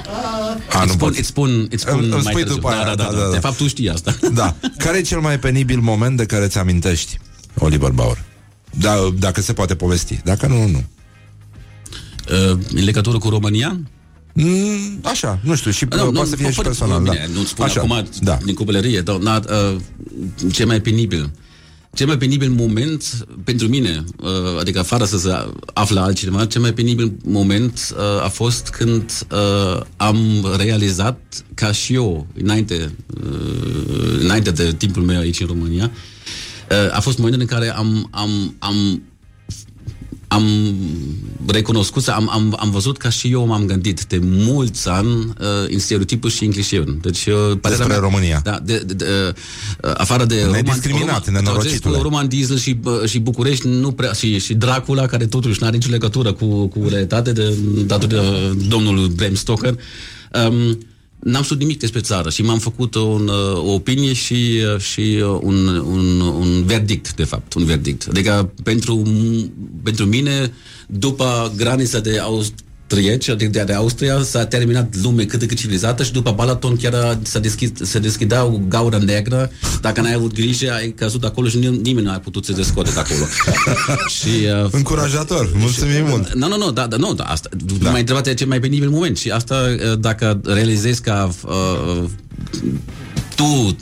[0.68, 1.18] îți, nu spun, poți.
[1.18, 2.54] îți spun, îți spun Îmi- îmi mai spui târziu.
[2.54, 3.24] după aia, da, da, da, da, da, da.
[3.26, 3.32] da.
[3.32, 4.16] De fapt, tu știi asta.
[4.32, 4.54] Da.
[4.78, 7.18] Care e cel mai penibil moment de care ți amintești,
[7.58, 8.24] Oliver Bauer?
[8.80, 10.20] Da, dacă se poate povesti.
[10.24, 10.84] Dacă nu, nu.
[12.30, 13.80] Uh, în legătură cu România?
[14.32, 17.02] Mm, așa, nu știu, și Nu, poate nu, să fie nu, și poate- personal.
[17.02, 17.38] Bine, da.
[17.38, 18.38] nu-ți spun Așa, acum da.
[18.44, 19.42] din copilărie, dar na,
[19.72, 19.76] uh,
[20.52, 21.30] ce mai penibil.
[21.94, 24.30] Cel mai penibil moment pentru mine, uh,
[24.60, 25.30] adică fără să se
[25.74, 31.94] află altcineva, cel mai penibil moment uh, a fost când uh, am realizat ca și
[31.94, 32.94] eu, înainte,
[33.24, 35.98] uh, înainte de timpul meu aici în România, uh,
[36.92, 39.02] a fost momentul în care am, am, am
[40.28, 40.74] am
[41.46, 45.78] recunoscut, am, am, am văzut ca și eu m-am gândit de mulți ani uh, în
[45.78, 47.00] stereotipuri și în clișeuri.
[47.00, 48.40] Deci, uh, părerea Despre mea- România.
[48.44, 49.04] Da, de, de, de,
[49.84, 51.94] uh, afară de Nediscriminat, nenorocitule.
[51.94, 55.66] Roman, Roman Diesel și, bă, și București nu prea, și, și Dracula, care totuși nu
[55.66, 57.54] are nicio legătură cu, cu realitate de,
[57.86, 59.74] datorită domnului Bram Stoker.
[60.48, 60.78] Um,
[61.26, 65.00] N-am știut nimic despre țară și m-am făcut un, uh, o opinie și, uh, și
[65.22, 68.06] uh, un, un, un verdict, de fapt, un verdict.
[68.10, 69.02] Adică pentru,
[69.82, 70.52] pentru mine,
[70.86, 72.18] după granița de
[72.88, 76.76] austrieci, adică de, de Austria, s-a terminat lume cât de cât civilizată și după Balaton
[76.76, 79.50] chiar s-a deschis, se deschidea o gaură neagră.
[79.80, 82.62] Dacă n-ai avut grijă, ai căzut acolo și nim- nimeni nu a putut să te
[82.62, 83.26] scoate de acolo.
[84.18, 84.28] și,
[84.64, 86.34] uh, Încurajator, mulțumim mult.
[86.34, 87.48] nu, nu, nu, da, da, nu, da, asta,
[87.80, 87.90] da.
[87.90, 92.04] m-ai întrebat de ce mai penibil moment și asta, uh, dacă realizezi că uh,
[93.36, 93.76] tu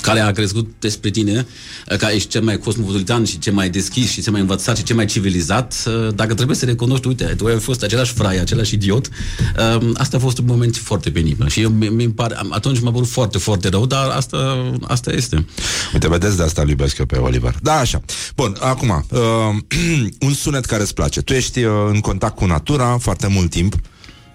[0.00, 1.46] care a crescut despre tine,
[1.90, 4.82] uh, că ești cel mai cosmopolitan și cel mai deschis și cel mai învățat și
[4.82, 8.74] cel mai civilizat, uh, dacă trebuie să recunoști, uite, tu ai fost același frai, același
[8.74, 12.52] idiot, uh, asta a fost un moment foarte penibil și eu, mi, mi pare, am-
[12.52, 15.46] atunci m-a părut foarte, foarte rău, dar asta, asta este.
[15.92, 17.54] Uite, vedeți, de asta îl iubesc eu pe Oliver.
[17.62, 18.00] Da, așa.
[18.36, 19.20] Bun, acum, uh,
[20.26, 21.20] un sunet care îți place.
[21.20, 23.74] Tu ești uh, în contact cu natura foarte mult timp.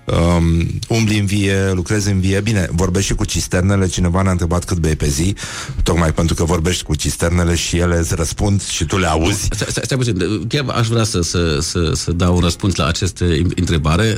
[0.07, 2.41] Um, umbli în vie, lucrezi în vie.
[2.41, 3.87] Bine, vorbești și cu cisternele.
[3.87, 5.35] Cineva ne-a întrebat cât bei pe zi
[5.83, 9.47] Tocmai pentru că vorbești cu cisternele Și ele îți răspund și tu le auzi.
[9.51, 12.85] Stai, stai, stai puțin, chiar aș vrea să, să, să, să dau un răspuns la
[12.85, 13.25] această
[13.55, 14.17] întrebare,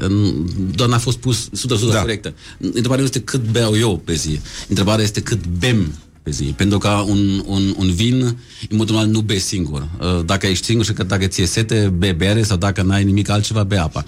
[0.75, 1.49] doar n-a fost pus 100%
[1.91, 1.99] da.
[1.99, 2.33] corectă.
[2.57, 5.93] Întrebarea nu este cât beau eu pe zi, întrebarea este cât bem
[6.29, 6.43] pe zi.
[6.43, 8.37] Pentru că un, un, un vin,
[8.69, 9.89] în mod normal, nu bei singur.
[9.99, 13.29] Uh, Dacă ești singur și că dacă ți-e sete, bei bere sau dacă n-ai nimic
[13.29, 14.03] altceva, bei apa.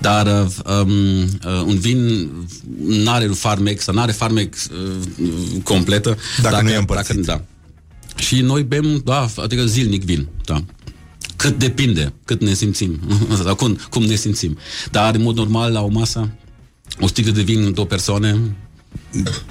[0.00, 2.30] Dar uh, um, uh, un vin
[2.86, 6.16] n-are un farmec sau n-are farmec uh, completă.
[6.42, 7.14] Dacă nu e împărțit.
[7.14, 7.44] Dacă, da.
[8.22, 10.64] Și noi bem, da, adică zilnic vin, da.
[11.36, 13.00] Cât depinde, cât ne simțim,
[13.44, 14.58] sau cum, cum ne simțim.
[14.90, 16.30] Dar, în mod normal, la o masă,
[17.00, 18.40] o sticlă de vin, două persoane...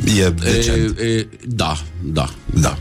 [0.05, 0.99] E decent.
[0.99, 2.77] E, e, da, da, da.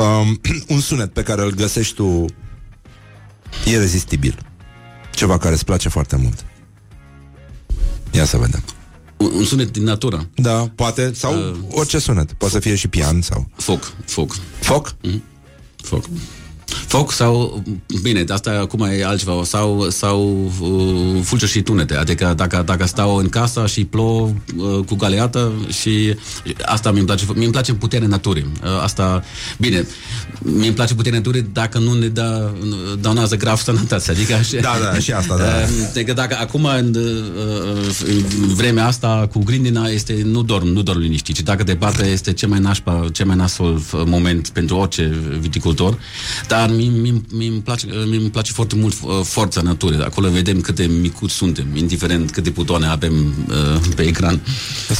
[0.00, 0.40] Um,
[0.74, 2.24] un sunet pe care îl găsești tu
[3.66, 4.38] irezistibil.
[5.14, 6.44] Ceva care îți place foarte mult.
[8.10, 8.64] Ia să vedem.
[9.16, 10.28] Un, un sunet din natură.
[10.34, 12.32] Da, poate, sau uh, orice sunet.
[12.32, 13.48] Poate să fie și pian sau...
[13.56, 14.36] Foc, foc.
[14.60, 14.94] Foc?
[14.94, 15.20] Mm-hmm.
[15.76, 16.04] Foc.
[16.94, 17.62] Foc sau,
[18.02, 23.16] bine, asta acum e altceva, sau, sau uh, fulger și tunete, adică dacă, dacă stau
[23.16, 26.16] în casa și plouă uh, cu galeată și
[26.64, 28.46] asta mi-mi place, mi-mi place puterea naturii.
[28.62, 29.24] Uh, asta,
[29.58, 29.86] bine,
[30.38, 32.50] mi-mi place puterea naturii dacă nu ne dă,
[33.00, 35.44] dăunează grav sănătate, adică și, Da, da, și asta, da.
[35.64, 40.82] Uh, adică dacă acum în, uh, în vremea asta cu grindina este, nu dorm, nu
[40.82, 45.12] dorm liniștit, ci dacă departe este cel mai nașpa, cel mai nasol moment pentru orice
[45.38, 45.98] viticultor,
[46.48, 50.02] dar mi mie, mie, mie îmi, place, mie îmi place foarte mult uh, forța naturii.
[50.02, 54.40] Acolo vedem cât de micuți suntem, indiferent câte butoane avem uh, pe ecran.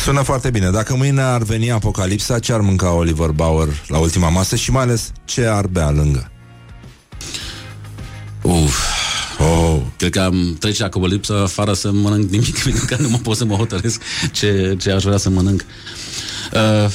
[0.04, 0.70] Sună foarte bine.
[0.70, 4.82] Dacă mâine ar veni apocalipsa, ce ar mânca Oliver Bauer la ultima masă și mai
[4.82, 6.30] ales ce ar bea lângă?
[8.42, 8.76] Uf.
[9.38, 9.80] Oh.
[9.96, 13.44] Cred că am trece apocalipsa fără să mănânc nimic, pentru că nu mă pot să
[13.44, 14.00] mă hotărăsc
[14.32, 15.64] ce, ce aș vrea să mănânc.
[16.52, 16.92] Uh,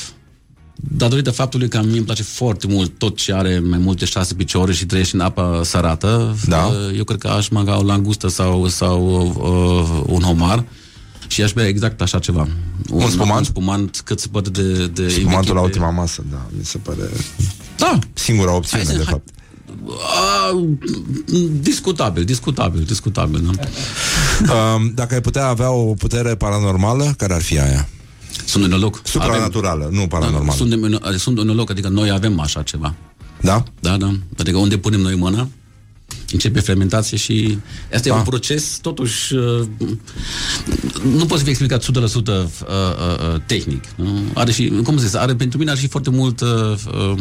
[0.82, 4.74] datorită faptului că mie îmi place foarte mult tot ce are mai multe șase picioare
[4.74, 6.66] și trăiește în apă sărată, Da.
[6.66, 10.64] uh, eu cred că aș mânca o langustă sau, sau uh, un homar
[11.28, 12.48] și aș bea exact așa ceva.
[12.92, 13.38] Un, spumant?
[13.40, 14.88] Un spumant cât se poate de...
[14.88, 16.98] de Spumantul la de- ultima masă, da, mi se pare
[17.78, 18.00] Da.
[18.14, 19.28] singura opțiune, Hai să- de hai- fapt.
[20.54, 20.68] Uh,
[21.62, 24.54] discutabil, discutabil, discutabil, da?
[24.54, 27.88] Um, dacă ai putea avea o putere paranormală, care ar fi aia?
[28.46, 29.02] Sunt în loc.
[29.04, 30.58] Supranaturală, nu paranormală.
[30.58, 32.94] Suntem în, sunt în loc, adică noi avem așa ceva.
[33.42, 33.64] Da?
[33.80, 34.16] Da, da.
[34.38, 35.48] Adică unde punem noi mâna,
[36.32, 37.58] începe fermentație și
[37.94, 38.18] asta e Ah.
[38.18, 39.68] un proces totuși uh,
[41.18, 42.44] nu poate fi explicat 100% uh, uh,
[43.34, 43.84] uh, tehnic.
[43.96, 44.20] Nu?
[44.34, 46.50] Are și, cum să zic, are, pentru mine are și foarte mult uh,
[47.12, 47.20] uh,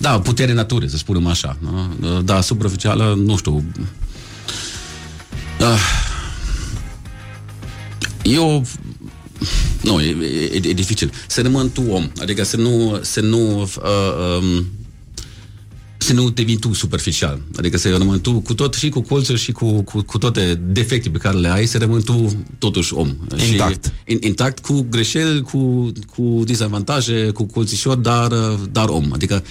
[0.00, 1.56] da, putere naturii, să spunem așa.
[1.60, 1.88] Nu?
[2.00, 3.64] Uh, Da, superficială, nu știu.
[5.60, 5.78] Uh,
[8.22, 8.64] eu
[9.82, 10.16] nu, e,
[10.52, 11.12] e, e dificil.
[11.26, 13.68] Să rămân tu om, adică să nu, să nu uh,
[14.40, 14.66] um,
[16.08, 17.40] să nu devii tu superficial.
[17.56, 21.08] Adică să rămâi tu cu tot și cu colțuri și cu, cu, cu toate defecte
[21.10, 23.14] pe care le ai, să rămâi tu totuși om.
[23.50, 23.84] Intact.
[23.84, 29.10] Și, in, intact, cu greșeli, cu, cu dezavantaje, cu colțișori, dar, uh, dar om.
[29.12, 29.42] Adică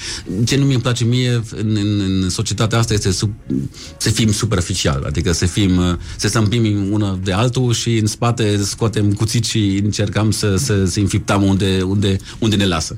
[0.46, 3.34] ce nu mi-e place mie în, în, în societatea asta este sub,
[3.98, 5.04] să fim superficial.
[5.08, 9.82] Adică să fim, uh, să stâmpim una de altul și în spate scoatem cuțit și
[9.84, 12.98] încercăm să, să, să înfiptăm unde, unde, unde ne lasă.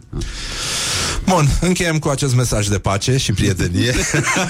[1.29, 3.93] Bun, încheiem cu acest mesaj de pace și prietenie.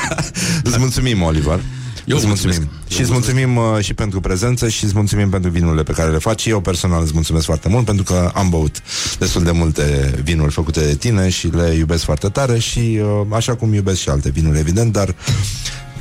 [0.63, 1.59] îți mulțumim, Oliver.
[2.05, 2.57] Eu îți mulțumesc.
[2.59, 2.69] mulțumim.
[2.87, 6.17] Și îți mulțumim uh, și pentru prezență și îți mulțumim pentru vinurile pe care le
[6.17, 6.45] faci.
[6.45, 8.81] Eu personal îți mulțumesc foarte mult pentru că am băut
[9.19, 13.55] destul de multe vinuri făcute de tine și le iubesc foarte tare și uh, așa
[13.55, 15.15] cum iubesc și alte vinuri, evident, dar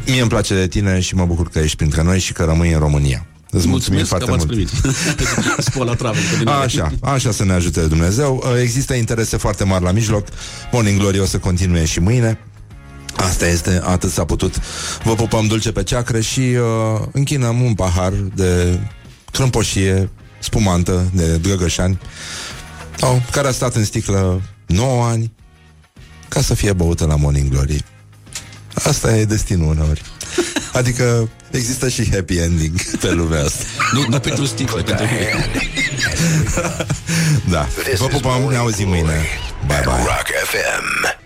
[0.07, 2.73] mie îmi place de tine și mă bucur că ești printre noi și că rămâi
[2.73, 3.27] în România.
[3.59, 4.71] Îți mulțumim Mulțumesc că foarte m-ați mult.
[4.71, 5.65] primit.
[5.71, 6.49] Spola travel.
[6.49, 8.43] Așa, așa să ne ajute Dumnezeu.
[8.45, 10.27] Uh, Există interese foarte mari la mijloc.
[10.73, 12.39] Morning Glory o să continue și mâine.
[13.17, 14.55] Asta este, atât s-a putut.
[15.05, 18.81] Vă pupăm dulce pe ceacră și uh, închinăm un pahar de
[19.33, 21.99] crâmpoșie spumantă de Drăgășani,
[22.97, 25.33] sau, care a stat în sticlă 9 ani
[26.29, 27.85] ca să fie băută la Morning Glory.
[28.85, 30.03] Asta e destinul uneori.
[30.73, 33.65] Adică există și happy ending pe lumea asta.
[33.93, 35.07] Nu, nu pentru sticle, pentru
[37.51, 37.69] Da.
[37.97, 39.27] Vă pupăm, ne auzim mâine.
[39.67, 39.93] Bye bye.
[39.93, 41.17] Rock FM.